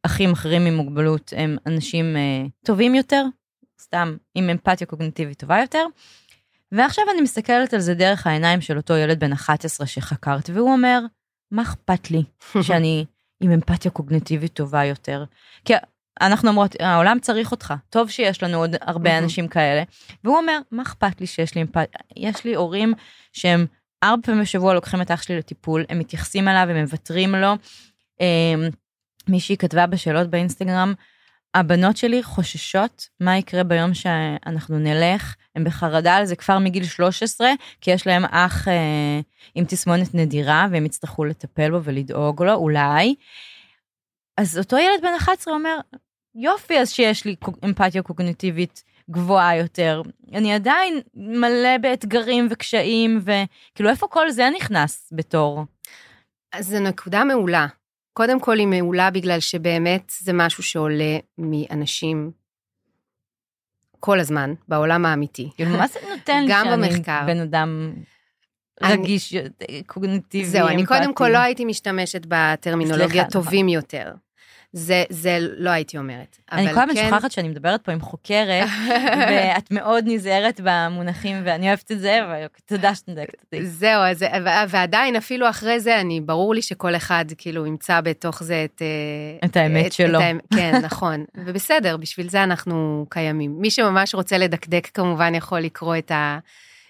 לאחים 0.06 0.32
אחרים 0.32 0.66
עם 0.66 0.76
מוגבלות 0.76 1.34
הם 1.38 1.58
אנשים 1.66 2.16
uh, 2.16 2.66
טובים 2.66 2.96
יותר, 2.96 3.24
סתם 3.82 4.18
עם 4.36 4.50
אמפתיה 4.50 4.88
קוגניטיבית 4.88 5.40
טובה 5.40 5.60
יותר. 5.60 5.86
ועכשיו 6.72 7.04
אני 7.14 7.22
מסתכלת 7.22 7.74
על 7.74 7.80
זה 7.80 7.94
דרך 7.94 8.28
העיניים 8.28 8.62
של 8.62 8.78
אותו 8.78 8.94
ילד 8.94 9.20
בן 9.20 9.34
11 9.34 9.88
שחקרת, 9.88 10.50
והוא 10.54 10.72
אומר, 10.72 11.00
מה 11.52 11.62
אכפת 11.62 12.12
לי 12.12 12.24
שאני 12.62 13.06
עם 13.42 13.52
אמפתיה 13.52 13.92
קוגניטיבית 13.92 14.54
טובה 14.54 14.86
יותר? 14.86 15.24
כי 15.66 15.74
אנחנו 16.22 16.50
אומרות, 16.50 16.76
העולם 16.80 17.18
צריך 17.22 17.52
אותך, 17.52 17.74
טוב 17.90 18.10
שיש 18.10 18.44
לנו 18.44 18.58
עוד 18.58 18.76
הרבה 18.82 19.18
אנשים 19.18 19.48
כאלה. 19.48 19.84
והוא 20.24 20.38
אומר, 20.38 20.60
מה 20.72 20.82
אכפת 20.82 21.22
לי 21.22 21.28
שיש 21.28 21.56
לי 21.56 21.62
אמפתיה? 21.62 22.00
יש 22.16 22.46
לי 22.46 22.56
הורים 22.56 22.94
שהם 23.34 23.66
ארבע 24.04 24.22
פעמים 24.24 24.42
בשבוע 24.42 24.74
לוקחים 24.74 25.02
את 25.02 25.12
אח 25.12 25.22
שלי 25.22 25.38
לטיפול, 25.38 25.86
הם 25.90 26.00
מתייחסים 26.00 26.48
אליו, 26.48 26.68
הם 26.70 26.82
מוותרים 26.82 27.36
לו. 27.36 27.54
אמ, 28.22 28.70
מישהי 29.28 29.58
כתבה 29.58 29.88
בשאלות 29.88 30.30
באינסטגרם, 30.30 30.94
הבנות 31.60 31.98
שלי 31.98 32.24
חוששות 32.24 33.10
מה 33.20 33.38
יקרה 33.38 33.64
ביום 33.64 33.94
שאנחנו 33.94 34.80
נלך, 34.80 35.36
הם 35.56 35.64
בחרדה 35.64 36.16
על 36.16 36.26
זה 36.26 36.36
כבר 36.36 36.60
מגיל 36.60 36.84
13, 36.84 37.50
כי 37.82 37.92
יש 37.92 38.08
להם 38.08 38.26
אח 38.26 38.68
אה, 38.68 39.20
עם 39.56 39.66
תסמונת 39.66 40.14
נדירה, 40.14 40.68
והם 40.72 40.86
יצטרכו 40.86 41.26
לטפל 41.26 41.72
בו 41.72 41.84
ולדאוג 41.84 42.44
לו, 42.44 42.54
אולי. 42.54 43.16
אז 44.38 44.58
אותו 44.58 44.78
ילד 44.78 45.02
בן 45.02 45.14
11 45.18 45.54
אומר, 45.54 45.78
יופי, 46.36 46.80
אז 46.80 46.92
שיש 46.92 47.26
לי 47.26 47.36
אמפתיה 47.66 48.02
קוגניטיבית 48.02 48.84
גבוהה 49.10 49.56
יותר. 49.56 50.02
אני 50.34 50.54
עדיין 50.54 51.00
מלא 51.16 51.78
באתגרים 51.82 52.48
וקשיים, 52.52 53.22
וכאילו, 53.22 53.90
איפה 53.90 54.08
כל 54.08 54.32
זה 54.32 54.50
נכנס 54.58 55.10
בתור? 55.16 55.64
אז 56.54 56.68
זו 56.68 56.80
נקודה 56.80 57.24
מעולה. 57.24 57.68
קודם 58.18 58.40
כל 58.40 58.60
היא 58.60 58.68
מעולה 58.68 59.12
בגלל 59.12 59.40
שבאמת 59.40 60.12
זה 60.20 60.34
משהו 60.34 60.64
שעולה 60.64 61.18
מאנשים 61.38 62.32
כל 64.00 64.20
הזמן, 64.20 64.54
בעולם 64.68 65.06
האמיתי. 65.06 65.50
כאילו, 65.56 65.78
מה 65.78 65.88
זה 65.88 66.00
נותן 66.10 66.46
גם 66.52 66.68
במחקר. 66.72 67.24
בן 67.28 67.40
אדם 67.40 67.94
רגיש, 68.84 69.36
קוגניטיבי, 69.86 70.44
אמפתי? 70.44 70.46
זהו, 70.46 70.68
אני 70.68 70.86
קודם 70.86 71.14
כל 71.14 71.30
לא 71.30 71.38
הייתי 71.38 71.66
משתמשת 71.66 72.22
בטרמינולוגיה 72.28 73.30
טובים 73.30 73.70
יותר. 73.70 74.14
זה, 74.74 75.04
זה 75.10 75.38
לא 75.40 75.70
הייתי 75.70 75.98
אומרת. 75.98 76.38
אני 76.52 76.74
כל 76.74 76.80
הזמן 76.80 76.96
כן... 76.96 77.10
שוכחת 77.10 77.32
שאני 77.32 77.48
מדברת 77.48 77.82
פה 77.82 77.92
עם 77.92 78.02
חוקרת, 78.02 78.70
ואת 79.30 79.72
מאוד 79.72 80.04
נזהרת 80.08 80.62
במונחים, 80.64 81.42
ואני 81.46 81.68
אוהבת 81.68 81.92
את 81.92 82.00
זה, 82.00 82.20
ותודה 82.66 82.96
שאת 82.96 83.10
נדקת 83.10 83.42
אותי. 83.44 83.66
זהו, 83.66 84.02
אז, 84.02 84.26
ועדיין, 84.70 85.16
אפילו 85.16 85.50
אחרי 85.50 85.80
זה, 85.80 86.02
אני, 86.02 86.22
ברור 86.22 86.56
לי 86.56 86.62
שכל 86.62 86.96
אחד 86.96 87.26
כאילו 87.38 87.66
ימצא 87.66 88.02
בתוך 88.02 88.44
זה 88.44 88.66
את... 88.66 88.82
אה, 88.82 89.48
את 89.48 89.58
האמת 89.58 89.86
את, 89.86 89.94
שלו. 89.94 90.20
את 90.20 90.24
האמת, 90.24 90.44
כן, 90.54 90.76
נכון. 90.88 91.26
ובסדר, 91.36 91.98
בשביל 91.98 92.30
זה 92.30 92.44
אנחנו 92.44 93.06
קיימים. 93.10 93.56
מי 93.58 93.72
שממש 93.72 94.16
רוצה 94.16 94.38
לדקדק, 94.38 94.90
כמובן 94.94 95.36
יכול 95.36 95.60
לקרוא 95.60 95.98
את 95.98 96.12
ה... 96.12 96.40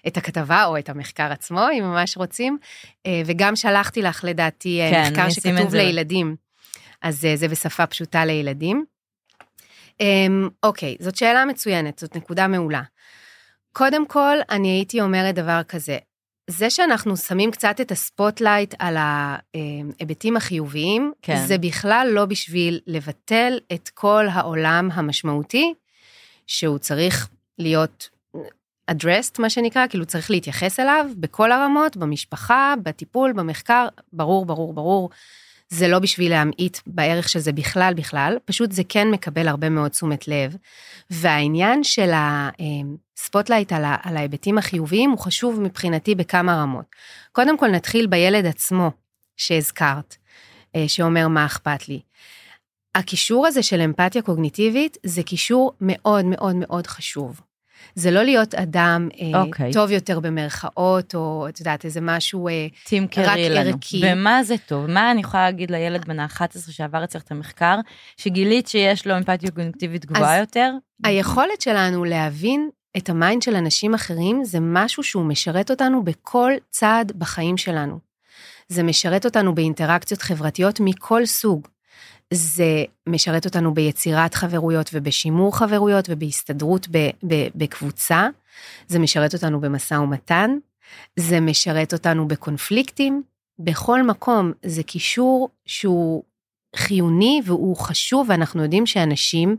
את 0.06 0.16
הכתבה 0.16 0.64
או 0.64 0.78
את 0.78 0.88
המחקר 0.88 1.32
עצמו, 1.32 1.66
אם 1.78 1.84
ממש 1.84 2.16
רוצים. 2.16 2.58
אה, 3.06 3.22
וגם 3.26 3.56
שלחתי 3.56 4.02
לך, 4.02 4.24
לדעתי, 4.24 4.80
אה, 4.80 4.90
כן, 4.90 5.02
מחקר 5.02 5.30
שכתוב 5.30 5.74
לילדים. 5.74 6.47
אז 7.02 7.24
אה, 7.24 7.36
זה 7.36 7.48
בשפה 7.48 7.86
פשוטה 7.86 8.24
לילדים. 8.24 8.84
אמ, 10.00 10.48
אוקיי, 10.62 10.96
זאת 11.00 11.16
שאלה 11.16 11.44
מצוינת, 11.44 11.98
זאת 11.98 12.16
נקודה 12.16 12.48
מעולה. 12.48 12.82
קודם 13.72 14.06
כל, 14.06 14.36
אני 14.50 14.68
הייתי 14.68 15.00
אומרת 15.00 15.34
דבר 15.34 15.60
כזה, 15.68 15.98
זה 16.50 16.70
שאנחנו 16.70 17.16
שמים 17.16 17.50
קצת 17.50 17.80
את 17.80 17.90
ה 17.92 18.00
spotlight 18.00 18.74
על 18.78 18.96
ההיבטים 18.96 20.36
החיוביים, 20.36 21.12
כן. 21.22 21.46
זה 21.46 21.58
בכלל 21.58 22.08
לא 22.12 22.24
בשביל 22.26 22.80
לבטל 22.86 23.58
את 23.72 23.88
כל 23.88 24.26
העולם 24.32 24.88
המשמעותי, 24.92 25.74
שהוא 26.46 26.78
צריך 26.78 27.28
להיות 27.58 28.08
addressed, 28.90 29.36
מה 29.38 29.50
שנקרא, 29.50 29.86
כאילו 29.86 30.06
צריך 30.06 30.30
להתייחס 30.30 30.80
אליו 30.80 31.06
בכל 31.16 31.52
הרמות, 31.52 31.96
במשפחה, 31.96 32.74
בטיפול, 32.82 33.32
במחקר, 33.32 33.88
ברור, 34.12 34.46
ברור, 34.46 34.74
ברור 34.74 35.10
זה 35.68 35.88
לא 35.88 35.98
בשביל 35.98 36.30
להמעיט 36.30 36.78
בערך 36.86 37.28
של 37.28 37.38
זה 37.38 37.52
בכלל 37.52 37.94
בכלל, 37.96 38.36
פשוט 38.44 38.72
זה 38.72 38.82
כן 38.88 39.10
מקבל 39.10 39.48
הרבה 39.48 39.68
מאוד 39.68 39.90
תשומת 39.90 40.28
לב. 40.28 40.56
והעניין 41.10 41.84
של 41.84 42.10
ה 42.14 42.30
spotlight 42.30 43.72
על, 43.72 43.84
על 44.02 44.16
ההיבטים 44.16 44.58
החיוביים 44.58 45.10
הוא 45.10 45.18
חשוב 45.18 45.60
מבחינתי 45.60 46.14
בכמה 46.14 46.62
רמות. 46.62 46.84
קודם 47.32 47.58
כל 47.58 47.68
נתחיל 47.68 48.06
בילד 48.06 48.46
עצמו 48.46 48.90
שהזכרת, 49.36 50.16
אה, 50.76 50.88
שאומר 50.88 51.28
מה 51.28 51.46
אכפת 51.46 51.88
לי. 51.88 52.00
הקישור 52.94 53.46
הזה 53.46 53.62
של 53.62 53.80
אמפתיה 53.80 54.22
קוגניטיבית 54.22 54.96
זה 55.06 55.22
קישור 55.22 55.72
מאוד 55.80 56.24
מאוד 56.24 56.56
מאוד 56.56 56.86
חשוב. 56.86 57.40
זה 57.94 58.10
לא 58.10 58.22
להיות 58.22 58.54
אדם 58.54 59.08
okay. 59.12 59.36
אוקיי. 59.36 59.72
טוב 59.72 59.90
יותר 59.90 60.20
במרכאות, 60.20 61.14
או 61.14 61.46
את 61.48 61.60
יודעת, 61.60 61.84
איזה 61.84 62.00
משהו 62.00 62.48
רק 63.16 63.38
ערכי. 63.38 64.00
ומה 64.04 64.44
זה 64.44 64.54
טוב? 64.66 64.86
מה 64.86 65.10
אני 65.10 65.20
יכולה 65.20 65.44
להגיד 65.44 65.70
לילד 65.70 66.04
בן 66.04 66.20
ה-11 66.20 66.70
שעבר 66.70 67.04
אצלך 67.04 67.22
את 67.22 67.30
המחקר, 67.30 67.76
שגילית 68.16 68.68
שיש 68.68 69.06
לו 69.06 69.16
אמפתיה 69.16 69.50
קוגניטיבית 69.50 70.06
גבוהה 70.06 70.38
יותר? 70.38 70.72
היכולת 71.04 71.60
שלנו 71.60 72.04
להבין 72.04 72.70
את 72.96 73.08
ה 73.08 73.15
mind 73.15 73.42
של 73.42 73.56
אנשים 73.56 73.94
אחרים 73.94 74.44
זה 74.44 74.58
משהו 74.60 75.02
שהוא 75.02 75.24
משרת 75.24 75.70
אותנו 75.70 76.04
בכל 76.04 76.52
צעד 76.70 77.12
בחיים 77.12 77.56
שלנו. 77.56 77.98
זה 78.68 78.82
משרת 78.82 79.24
אותנו 79.24 79.54
באינטראקציות 79.54 80.22
חברתיות 80.22 80.80
מכל 80.80 81.26
סוג. 81.26 81.68
זה 82.32 82.84
משרת 83.08 83.44
אותנו 83.44 83.74
ביצירת 83.74 84.34
חברויות 84.34 84.90
ובשימור 84.92 85.58
חברויות 85.58 86.04
ובהסתדרות 86.08 86.88
ב, 86.90 87.10
ב, 87.26 87.34
בקבוצה. 87.54 88.28
זה 88.86 88.98
משרת 88.98 89.34
אותנו 89.34 89.60
במשא 89.60 89.94
ומתן. 89.94 90.50
זה 91.16 91.40
משרת 91.40 91.92
אותנו 91.92 92.28
בקונפליקטים. 92.28 93.22
בכל 93.58 94.02
מקום 94.02 94.52
זה 94.62 94.82
קישור 94.82 95.48
שהוא 95.66 96.22
חיוני 96.76 97.40
והוא 97.44 97.76
חשוב, 97.76 98.26
ואנחנו 98.30 98.62
יודעים 98.62 98.86
שאנשים 98.86 99.56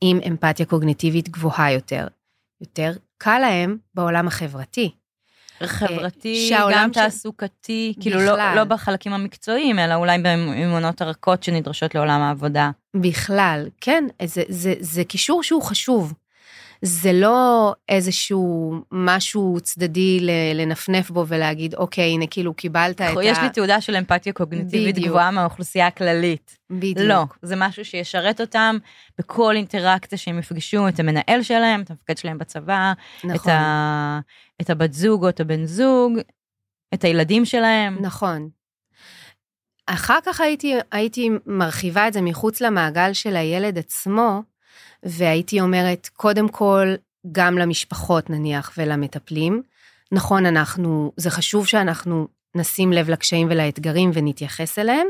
עם 0.00 0.18
אמפתיה 0.28 0.66
קוגניטיבית 0.66 1.28
גבוהה 1.28 1.72
יותר, 1.72 2.06
יותר 2.60 2.92
קל 3.18 3.38
להם 3.38 3.76
בעולם 3.94 4.26
החברתי. 4.26 4.90
חברתי, 5.66 6.50
גם 6.72 6.92
ש... 6.92 6.94
תעסוקתי, 6.94 7.94
כאילו 8.00 8.20
לא, 8.20 8.54
לא 8.54 8.64
בחלקים 8.64 9.12
המקצועיים, 9.12 9.78
אלא 9.78 9.94
אולי 9.94 10.18
באמונות 10.18 11.00
הרכות 11.00 11.42
שנדרשות 11.42 11.94
לעולם 11.94 12.20
העבודה. 12.20 12.70
בכלל, 12.94 13.68
כן, 13.80 14.04
זה, 14.24 14.42
זה, 14.48 14.74
זה 14.80 15.04
קישור 15.04 15.42
שהוא 15.42 15.62
חשוב. 15.62 16.14
זה 16.82 17.12
לא 17.12 17.74
איזשהו 17.88 18.74
משהו 18.92 19.58
צדדי 19.62 20.20
לנפנף 20.54 21.10
בו 21.10 21.24
ולהגיד, 21.28 21.74
אוקיי, 21.74 22.10
הנה 22.10 22.26
כאילו 22.26 22.54
קיבלת 22.54 22.96
את 22.96 23.00
ה... 23.00 23.24
יש 23.24 23.38
לי 23.38 23.50
תעודה 23.50 23.80
של 23.80 23.96
אמפתיה 23.96 24.32
קוגניטיבית 24.32 24.94
בדיוק. 24.94 25.08
גבוהה 25.08 25.30
מהאוכלוסייה 25.30 25.86
הכללית. 25.86 26.58
בדיוק. 26.70 26.98
לא, 26.98 27.24
זה 27.42 27.54
משהו 27.56 27.84
שישרת 27.84 28.40
אותם 28.40 28.78
בכל 29.18 29.56
אינטראקציה 29.56 30.18
שהם 30.18 30.38
יפגשו 30.38 30.88
את 30.88 31.00
המנהל 31.00 31.42
שלהם, 31.42 31.82
את 31.82 31.90
המפקד 31.90 32.18
שלהם 32.18 32.38
בצבא, 32.38 32.92
נכון. 33.24 33.36
את, 33.36 33.46
ה... 33.46 34.20
את 34.60 34.70
הבת 34.70 34.92
זוג 34.92 35.24
או 35.24 35.28
את 35.28 35.40
הבן 35.40 35.64
זוג, 35.64 36.12
את 36.94 37.04
הילדים 37.04 37.44
שלהם. 37.44 37.98
נכון. 38.00 38.48
אחר 39.86 40.18
כך 40.26 40.40
הייתי, 40.40 40.74
הייתי 40.92 41.30
מרחיבה 41.46 42.08
את 42.08 42.12
זה 42.12 42.20
מחוץ 42.20 42.60
למעגל 42.60 43.12
של 43.12 43.36
הילד 43.36 43.78
עצמו, 43.78 44.42
והייתי 45.02 45.60
אומרת, 45.60 46.08
קודם 46.16 46.48
כל, 46.48 46.94
גם 47.32 47.58
למשפחות 47.58 48.30
נניח 48.30 48.72
ולמטפלים. 48.76 49.62
נכון, 50.12 50.46
אנחנו, 50.46 51.12
זה 51.16 51.30
חשוב 51.30 51.66
שאנחנו 51.66 52.28
נשים 52.54 52.92
לב 52.92 53.10
לקשיים 53.10 53.46
ולאתגרים 53.50 54.10
ונתייחס 54.14 54.78
אליהם. 54.78 55.06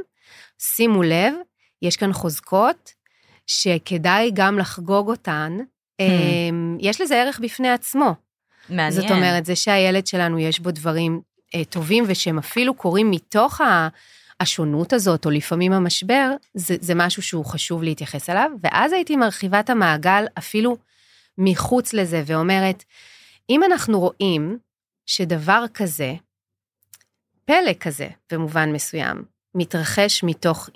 שימו 0.59 1.03
לב, 1.03 1.34
יש 1.82 1.97
כאן 1.97 2.12
חוזקות 2.12 2.93
שכדאי 3.47 4.30
גם 4.34 4.59
לחגוג 4.59 5.09
אותן. 5.09 5.59
Hmm. 5.59 6.03
אמ, 6.03 6.76
יש 6.80 7.01
לזה 7.01 7.22
ערך 7.22 7.41
בפני 7.43 7.70
עצמו. 7.70 8.14
מעניין. 8.68 8.91
זאת 8.91 9.11
אומרת, 9.11 9.47
זה 9.47 9.57
שהילד 9.57 10.07
שלנו 10.07 10.38
יש 10.38 10.61
בו 10.61 10.70
דברים 10.70 11.20
אה, 11.55 11.64
טובים 11.64 12.05
ושהם 12.07 12.38
אפילו 12.38 12.74
קורים 12.74 13.11
מתוך 13.11 13.61
ה... 13.61 13.88
השונות 14.41 14.93
הזאת, 14.93 15.24
או 15.26 15.30
לפעמים 15.30 15.72
המשבר, 15.72 16.30
זה, 16.55 16.76
זה 16.80 16.95
משהו 16.95 17.22
שהוא 17.22 17.45
חשוב 17.45 17.82
להתייחס 17.82 18.30
אליו, 18.30 18.51
ואז 18.62 18.93
הייתי 18.93 19.16
מרחיבה 19.16 19.61
את 19.61 19.70
המעגל 19.70 20.24
אפילו 20.38 20.76
מחוץ 21.38 21.93
לזה, 21.93 22.22
ואומרת, 22.26 22.84
אם 23.51 23.64
אנחנו 23.64 24.01
רואים 24.01 24.59
שדבר 25.07 25.64
כזה, 25.74 26.14
פלא 27.45 27.72
כזה, 27.80 28.09
במובן 28.32 28.72
מסוים, 28.72 29.24
מתרחש 29.55 30.24
מתוך 30.24 30.70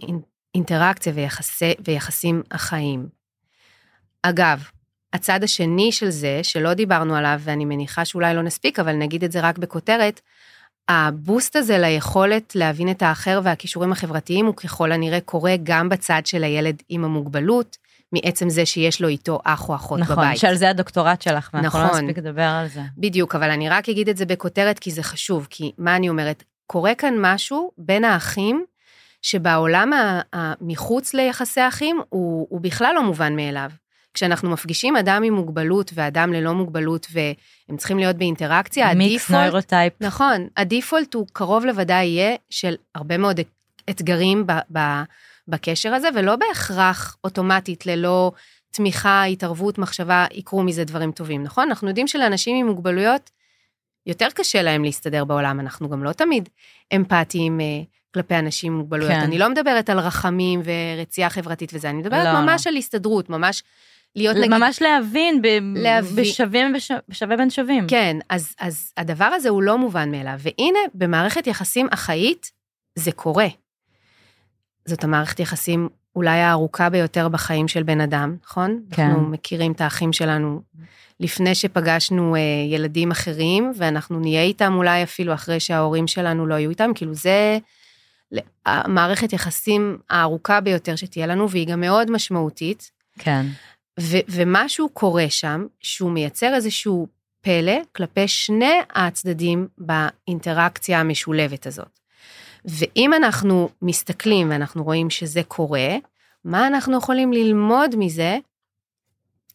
אינטראקציה 0.54 1.12
ויחסי, 1.16 1.74
ויחסים 1.84 2.42
החיים. 2.50 3.08
אגב, 4.22 4.64
הצד 5.12 5.42
השני 5.42 5.92
של 5.92 6.10
זה, 6.10 6.40
שלא 6.42 6.74
דיברנו 6.74 7.16
עליו, 7.16 7.40
ואני 7.44 7.64
מניחה 7.64 8.04
שאולי 8.04 8.34
לא 8.34 8.42
נספיק, 8.42 8.78
אבל 8.78 8.92
נגיד 8.92 9.24
את 9.24 9.32
זה 9.32 9.40
רק 9.40 9.58
בכותרת, 9.58 10.20
הבוסט 10.89 11.57
הזה 11.57 11.78
ליכולת 11.78 12.57
להבין 12.57 12.91
את 12.91 13.03
האחר 13.03 13.41
והכישורים 13.45 13.93
החברתיים 13.93 14.47
הוא 14.47 14.55
ככל 14.55 14.93
הנראה 14.93 15.20
קורה 15.20 15.55
גם 15.62 15.89
בצד 15.89 16.22
של 16.24 16.45
הילד 16.45 16.82
עם 16.89 17.05
המוגבלות, 17.05 17.76
מעצם 18.12 18.51
זה 18.51 18.66
שיש 18.66 19.01
לו 19.01 19.09
איתו 19.09 19.39
אח 19.45 19.68
או 19.68 19.74
אחות 19.74 20.01
נכון, 20.01 20.16
בבית. 20.16 20.26
נכון, 20.26 20.37
שעל 20.37 20.55
זה 20.55 20.70
הדוקטורט 20.70 21.22
שלך, 21.22 21.51
ואנחנו 21.55 21.78
לא 21.78 21.85
נכון, 21.85 21.97
לא 21.97 22.03
נספיק 22.03 22.18
לדבר 22.18 22.43
על 22.43 22.68
זה. 22.68 22.80
בדיוק, 22.99 23.35
אבל 23.35 23.51
אני 23.51 23.68
רק 23.68 23.89
אגיד 23.89 24.09
את 24.09 24.16
זה 24.16 24.26
בכותרת 24.26 24.78
כי 24.78 24.91
זה 24.91 25.03
חשוב, 25.03 25.47
כי 25.51 25.72
מה 25.78 25.97
אני 25.97 26.09
אומרת? 26.09 26.45
קורה 26.66 26.95
כאן 26.95 27.14
משהו 27.18 27.70
בין 27.78 28.05
האחים, 28.05 28.64
שבעולם 29.22 29.91
המחוץ 30.32 31.14
ליחסי 31.14 31.68
אחים 31.68 32.01
הוא, 32.09 32.47
הוא 32.51 32.61
בכלל 32.61 32.95
לא 32.95 33.03
מובן 33.03 33.37
מאליו. 33.37 33.70
כשאנחנו 34.14 34.50
מפגישים 34.50 34.96
אדם 34.96 35.22
עם 35.22 35.34
מוגבלות 35.34 35.90
ואדם 35.94 36.32
ללא 36.32 36.54
מוגבלות 36.54 37.06
והם 37.12 37.76
צריכים 37.76 37.98
להיות 37.98 38.16
באינטראקציה, 38.16 38.90
הדיפולט... 38.90 39.10
מיקס 39.10 39.30
נוירוטייפ. 39.30 39.92
נכון, 40.00 40.48
הדיפולט 40.56 41.14
הוא 41.14 41.26
קרוב 41.32 41.64
לוודאי 41.64 42.04
יהיה 42.04 42.36
של 42.50 42.74
הרבה 42.94 43.18
מאוד 43.18 43.40
אתגרים 43.90 44.46
ב, 44.46 44.52
ב, 44.72 44.78
בקשר 45.48 45.94
הזה, 45.94 46.08
ולא 46.14 46.36
בהכרח 46.36 47.16
אוטומטית 47.24 47.86
ללא 47.86 48.32
תמיכה, 48.70 49.24
התערבות, 49.24 49.78
מחשבה, 49.78 50.26
יקרו 50.32 50.62
מזה 50.62 50.84
דברים 50.84 51.12
טובים, 51.12 51.42
נכון? 51.42 51.68
אנחנו 51.68 51.88
יודעים 51.88 52.06
שלאנשים 52.06 52.56
עם 52.56 52.66
מוגבלויות 52.66 53.30
יותר 54.06 54.28
קשה 54.34 54.62
להם 54.62 54.84
להסתדר 54.84 55.24
בעולם, 55.24 55.60
אנחנו 55.60 55.88
גם 55.88 56.04
לא 56.04 56.12
תמיד 56.12 56.48
אמפתיים 56.96 57.60
אה, 57.60 57.66
כלפי 58.14 58.34
אנשים 58.34 58.72
עם 58.72 58.78
מוגבלויות. 58.78 59.12
כן. 59.12 59.20
אני 59.20 59.38
לא 59.38 59.50
מדברת 59.50 59.90
על 59.90 59.98
רחמים 59.98 60.62
ורצייה 60.64 61.30
חברתית 61.30 61.70
וזה, 61.74 61.90
אני 61.90 61.98
מדברת 61.98 62.24
לא. 62.24 62.40
ממש 62.40 62.66
על 62.66 62.76
הסתדרות, 62.76 63.30
ממש 63.30 63.62
להיות 64.16 64.36
נגיד... 64.36 64.50
ממש 64.50 64.82
להבין, 64.82 65.42
ב... 65.42 65.46
להבין. 65.74 66.24
בשווים 66.24 66.74
בשווה 67.08 67.36
בין 67.36 67.50
שווים. 67.50 67.86
כן, 67.88 68.16
אז, 68.30 68.54
אז 68.60 68.92
הדבר 68.96 69.24
הזה 69.24 69.48
הוא 69.48 69.62
לא 69.62 69.78
מובן 69.78 70.10
מאליו. 70.10 70.38
והנה, 70.38 70.78
במערכת 70.94 71.46
יחסים 71.46 71.86
אחאית, 71.90 72.50
זה 72.94 73.12
קורה. 73.12 73.46
זאת 74.84 75.04
המערכת 75.04 75.40
יחסים 75.40 75.88
אולי 76.16 76.40
הארוכה 76.40 76.90
ביותר 76.90 77.28
בחיים 77.28 77.68
של 77.68 77.82
בן 77.82 78.00
אדם, 78.00 78.36
נכון? 78.44 78.80
כן. 78.90 79.02
אנחנו 79.02 79.22
מכירים 79.22 79.72
את 79.72 79.80
האחים 79.80 80.12
שלנו 80.12 80.62
לפני 81.20 81.54
שפגשנו 81.54 82.36
אה, 82.36 82.40
ילדים 82.70 83.10
אחרים, 83.10 83.72
ואנחנו 83.76 84.20
נהיה 84.20 84.42
איתם 84.42 84.74
אולי 84.76 85.02
אפילו 85.02 85.34
אחרי 85.34 85.60
שההורים 85.60 86.06
שלנו 86.06 86.46
לא 86.46 86.54
יהיו 86.54 86.70
איתם, 86.70 86.90
כאילו 86.94 87.14
זה 87.14 87.58
המערכת 88.66 89.32
יחסים 89.32 89.98
הארוכה 90.10 90.60
ביותר 90.60 90.96
שתהיה 90.96 91.26
לנו, 91.26 91.50
והיא 91.50 91.66
גם 91.66 91.80
מאוד 91.80 92.10
משמעותית. 92.10 92.90
כן. 93.18 93.46
ו- 94.01 94.26
ומשהו 94.28 94.88
קורה 94.88 95.30
שם, 95.30 95.66
שהוא 95.80 96.11
מייצר 96.11 96.55
איזשהו 96.55 97.07
פלא 97.40 97.78
כלפי 97.97 98.28
שני 98.28 98.74
הצדדים 98.95 99.68
באינטראקציה 99.78 101.01
המשולבת 101.01 101.66
הזאת. 101.66 101.99
ואם 102.64 103.14
אנחנו 103.14 103.68
מסתכלים 103.82 104.51
ואנחנו 104.51 104.84
רואים 104.84 105.11
שזה 105.11 105.42
קורה, 105.42 105.88
מה 106.45 106.66
אנחנו 106.66 106.99
יכולים 106.99 107.32
ללמוד 107.32 107.95
מזה 107.99 108.38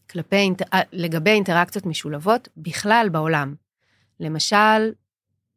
כלפי, 0.10 0.50
אה, 0.74 0.82
לגבי 0.94 1.30
אינטראקציות 1.30 1.86
משולבות 1.86 2.48
בכלל 2.58 3.08
בעולם? 3.12 3.56
למשל, 4.20 4.92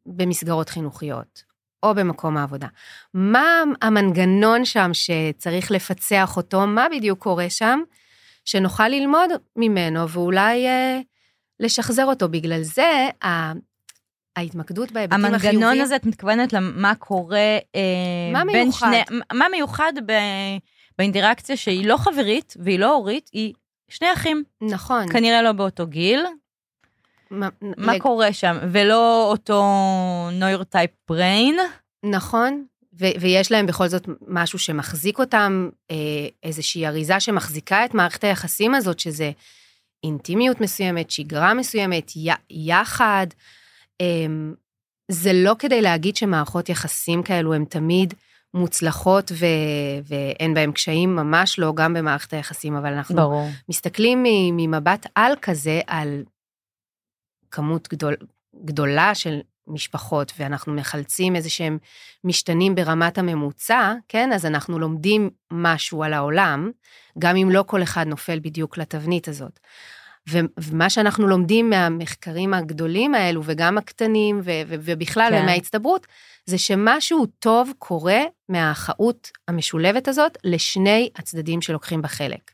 במסגרות 0.05 0.69
חינוכיות, 0.69 1.43
או 1.83 1.95
במקום 1.95 2.37
העבודה. 2.37 2.67
מה 3.13 3.63
המנגנון 3.81 4.65
שם 4.65 4.91
שצריך 4.93 5.71
לפצח 5.71 6.37
אותו? 6.37 6.67
מה 6.67 6.87
בדיוק 6.91 7.19
קורה 7.19 7.49
שם? 7.49 7.79
שנוכל 8.45 8.87
ללמוד 8.87 9.29
ממנו 9.55 10.09
ואולי 10.09 10.67
אה, 10.67 10.99
לשחזר 11.59 12.05
אותו. 12.05 12.29
בגלל 12.29 12.61
זה, 12.61 13.09
ה... 13.23 13.53
ההתמקדות 14.35 14.91
בהיבטים 14.91 15.25
החיוביים... 15.25 15.55
המנגנון 15.55 15.81
הזה, 15.81 15.95
את 15.95 16.05
מתכוונת 16.05 16.53
למה 16.53 16.95
קורה... 16.95 17.57
אה, 17.75 18.31
מה 18.33 18.43
מיוחד? 18.43 18.87
שני, 18.87 19.17
מה 19.33 19.45
מיוחד 19.51 19.93
ב, 20.05 20.13
באינטראקציה 20.97 21.57
שהיא 21.57 21.87
לא 21.87 21.97
חברית 21.97 22.53
והיא 22.59 22.79
לא 22.79 22.95
הורית, 22.95 23.29
היא 23.33 23.53
שני 23.89 24.13
אחים. 24.13 24.43
נכון. 24.61 25.11
כנראה 25.11 25.41
לא 25.41 25.51
באותו 25.51 25.87
גיל. 25.87 26.25
מה, 27.31 27.49
מה 27.77 27.93
לג... 27.93 28.01
קורה 28.01 28.33
שם? 28.33 28.57
ולא 28.71 29.27
אותו 29.31 29.63
נוירוטייפ 30.31 30.91
בריין. 31.09 31.55
נכון, 32.03 32.65
ו- 33.03 33.21
ויש 33.21 33.51
להם 33.51 33.65
בכל 33.65 33.87
זאת 33.87 34.07
משהו 34.27 34.59
שמחזיק 34.59 35.19
אותם, 35.19 35.69
אה, 35.91 35.95
איזושהי 36.43 36.87
אריזה 36.87 37.19
שמחזיקה 37.19 37.85
את 37.85 37.93
מערכת 37.93 38.23
היחסים 38.23 38.75
הזאת, 38.75 38.99
שזה 38.99 39.31
אינטימיות 40.03 40.61
מסוימת, 40.61 41.11
שגרה 41.11 41.53
מסוימת, 41.53 42.11
י- 42.15 42.29
יחד. 42.69 43.27
אה, 44.01 44.25
זה 45.11 45.33
לא 45.33 45.55
כדי 45.59 45.81
להגיד 45.81 46.15
שמערכות 46.15 46.69
יחסים 46.69 47.23
כאלו 47.23 47.53
הן 47.53 47.65
תמיד 47.65 48.13
מוצלחות 48.53 49.31
ו- 49.31 49.45
ואין 50.07 50.53
בהן 50.53 50.71
קשיים, 50.71 51.15
ממש 51.15 51.59
לא, 51.59 51.73
גם 51.75 51.93
במערכת 51.93 52.33
היחסים, 52.33 52.75
אבל 52.75 52.93
אנחנו 52.93 53.15
ברור. 53.15 53.49
מסתכלים 53.69 54.23
ממבט 54.57 55.07
על 55.15 55.33
כזה, 55.41 55.81
על 55.87 56.23
כמות 57.51 57.87
גדול, 57.89 58.15
גדולה 58.65 59.15
של 59.15 59.39
משפחות 59.67 60.33
ואנחנו 60.39 60.73
מחלצים 60.73 61.35
איזה 61.35 61.49
שהם 61.49 61.77
משתנים 62.23 62.75
ברמת 62.75 63.17
הממוצע, 63.17 63.93
כן? 64.07 64.33
אז 64.33 64.45
אנחנו 64.45 64.79
לומדים 64.79 65.29
משהו 65.51 66.03
על 66.03 66.13
העולם, 66.13 66.71
גם 67.19 67.35
אם 67.35 67.49
לא 67.51 67.63
כל 67.67 67.83
אחד 67.83 68.07
נופל 68.07 68.39
בדיוק 68.39 68.77
לתבנית 68.77 69.27
הזאת. 69.27 69.59
ומה 70.57 70.89
שאנחנו 70.89 71.27
לומדים 71.27 71.69
מהמחקרים 71.69 72.53
הגדולים 72.53 73.15
האלו, 73.15 73.41
וגם 73.45 73.77
הקטנים, 73.77 74.41
ו- 74.43 74.61
ו- 74.67 74.75
ובכלל, 74.79 75.31
כן. 75.31 75.41
ומההצטברות, 75.41 76.07
זה 76.45 76.57
שמשהו 76.57 77.25
טוב 77.25 77.71
קורה 77.79 78.19
מהאחאות 78.49 79.31
המשולבת 79.47 80.07
הזאת 80.07 80.37
לשני 80.43 81.09
הצדדים 81.15 81.61
שלוקחים 81.61 82.01
בה 82.01 82.07
חלק. 82.07 82.51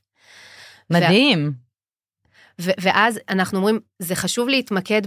מדהים. 0.90 1.69
ואז 2.60 3.20
אנחנו 3.30 3.58
אומרים, 3.58 3.80
זה 4.00 4.16
חשוב 4.16 4.50
להתמקד 4.50 5.02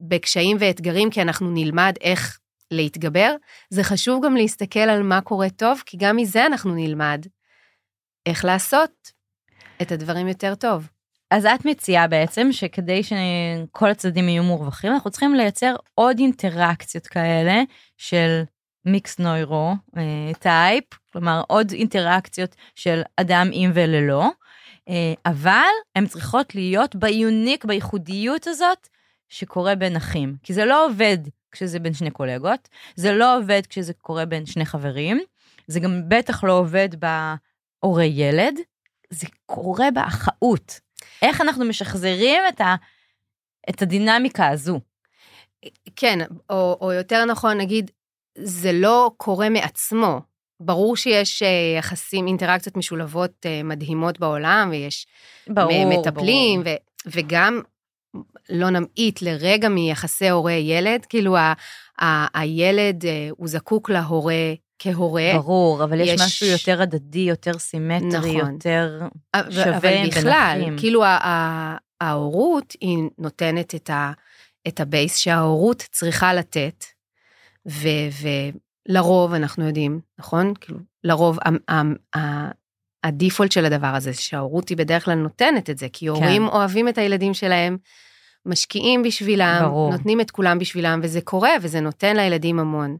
בקשיים 0.00 0.56
ואתגרים, 0.60 1.10
כי 1.10 1.22
אנחנו 1.22 1.50
נלמד 1.50 1.94
איך 2.00 2.38
להתגבר. 2.70 3.34
זה 3.70 3.84
חשוב 3.84 4.24
גם 4.24 4.36
להסתכל 4.36 4.80
על 4.80 5.02
מה 5.02 5.20
קורה 5.20 5.50
טוב, 5.50 5.82
כי 5.86 5.96
גם 5.96 6.16
מזה 6.16 6.46
אנחנו 6.46 6.74
נלמד 6.74 7.26
איך 8.26 8.44
לעשות 8.44 8.90
את 9.82 9.92
הדברים 9.92 10.28
יותר 10.28 10.54
טוב. 10.54 10.88
אז 11.30 11.46
את 11.46 11.64
מציעה 11.64 12.08
בעצם 12.08 12.48
שכדי 12.52 13.02
שכל 13.02 13.90
הצדדים 13.90 14.28
יהיו 14.28 14.42
מורווחים, 14.42 14.92
אנחנו 14.92 15.10
צריכים 15.10 15.34
לייצר 15.34 15.74
עוד 15.94 16.18
אינטראקציות 16.18 17.06
כאלה 17.06 17.62
של 17.96 18.42
mixed 18.84 19.18
neurotype, 19.18 20.84
כלומר 21.12 21.42
עוד 21.48 21.72
אינטראקציות 21.72 22.56
של 22.74 23.02
אדם 23.16 23.50
עם 23.52 23.70
וללא, 23.74 24.22
אה, 24.24 24.28
אבל 25.26 25.70
הן 25.96 26.06
צריכות 26.06 26.54
להיות 26.54 26.96
ב 26.96 27.05
unique, 27.05 27.64
בייחודיות 27.64 28.46
הזאת 28.46 28.88
שקורה 29.28 29.74
בין 29.74 29.96
אחים. 29.96 30.36
כי 30.42 30.54
זה 30.54 30.64
לא 30.64 30.86
עובד 30.86 31.18
כשזה 31.52 31.78
בין 31.78 31.94
שני 31.94 32.10
קולגות, 32.10 32.68
זה 32.94 33.12
לא 33.12 33.38
עובד 33.38 33.66
כשזה 33.68 33.92
קורה 33.94 34.24
בין 34.24 34.46
שני 34.46 34.66
חברים, 34.66 35.20
זה 35.66 35.80
גם 35.80 36.08
בטח 36.08 36.44
לא 36.44 36.52
עובד 36.52 36.88
בהורי 36.94 38.06
ילד, 38.06 38.54
זה 39.10 39.26
קורה 39.46 39.90
באחאות. 39.90 40.80
איך 41.22 41.40
אנחנו 41.40 41.64
משחזרים 41.64 42.42
את, 42.48 42.60
ה, 42.60 42.74
את 43.70 43.82
הדינמיקה 43.82 44.48
הזו? 44.48 44.80
כן, 45.96 46.18
או, 46.50 46.78
או 46.80 46.92
יותר 46.92 47.24
נכון, 47.24 47.58
נגיד, 47.58 47.90
זה 48.38 48.72
לא 48.72 49.10
קורה 49.16 49.48
מעצמו. 49.48 50.20
ברור 50.64 50.96
שיש 50.96 51.42
אה, 51.42 51.48
יחסים, 51.78 52.26
אינטראקציות 52.26 52.76
משולבות 52.76 53.46
אה, 53.46 53.62
מדהימות 53.64 54.20
בעולם, 54.20 54.68
ויש 54.70 55.06
ברור, 55.48 55.84
מטפלים, 55.84 56.64
ברור. 56.64 56.76
ו, 57.06 57.10
וגם 57.16 57.60
לא 58.50 58.70
נמעיט 58.70 59.22
לרגע 59.22 59.68
מיחסי 59.68 60.28
הורה-ילד, 60.28 61.06
כאילו 61.08 61.36
ה, 61.36 61.52
ה, 62.02 62.38
הילד 62.40 63.06
אה, 63.06 63.28
הוא 63.30 63.48
זקוק 63.48 63.90
להורה 63.90 64.52
כהורה. 64.78 65.30
ברור, 65.34 65.84
אבל 65.84 66.00
יש, 66.00 66.08
יש 66.08 66.20
משהו 66.20 66.46
יותר 66.46 66.82
הדדי, 66.82 67.18
יותר 67.18 67.58
סימטרי, 67.58 68.36
נכון. 68.38 68.52
יותר 68.52 69.00
שווה 69.50 69.76
אבל 69.76 70.06
בכלל, 70.06 70.56
בנחים. 70.58 70.78
כאילו 70.78 71.02
ההורות 72.00 72.76
היא 72.80 72.98
נותנת 73.18 73.74
את, 73.74 73.90
ה, 73.90 74.12
את 74.68 74.80
ה 74.80 74.87
base 74.87 75.16
שההורות 75.16 75.82
צריכה 75.90 76.34
לתת, 76.34 76.84
ו, 77.68 77.88
ולרוב 78.88 79.34
אנחנו 79.34 79.66
יודעים, 79.66 80.00
נכון? 80.18 80.54
כאילו, 80.60 80.78
לרוב 81.04 81.38
ה 83.04 83.10
default 83.10 83.52
של 83.52 83.64
הדבר 83.64 83.86
הזה, 83.86 84.12
שההורות 84.12 84.68
היא 84.68 84.76
בדרך 84.76 85.04
כלל 85.04 85.14
נותנת 85.14 85.70
את 85.70 85.78
זה, 85.78 85.86
כי 85.92 86.06
הורים 86.06 86.48
כן. 86.48 86.54
אוהבים 86.54 86.88
את 86.88 86.98
הילדים 86.98 87.34
שלהם, 87.34 87.76
משקיעים 88.46 89.02
בשבילם, 89.02 89.58
ברור. 89.62 89.92
נותנים 89.92 90.20
את 90.20 90.30
כולם 90.30 90.58
בשבילם, 90.58 91.00
וזה 91.02 91.20
קורה, 91.20 91.50
וזה 91.60 91.80
נותן 91.80 92.16
לילדים 92.16 92.58
המון. 92.58 92.96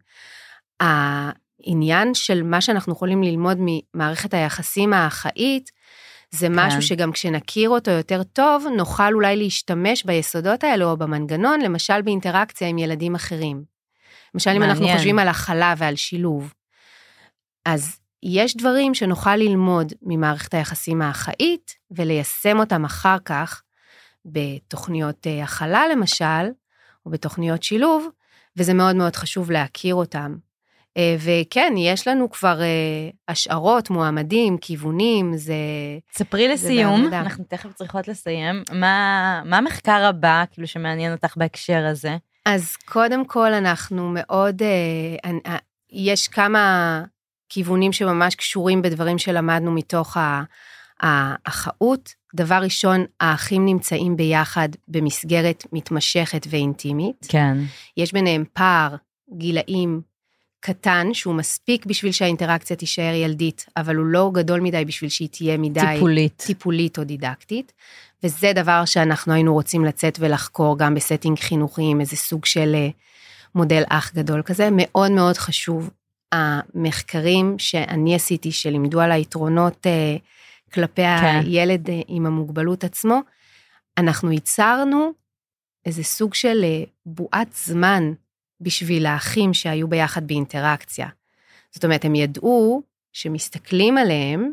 העניין 0.81 2.15
של 2.15 2.43
מה 2.43 2.61
שאנחנו 2.61 2.93
יכולים 2.93 3.23
ללמוד 3.23 3.59
ממערכת 3.61 4.35
היחסים 4.35 4.93
האחאית, 4.93 5.71
זה 6.31 6.47
כן. 6.47 6.53
משהו 6.57 6.83
שגם 6.83 7.13
כשנכיר 7.13 7.71
אותו 7.71 7.91
יותר 7.91 8.23
טוב, 8.23 8.67
נוכל 8.77 9.15
אולי 9.15 9.37
להשתמש 9.37 10.05
ביסודות 10.05 10.65
האלו 10.65 10.91
או 10.91 10.97
במנגנון, 10.97 11.61
למשל 11.61 12.03
באינטראקציה 12.03 12.69
עם 12.69 12.79
ילדים 12.79 13.15
אחרים. 13.15 13.72
למשל, 14.35 14.51
מעניין. 14.51 14.63
אם 14.63 14.71
אנחנו 14.71 14.89
חושבים 14.97 15.19
על 15.19 15.29
הכלה 15.29 15.75
ועל 15.79 15.97
שילוב. 15.97 16.53
אז 17.67 17.99
יש 18.23 18.57
דברים 18.57 18.95
שנוכל 18.95 19.37
ללמוד 19.37 19.93
ממערכת 20.03 20.55
היחסים 20.55 21.03
האחאית, 21.03 21.75
וליישם 21.91 22.59
אותם 22.59 22.85
אחר 22.85 23.17
כך 23.25 23.63
בתוכניות 24.25 25.27
אה, 25.27 25.45
הכלה 25.45 25.89
למשל, 25.93 26.51
או 27.07 27.11
בתוכניות 27.11 27.63
שילוב, 27.63 28.09
וזה 28.57 28.75
מאוד 28.75 28.97
מאוד 28.97 29.17
חשוב 29.17 29.51
להכיר 29.51 29.95
אותם. 29.95 30.37
אה, 30.97 31.17
וכן, 31.19 31.73
יש 31.77 32.09
לנו 32.09 32.31
כבר 32.31 32.61
אה, 32.61 33.11
השערות, 33.29 33.91
מועמדים, 33.91 34.59
כיוונים, 34.59 35.37
זה... 35.37 35.55
ספרי 36.13 36.49
לסיום, 36.49 37.07
זה 37.11 37.21
אנחנו 37.21 37.45
תכף 37.45 37.73
צריכות 37.73 38.09
לסיים, 38.09 38.65
מה, 38.73 39.43
מה 39.45 39.59
המחקר 39.59 40.05
הבא, 40.05 40.45
כאילו, 40.51 40.67
שמעניין 40.67 41.13
אותך 41.13 41.37
בהקשר 41.37 41.87
הזה? 41.87 42.17
אז 42.45 42.77
קודם 42.77 43.25
כל, 43.25 43.53
אנחנו 43.53 44.09
מאוד, 44.15 44.63
אה, 44.63 45.57
יש 45.91 46.29
כמה 46.29 47.05
כיוונים 47.49 47.93
שממש 47.93 48.35
קשורים 48.35 48.83
בדברים 48.83 49.19
שלמדנו 49.19 49.73
מתוך 49.73 50.17
האחאות. 51.01 52.15
דבר 52.35 52.61
ראשון, 52.63 53.05
האחים 53.21 53.67
נמצאים 53.67 54.17
ביחד 54.17 54.69
במסגרת 54.89 55.65
מתמשכת 55.73 56.47
ואינטימית. 56.51 57.27
כן. 57.29 57.57
יש 57.97 58.13
ביניהם 58.13 58.45
פער 58.53 58.97
גילאים 59.37 60.01
קטן, 60.61 61.15
שהוא 61.15 61.35
מספיק 61.35 61.87
בשביל 61.87 62.13
שהאינטראקציה 62.13 62.77
תישאר 62.77 63.15
ילדית, 63.15 63.67
אבל 63.77 63.97
הוא 63.97 64.07
לא 64.07 64.31
גדול 64.35 64.61
מדי 64.61 64.85
בשביל 64.85 65.11
שהיא 65.11 65.29
תהיה 65.29 65.59
מדי... 65.59 65.81
טיפולית. 65.95 66.43
טיפולית 66.47 66.99
או 66.99 67.05
דידקטית. 67.05 67.73
וזה 68.25 68.53
דבר 68.55 68.85
שאנחנו 68.85 69.33
היינו 69.33 69.55
רוצים 69.55 69.85
לצאת 69.85 70.19
ולחקור 70.21 70.79
גם 70.79 70.95
ב 70.95 71.00
setting 71.00 71.39
חינוכי 71.39 71.83
עם 71.91 72.01
איזה 72.01 72.17
סוג 72.17 72.45
של 72.45 72.75
אה, 72.75 72.89
מודל 73.55 73.83
אח 73.89 74.13
גדול 74.15 74.43
כזה. 74.43 74.69
מאוד 74.73 75.11
מאוד 75.11 75.37
חשוב, 75.37 75.91
המחקרים 76.33 77.59
שאני 77.59 78.15
עשיתי, 78.15 78.53
שלימדו 78.53 79.01
על 79.01 79.13
היתרונות 79.13 79.87
אה, 79.87 80.17
כלפי 80.73 81.03
כן. 81.03 81.41
הילד 81.45 81.91
אה, 81.91 82.01
עם 82.09 82.27
המוגבלות 82.27 82.85
עצמו, 82.85 83.21
אנחנו 83.99 84.33
ייצרנו 84.33 85.13
איזה 85.87 86.03
סוג 86.03 86.35
של 86.35 86.65
בועת 87.07 87.49
זמן 87.53 88.13
בשביל 88.61 89.07
האחים 89.07 89.55
שהיו 89.55 89.89
ביחד 89.89 90.27
באינטראקציה. 90.27 91.09
זאת 91.71 91.85
אומרת, 91.85 92.05
הם 92.05 92.15
ידעו 92.15 92.83
שמסתכלים 93.13 93.99
עליהם, 93.99 94.53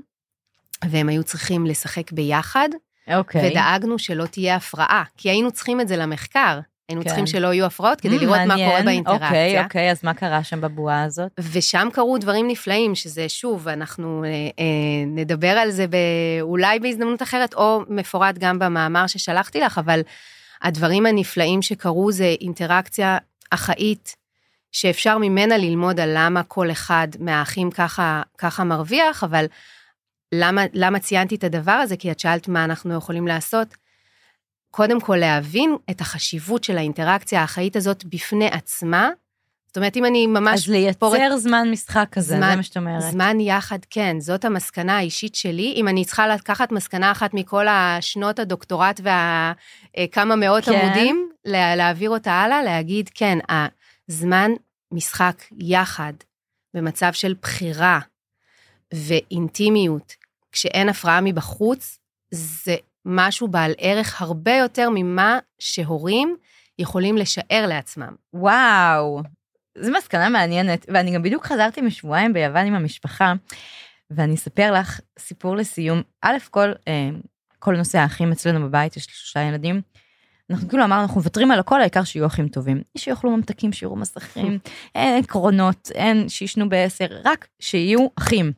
והם 0.89 1.09
היו 1.09 1.23
צריכים 1.23 1.65
לשחק 1.65 2.11
ביחד, 2.11 2.69
אוקיי. 3.17 3.41
Okay. 3.41 3.51
ודאגנו 3.51 3.99
שלא 3.99 4.25
תהיה 4.25 4.55
הפרעה, 4.55 5.03
כי 5.17 5.29
היינו 5.29 5.51
צריכים 5.51 5.81
את 5.81 5.87
זה 5.87 5.97
למחקר. 5.97 6.59
היינו 6.89 7.01
כן. 7.01 7.07
צריכים 7.07 7.27
שלא 7.27 7.53
יהיו 7.53 7.65
הפרעות 7.65 8.01
כדי 8.01 8.17
mm, 8.17 8.21
לראות 8.21 8.37
מעניין. 8.37 8.59
מה 8.59 8.71
קורה 8.71 8.83
באינטראקציה. 8.83 9.27
אוקיי, 9.27 9.63
אוקיי, 9.63 9.91
אז 9.91 10.03
מה 10.03 10.13
קרה 10.13 10.43
שם 10.43 10.61
בבועה 10.61 11.03
הזאת? 11.03 11.31
ושם 11.51 11.87
קרו 11.93 12.17
דברים 12.17 12.47
נפלאים, 12.47 12.95
שזה 12.95 13.29
שוב, 13.29 13.67
אנחנו 13.67 14.23
אה, 14.23 14.29
אה, 14.29 15.05
נדבר 15.07 15.47
על 15.47 15.71
זה 15.71 15.87
ב, 15.87 15.95
אולי 16.41 16.79
בהזדמנות 16.79 17.21
אחרת, 17.21 17.53
או 17.53 17.81
מפורט 17.89 18.37
גם 18.37 18.59
במאמר 18.59 19.07
ששלחתי 19.07 19.59
לך, 19.59 19.77
אבל 19.77 20.01
הדברים 20.61 21.05
הנפלאים 21.05 21.61
שקרו 21.61 22.11
זה 22.11 22.35
אינטראקציה 22.41 23.17
אחאית, 23.49 24.15
שאפשר 24.71 25.17
ממנה 25.17 25.57
ללמוד 25.57 25.99
על 25.99 26.09
למה 26.13 26.43
כל 26.43 26.71
אחד 26.71 27.07
מהאחים 27.19 27.71
ככה, 27.71 28.21
ככה 28.37 28.63
מרוויח, 28.63 29.23
אבל 29.23 29.45
למה, 30.31 30.61
למה 30.73 30.99
ציינתי 30.99 31.35
את 31.35 31.43
הדבר 31.43 31.71
הזה? 31.71 31.97
כי 31.97 32.11
את 32.11 32.19
שאלת 32.19 32.47
מה 32.47 32.63
אנחנו 32.63 32.93
יכולים 32.93 33.27
לעשות. 33.27 33.75
קודם 34.71 35.01
כל 35.01 35.15
להבין 35.15 35.75
את 35.89 36.01
החשיבות 36.01 36.63
של 36.63 36.77
האינטראקציה 36.77 37.41
האחאית 37.41 37.75
הזאת 37.75 38.05
בפני 38.05 38.47
עצמה. 38.47 39.09
זאת 39.67 39.77
אומרת, 39.77 39.97
אם 39.97 40.05
אני 40.05 40.27
ממש... 40.27 40.59
אז 40.59 40.69
לייצר 40.69 40.99
פורט... 40.99 41.19
זמן 41.37 41.71
משחק 41.71 42.07
כזה, 42.11 42.35
זמן, 42.37 42.49
זה 42.49 42.55
מה 42.55 42.63
שאת 42.63 42.77
אומרת. 42.77 43.01
זמן 43.01 43.39
יחד, 43.39 43.79
כן, 43.89 44.19
זאת 44.19 44.45
המסקנה 44.45 44.97
האישית 44.97 45.35
שלי. 45.35 45.73
אם 45.75 45.87
אני 45.87 46.05
צריכה 46.05 46.27
לקחת 46.27 46.71
מסקנה 46.71 47.11
אחת 47.11 47.33
מכל 47.33 47.67
השנות 47.67 48.39
הדוקטורט 48.39 49.01
והכמה 49.03 50.35
מאות 50.35 50.63
כן. 50.63 50.71
עמודים, 50.71 51.29
להעביר 51.45 52.09
אותה 52.09 52.31
הלאה, 52.31 52.63
להגיד, 52.63 53.09
כן, 53.13 53.39
הזמן 54.09 54.51
משחק 54.91 55.43
יחד, 55.59 56.13
במצב 56.73 57.13
של 57.13 57.35
בחירה 57.41 57.99
ואינטימיות, 58.93 60.15
כשאין 60.51 60.89
הפרעה 60.89 61.21
מבחוץ, 61.21 61.99
זה 62.31 62.75
משהו 63.05 63.47
בעל 63.47 63.73
ערך 63.77 64.21
הרבה 64.21 64.55
יותר 64.55 64.89
ממה 64.89 65.39
שהורים 65.59 66.35
יכולים 66.79 67.17
לשער 67.17 67.65
לעצמם. 67.67 68.15
וואו, 68.33 69.21
זו 69.77 69.91
מסקנה 69.97 70.29
מעניינת, 70.29 70.85
ואני 70.93 71.11
גם 71.11 71.23
בדיוק 71.23 71.45
חזרתי 71.45 71.81
משבועיים 71.81 72.33
ביוון 72.33 72.65
עם 72.65 72.73
המשפחה, 72.73 73.33
ואני 74.11 74.35
אספר 74.35 74.71
לך 74.71 74.99
סיפור 75.19 75.55
לסיום. 75.55 76.01
א' 76.21 76.37
כל, 76.51 76.71
אה, 76.87 77.09
כל 77.59 77.77
נושא 77.77 77.97
האחים 77.97 78.31
אצלנו 78.31 78.67
בבית, 78.67 78.97
יש 78.97 79.03
שלושה 79.03 79.39
ילדים, 79.39 79.81
אנחנו 80.49 80.69
כאילו 80.69 80.83
אמרנו, 80.83 81.01
אנחנו 81.01 81.19
מוותרים 81.19 81.51
על 81.51 81.59
הכל, 81.59 81.81
העיקר 81.81 82.03
שיהיו 82.03 82.25
אחים 82.25 82.47
טובים. 82.47 82.81
שיאכלו 82.97 83.31
ממתקים, 83.31 83.73
שיראו 83.73 83.95
מסכים, 83.95 84.59
אין 84.95 85.23
עקרונות, 85.23 85.91
אין 85.95 86.29
שישנו 86.29 86.69
בעשר, 86.69 87.05
רק 87.25 87.47
שיהיו 87.59 88.07
אחים. 88.15 88.51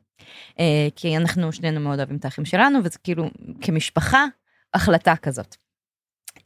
אה, 0.59 0.87
כי 0.95 1.17
אנחנו 1.17 1.51
שנינו 1.51 1.79
מאוד 1.79 1.99
אוהבים 1.99 2.17
את 2.17 2.25
האחים 2.25 2.45
שלנו, 2.45 2.79
וזה 2.83 2.99
כאילו, 3.03 3.29
כמשפחה, 3.61 4.25
החלטה 4.73 5.15
כזאת. 5.15 5.55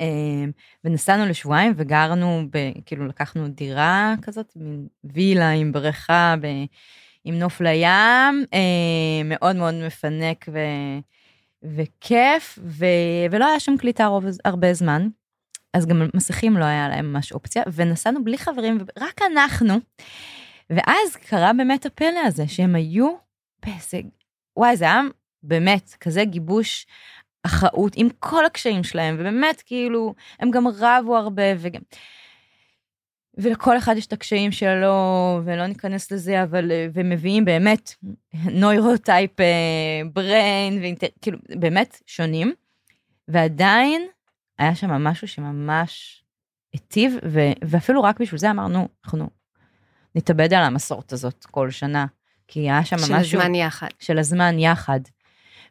אה, 0.01 0.45
ונסענו 0.83 1.25
לשבועיים 1.25 1.73
וגרנו, 1.77 2.47
ב, 2.51 2.57
כאילו 2.85 3.05
לקחנו 3.05 3.47
דירה 3.47 4.13
כזאת, 4.21 4.53
מין 4.55 4.87
וילה 5.03 5.49
עם 5.49 5.71
בריכה, 5.71 6.35
ב, 6.41 6.47
עם 7.23 7.39
נוף 7.39 7.61
לים, 7.61 8.45
אה, 8.53 9.23
מאוד 9.25 9.55
מאוד 9.55 9.73
מפנק 9.73 10.45
ו, 10.51 10.59
וכיף, 11.63 12.59
ו, 12.63 12.85
ולא 13.31 13.45
היה 13.45 13.59
שם 13.59 13.77
קליטה 13.77 14.05
רוב, 14.05 14.25
הרבה 14.45 14.73
זמן. 14.73 15.07
אז 15.73 15.85
גם 15.85 16.01
מסכים 16.13 16.57
לא 16.57 16.65
היה 16.65 16.89
להם 16.89 17.13
ממש 17.13 17.31
אופציה, 17.31 17.63
ונסענו 17.73 18.23
בלי 18.23 18.37
חברים, 18.37 18.77
רק 18.99 19.21
אנחנו. 19.31 19.73
ואז 20.69 21.15
קרה 21.15 21.53
באמת 21.53 21.85
הפלא 21.85 22.19
הזה, 22.25 22.47
שהם 22.47 22.75
היו 22.75 23.24
באיזה, 23.65 23.99
וואי, 24.57 24.77
זה 24.77 24.85
היה 24.85 25.01
באמת 25.43 25.95
כזה 25.99 26.25
גיבוש 26.25 26.87
אחראות 27.43 27.93
עם 27.95 28.07
כל 28.19 28.45
הקשיים 28.45 28.83
שלהם, 28.83 29.15
ובאמת 29.19 29.63
כאילו, 29.65 30.13
הם 30.39 30.51
גם 30.51 30.67
רבו 30.67 31.17
הרבה, 31.17 31.43
וגם... 31.57 31.81
ולכל 33.37 33.77
אחד 33.77 33.97
יש 33.97 34.05
את 34.05 34.13
הקשיים 34.13 34.51
שלו, 34.51 34.95
ולא 35.43 35.67
ניכנס 35.67 36.11
לזה, 36.11 36.43
אבל, 36.43 36.71
ומביאים 36.93 37.45
באמת 37.45 37.95
נוירוטייפ 38.33 39.31
בריין, 40.13 40.79
ואינטר... 40.81 41.07
כאילו, 41.21 41.37
באמת 41.49 42.01
שונים, 42.05 42.53
ועדיין 43.27 44.07
היה 44.59 44.75
שם 44.75 44.89
משהו 44.89 45.27
שממש 45.27 46.23
היטיב. 46.73 47.17
ואפילו 47.61 48.03
רק 48.03 48.19
בשביל 48.19 48.39
זה 48.39 48.51
אמרנו, 48.51 48.87
אנחנו 49.05 49.29
נתאבד 50.15 50.53
על 50.53 50.63
המסורת 50.63 51.13
הזאת 51.13 51.45
כל 51.45 51.71
שנה, 51.71 52.05
כי 52.47 52.59
היה 52.59 52.85
שם 52.85 52.97
של 52.97 53.13
משהו... 53.13 53.31
של 53.31 53.37
הזמן 53.37 53.55
יחד. 53.55 53.87
של 53.99 54.19
הזמן 54.19 54.59
יחד. 54.59 54.99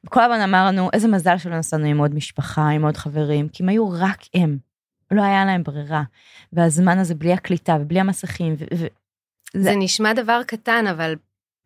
וכל 0.05 0.20
הזמן 0.20 0.41
אמרנו, 0.41 0.91
איזה 0.93 1.09
מזל 1.09 1.39
שלא 1.39 1.59
נסענו 1.59 1.87
עם 1.87 1.99
עוד 1.99 2.14
משפחה, 2.14 2.68
עם 2.68 2.85
עוד 2.85 2.97
חברים, 2.97 3.49
כי 3.49 3.62
הם 3.62 3.68
היו 3.68 3.91
רק 3.91 4.18
הם. 4.35 4.59
לא 5.11 5.22
היה 5.22 5.45
להם 5.45 5.62
ברירה. 5.62 6.03
והזמן 6.53 6.99
הזה 6.99 7.14
בלי 7.14 7.33
הקליטה 7.33 7.77
ובלי 7.81 8.01
המסכים. 8.01 8.55
ו- 8.59 8.64
ו- 8.75 8.87
זה... 9.53 9.62
זה 9.62 9.75
נשמע 9.77 10.12
דבר 10.12 10.41
קטן, 10.47 10.87
אבל 10.87 11.14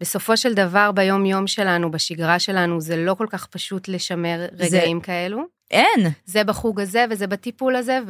בסופו 0.01 0.37
של 0.37 0.55
דבר 0.55 0.93
ביום-יום 0.93 1.47
שלנו, 1.47 1.91
בשגרה 1.91 2.39
שלנו, 2.39 2.81
זה 2.81 2.97
לא 2.97 3.15
כל 3.15 3.27
כך 3.31 3.47
פשוט 3.47 3.89
לשמר 3.89 4.47
רגעים 4.53 4.99
זה... 4.99 5.05
כאלו. 5.05 5.43
אין. 5.71 6.11
זה 6.25 6.45
בחוג 6.45 6.81
הזה, 6.81 7.05
וזה 7.11 7.27
בטיפול 7.27 7.77
הזה, 7.77 8.01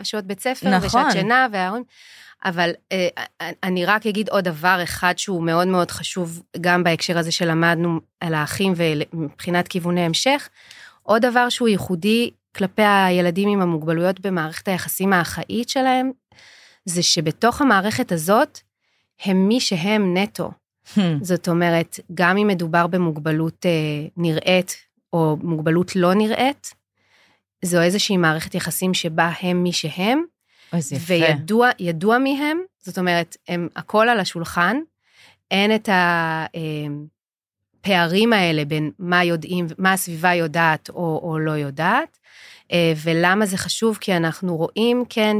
ושעות 0.00 0.24
בית 0.24 0.40
ספר, 0.40 0.70
נכון. 0.70 0.86
ושעת 0.86 1.12
שינה, 1.12 1.46
וההורים. 1.52 1.84
אבל 2.44 2.70
אה, 2.92 3.08
אני 3.62 3.84
רק 3.84 4.06
אגיד 4.06 4.28
עוד 4.28 4.44
דבר 4.44 4.80
אחד 4.82 5.18
שהוא 5.18 5.42
מאוד 5.42 5.68
מאוד 5.68 5.90
חשוב, 5.90 6.42
גם 6.60 6.84
בהקשר 6.84 7.18
הזה 7.18 7.32
שלמדנו 7.32 8.00
על 8.20 8.34
האחים 8.34 8.72
ומבחינת 8.76 9.68
כיווני 9.68 10.00
המשך. 10.00 10.48
עוד 11.02 11.26
דבר 11.26 11.48
שהוא 11.48 11.68
ייחודי 11.68 12.30
כלפי 12.56 12.82
הילדים 12.82 13.48
עם 13.48 13.60
המוגבלויות 13.62 14.20
במערכת 14.20 14.68
היחסים 14.68 15.12
האחאית 15.12 15.68
שלהם, 15.68 16.10
זה 16.84 17.02
שבתוך 17.02 17.60
המערכת 17.60 18.12
הזאת, 18.12 18.58
הם 19.24 19.48
מי 19.48 19.60
שהם 19.60 20.16
נטו. 20.16 20.50
Hmm. 20.94 21.00
זאת 21.22 21.48
אומרת, 21.48 22.00
גם 22.14 22.36
אם 22.36 22.46
מדובר 22.46 22.86
במוגבלות 22.86 23.66
אה, 23.66 24.08
נראית 24.16 24.76
או 25.12 25.36
מוגבלות 25.42 25.96
לא 25.96 26.14
נראית, 26.14 26.74
זו 27.64 27.80
איזושהי 27.80 28.16
מערכת 28.16 28.54
יחסים 28.54 28.94
שבה 28.94 29.30
הם 29.40 29.62
מי 29.62 29.72
שהם, 29.72 30.22
איזה 30.72 30.96
יפה. 30.96 31.14
וידוע 31.78 32.18
מי 32.18 32.42
הם, 32.42 32.60
זאת 32.78 32.98
אומרת, 32.98 33.36
הם 33.48 33.68
הכל 33.76 34.08
על 34.08 34.20
השולחן, 34.20 34.76
אין 35.50 35.74
את 35.74 35.88
הפערים 37.80 38.32
האלה 38.32 38.64
בין 38.64 38.90
מה 38.98 39.24
יודעים, 39.24 39.66
מה 39.78 39.92
הסביבה 39.92 40.34
יודעת 40.34 40.88
או, 40.88 41.20
או 41.22 41.38
לא 41.38 41.50
יודעת, 41.50 42.18
אה, 42.72 42.92
ולמה 43.02 43.46
זה 43.46 43.56
חשוב? 43.56 43.98
כי 44.00 44.16
אנחנו 44.16 44.56
רואים, 44.56 45.04
כן, 45.08 45.36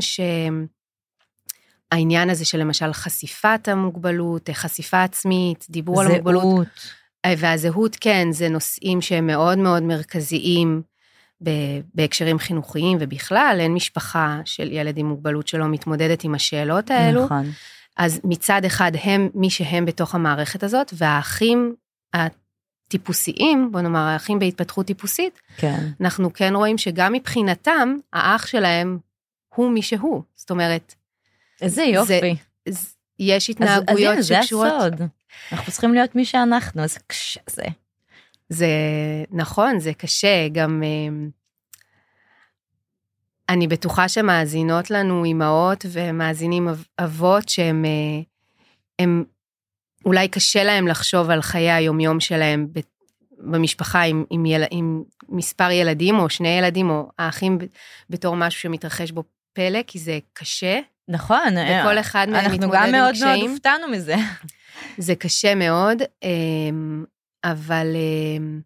שהעניין 1.90 2.30
הזה 2.30 2.44
של 2.44 2.58
למשל 2.58 2.92
חשיפת 2.92 3.68
המוגבלות, 3.68 4.50
חשיפה 4.52 5.02
עצמית, 5.02 5.66
דיבור 5.70 5.96
זהות. 5.96 6.06
על 6.06 6.12
המוגבלות. 6.12 6.66
אה, 7.24 7.34
והזהות, 7.38 7.96
כן, 8.00 8.28
זה 8.32 8.48
נושאים 8.48 9.00
שהם 9.00 9.26
מאוד 9.26 9.58
מאוד 9.58 9.82
מרכזיים 9.82 10.82
בהקשרים 11.94 12.38
חינוכיים 12.38 12.98
ובכלל, 13.00 13.56
אין 13.60 13.74
משפחה 13.74 14.40
של 14.44 14.72
ילד 14.72 14.98
עם 14.98 15.06
מוגבלות 15.06 15.48
שלא 15.48 15.68
מתמודדת 15.68 16.24
עם 16.24 16.34
השאלות 16.34 16.90
האלו. 16.90 17.24
נכון. 17.24 17.50
אז 17.96 18.20
מצד 18.24 18.64
אחד 18.64 18.92
הם 19.02 19.28
מי 19.34 19.50
שהם 19.50 19.86
בתוך 19.86 20.14
המערכת 20.14 20.62
הזאת, 20.62 20.92
והאחים 20.96 21.74
הטיפוסיים, 22.14 23.72
בוא 23.72 23.80
נאמר 23.80 24.00
האחים 24.00 24.38
בהתפתחות 24.38 24.86
טיפוסית, 24.86 25.40
כן. 25.56 25.88
אנחנו 26.00 26.32
כן 26.32 26.52
רואים 26.54 26.78
שגם 26.78 27.12
מבחינתם, 27.12 27.94
האח 28.12 28.46
שלהם 28.46 28.98
הוא 29.54 29.70
מי 29.70 29.82
שהוא. 29.82 30.22
זאת 30.36 30.50
אומרת, 30.50 30.94
איזה 31.62 31.82
יופי. 31.82 32.36
זה, 32.68 32.88
יש 33.18 33.50
התנהגויות 33.50 34.18
אז, 34.18 34.26
שקשורות... 34.26 34.66
אז 34.66 34.72
הנה, 34.72 34.96
זה 34.96 35.04
הסוד. 35.04 35.08
אנחנו 35.52 35.72
צריכים 35.72 35.94
להיות 35.94 36.16
מי 36.16 36.24
שאנחנו, 36.24 36.82
איזה 36.82 37.00
קשה 37.06 37.40
זה. 37.50 37.62
זה 38.50 38.68
נכון, 39.30 39.78
זה 39.78 39.94
קשה, 39.94 40.48
גם 40.52 40.82
אה, 40.82 41.28
אני 43.48 43.66
בטוחה 43.66 44.08
שמאזינות 44.08 44.90
לנו 44.90 45.24
אימהות 45.24 45.86
ומאזינים 45.92 46.68
אבות 46.98 47.48
שהם 47.48 47.84
אה, 47.84 48.22
הם, 48.98 49.24
אולי 50.04 50.28
קשה 50.28 50.64
להם 50.64 50.88
לחשוב 50.88 51.30
על 51.30 51.42
חיי 51.42 51.70
היומיום 51.70 52.20
שלהם 52.20 52.66
במשפחה 53.38 54.02
עם, 54.02 54.24
עם, 54.30 54.46
יל, 54.46 54.62
עם 54.70 55.02
מספר 55.28 55.70
ילדים 55.70 56.18
או 56.18 56.30
שני 56.30 56.48
ילדים 56.48 56.90
או 56.90 57.08
האחים 57.18 57.58
בתור 58.10 58.36
משהו 58.36 58.60
שמתרחש 58.60 59.10
בו 59.10 59.24
פלא, 59.52 59.80
כי 59.86 59.98
זה 59.98 60.18
קשה. 60.32 60.80
נכון. 61.08 61.54
וכל 61.56 61.98
אחד 61.98 62.26
מהם 62.30 62.52
מתמודד 62.52 62.74
עם 62.74 62.80
קשיים. 62.82 62.94
אנחנו 62.94 63.10
גם 63.20 63.22
מאוד 63.22 63.38
מאוד 63.38 63.50
הופתענו 63.50 63.88
מזה. 63.88 64.14
זה 64.98 65.14
קשה 65.14 65.54
מאוד, 65.54 65.98
אמ, 66.22 67.04
אבל 67.44 67.86
אמ, 67.94 68.60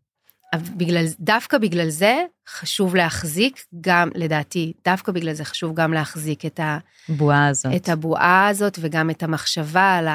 בגלל, 0.76 1.04
דווקא 1.20 1.58
בגלל 1.58 1.88
זה 1.88 2.24
חשוב 2.48 2.96
להחזיק 2.96 3.66
גם, 3.80 4.10
לדעתי, 4.14 4.72
דווקא 4.84 5.12
בגלל 5.12 5.32
זה 5.32 5.44
חשוב 5.44 5.74
גם 5.74 5.92
להחזיק 5.92 6.46
את, 6.46 6.60
הבועה 7.08 7.48
הזאת. 7.48 7.72
את 7.76 7.88
הבועה 7.88 8.48
הזאת 8.48 8.78
וגם 8.80 9.10
את 9.10 9.22
המחשבה 9.22 9.94
על 9.94 10.08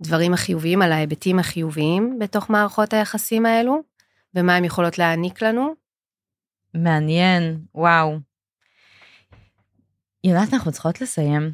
הדברים 0.00 0.34
החיוביים, 0.34 0.82
על 0.82 0.92
ההיבטים 0.92 1.38
החיוביים 1.38 2.18
בתוך 2.18 2.50
מערכות 2.50 2.92
היחסים 2.92 3.46
האלו, 3.46 3.82
ומה 4.34 4.56
הן 4.56 4.64
יכולות 4.64 4.98
להעניק 4.98 5.42
לנו. 5.42 5.74
מעניין, 6.74 7.60
וואו. 7.74 8.18
יונת, 10.24 10.54
אנחנו 10.54 10.72
צריכות 10.72 11.00
לסיים. 11.00 11.52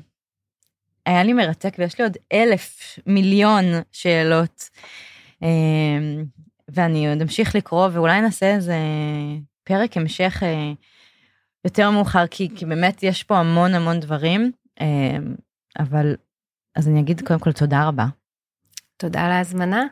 היה 1.06 1.22
לי 1.22 1.32
מרתק 1.32 1.74
ויש 1.78 1.98
לי 1.98 2.04
עוד 2.04 2.16
אלף 2.32 2.98
מיליון 3.06 3.64
שאלות. 3.92 4.68
אמ, 5.42 6.24
ואני 6.68 7.08
עוד 7.08 7.22
אמשיך 7.22 7.54
לקרוא, 7.54 7.88
ואולי 7.92 8.20
נעשה 8.20 8.54
איזה 8.54 8.76
פרק 9.64 9.96
המשך 9.96 10.42
אה, 10.42 10.72
יותר 11.64 11.90
מאוחר, 11.90 12.26
כי, 12.26 12.48
כי 12.56 12.66
באמת 12.66 13.02
יש 13.02 13.24
פה 13.24 13.38
המון 13.38 13.74
המון 13.74 14.00
דברים, 14.00 14.52
אה, 14.80 15.16
אבל 15.78 16.16
אז 16.74 16.88
אני 16.88 17.00
אגיד 17.00 17.20
קודם 17.26 17.40
כל 17.40 17.52
תודה 17.52 17.88
רבה. 17.88 18.06
תודה 18.96 19.20
על 19.20 19.32
ההזמנה. 19.32 19.84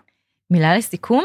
מילה 0.50 0.76
לסיכום? 0.76 1.24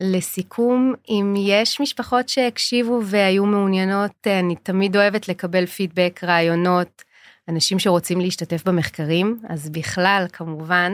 לסיכום, 0.00 0.94
אם 1.08 1.34
יש 1.38 1.80
משפחות 1.80 2.28
שהקשיבו 2.28 3.00
והיו 3.04 3.46
מעוניינות, 3.46 4.26
אני 4.26 4.56
תמיד 4.56 4.96
אוהבת 4.96 5.28
לקבל 5.28 5.66
פידבק, 5.66 6.20
רעיונות, 6.24 7.02
אנשים 7.48 7.78
שרוצים 7.78 8.20
להשתתף 8.20 8.64
במחקרים, 8.68 9.40
אז 9.48 9.68
בכלל, 9.68 10.26
כמובן, 10.32 10.92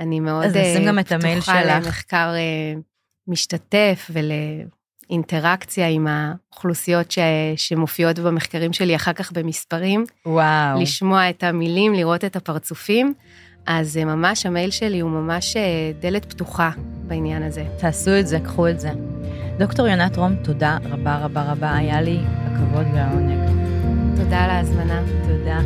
אני 0.00 0.20
מאוד 0.20 0.44
אז 0.44 0.56
נשים 0.56 0.86
גם 0.86 0.98
את 0.98 1.12
המייל 1.12 1.40
שלך. 1.40 1.56
פתוחה 1.56 1.76
למחקר 1.76 2.32
uh, 2.34 2.80
משתתף 3.28 4.10
ולאינטראקציה 4.10 5.88
עם 5.88 6.06
האוכלוסיות 6.06 7.10
ש, 7.10 7.18
שמופיעות 7.56 8.18
במחקרים 8.18 8.72
שלי 8.72 8.96
אחר 8.96 9.12
כך 9.12 9.32
במספרים. 9.32 10.04
וואו. 10.26 10.80
לשמוע 10.80 11.30
את 11.30 11.44
המילים, 11.44 11.94
לראות 11.94 12.24
את 12.24 12.36
הפרצופים. 12.36 13.14
אז 13.66 13.96
uh, 14.02 14.04
ממש 14.04 14.46
המייל 14.46 14.70
שלי 14.70 15.00
הוא 15.00 15.10
ממש 15.10 15.56
דלת 16.00 16.24
פתוחה 16.24 16.70
בעניין 17.06 17.42
הזה. 17.42 17.64
תעשו 17.78 18.18
את 18.20 18.26
זה, 18.26 18.40
קחו 18.40 18.68
את 18.68 18.80
זה. 18.80 18.90
דוקטור 19.58 19.86
יונת 19.86 20.16
רום, 20.16 20.34
תודה 20.44 20.78
רבה 20.84 21.18
רבה 21.18 21.52
רבה, 21.52 21.74
היה 21.74 22.00
לי 22.00 22.18
הכבוד 22.26 22.86
והעונג. 22.94 23.50
תודה 24.16 24.44
על 24.44 24.50
ההזמנה. 24.50 25.02
תודה. 25.28 25.60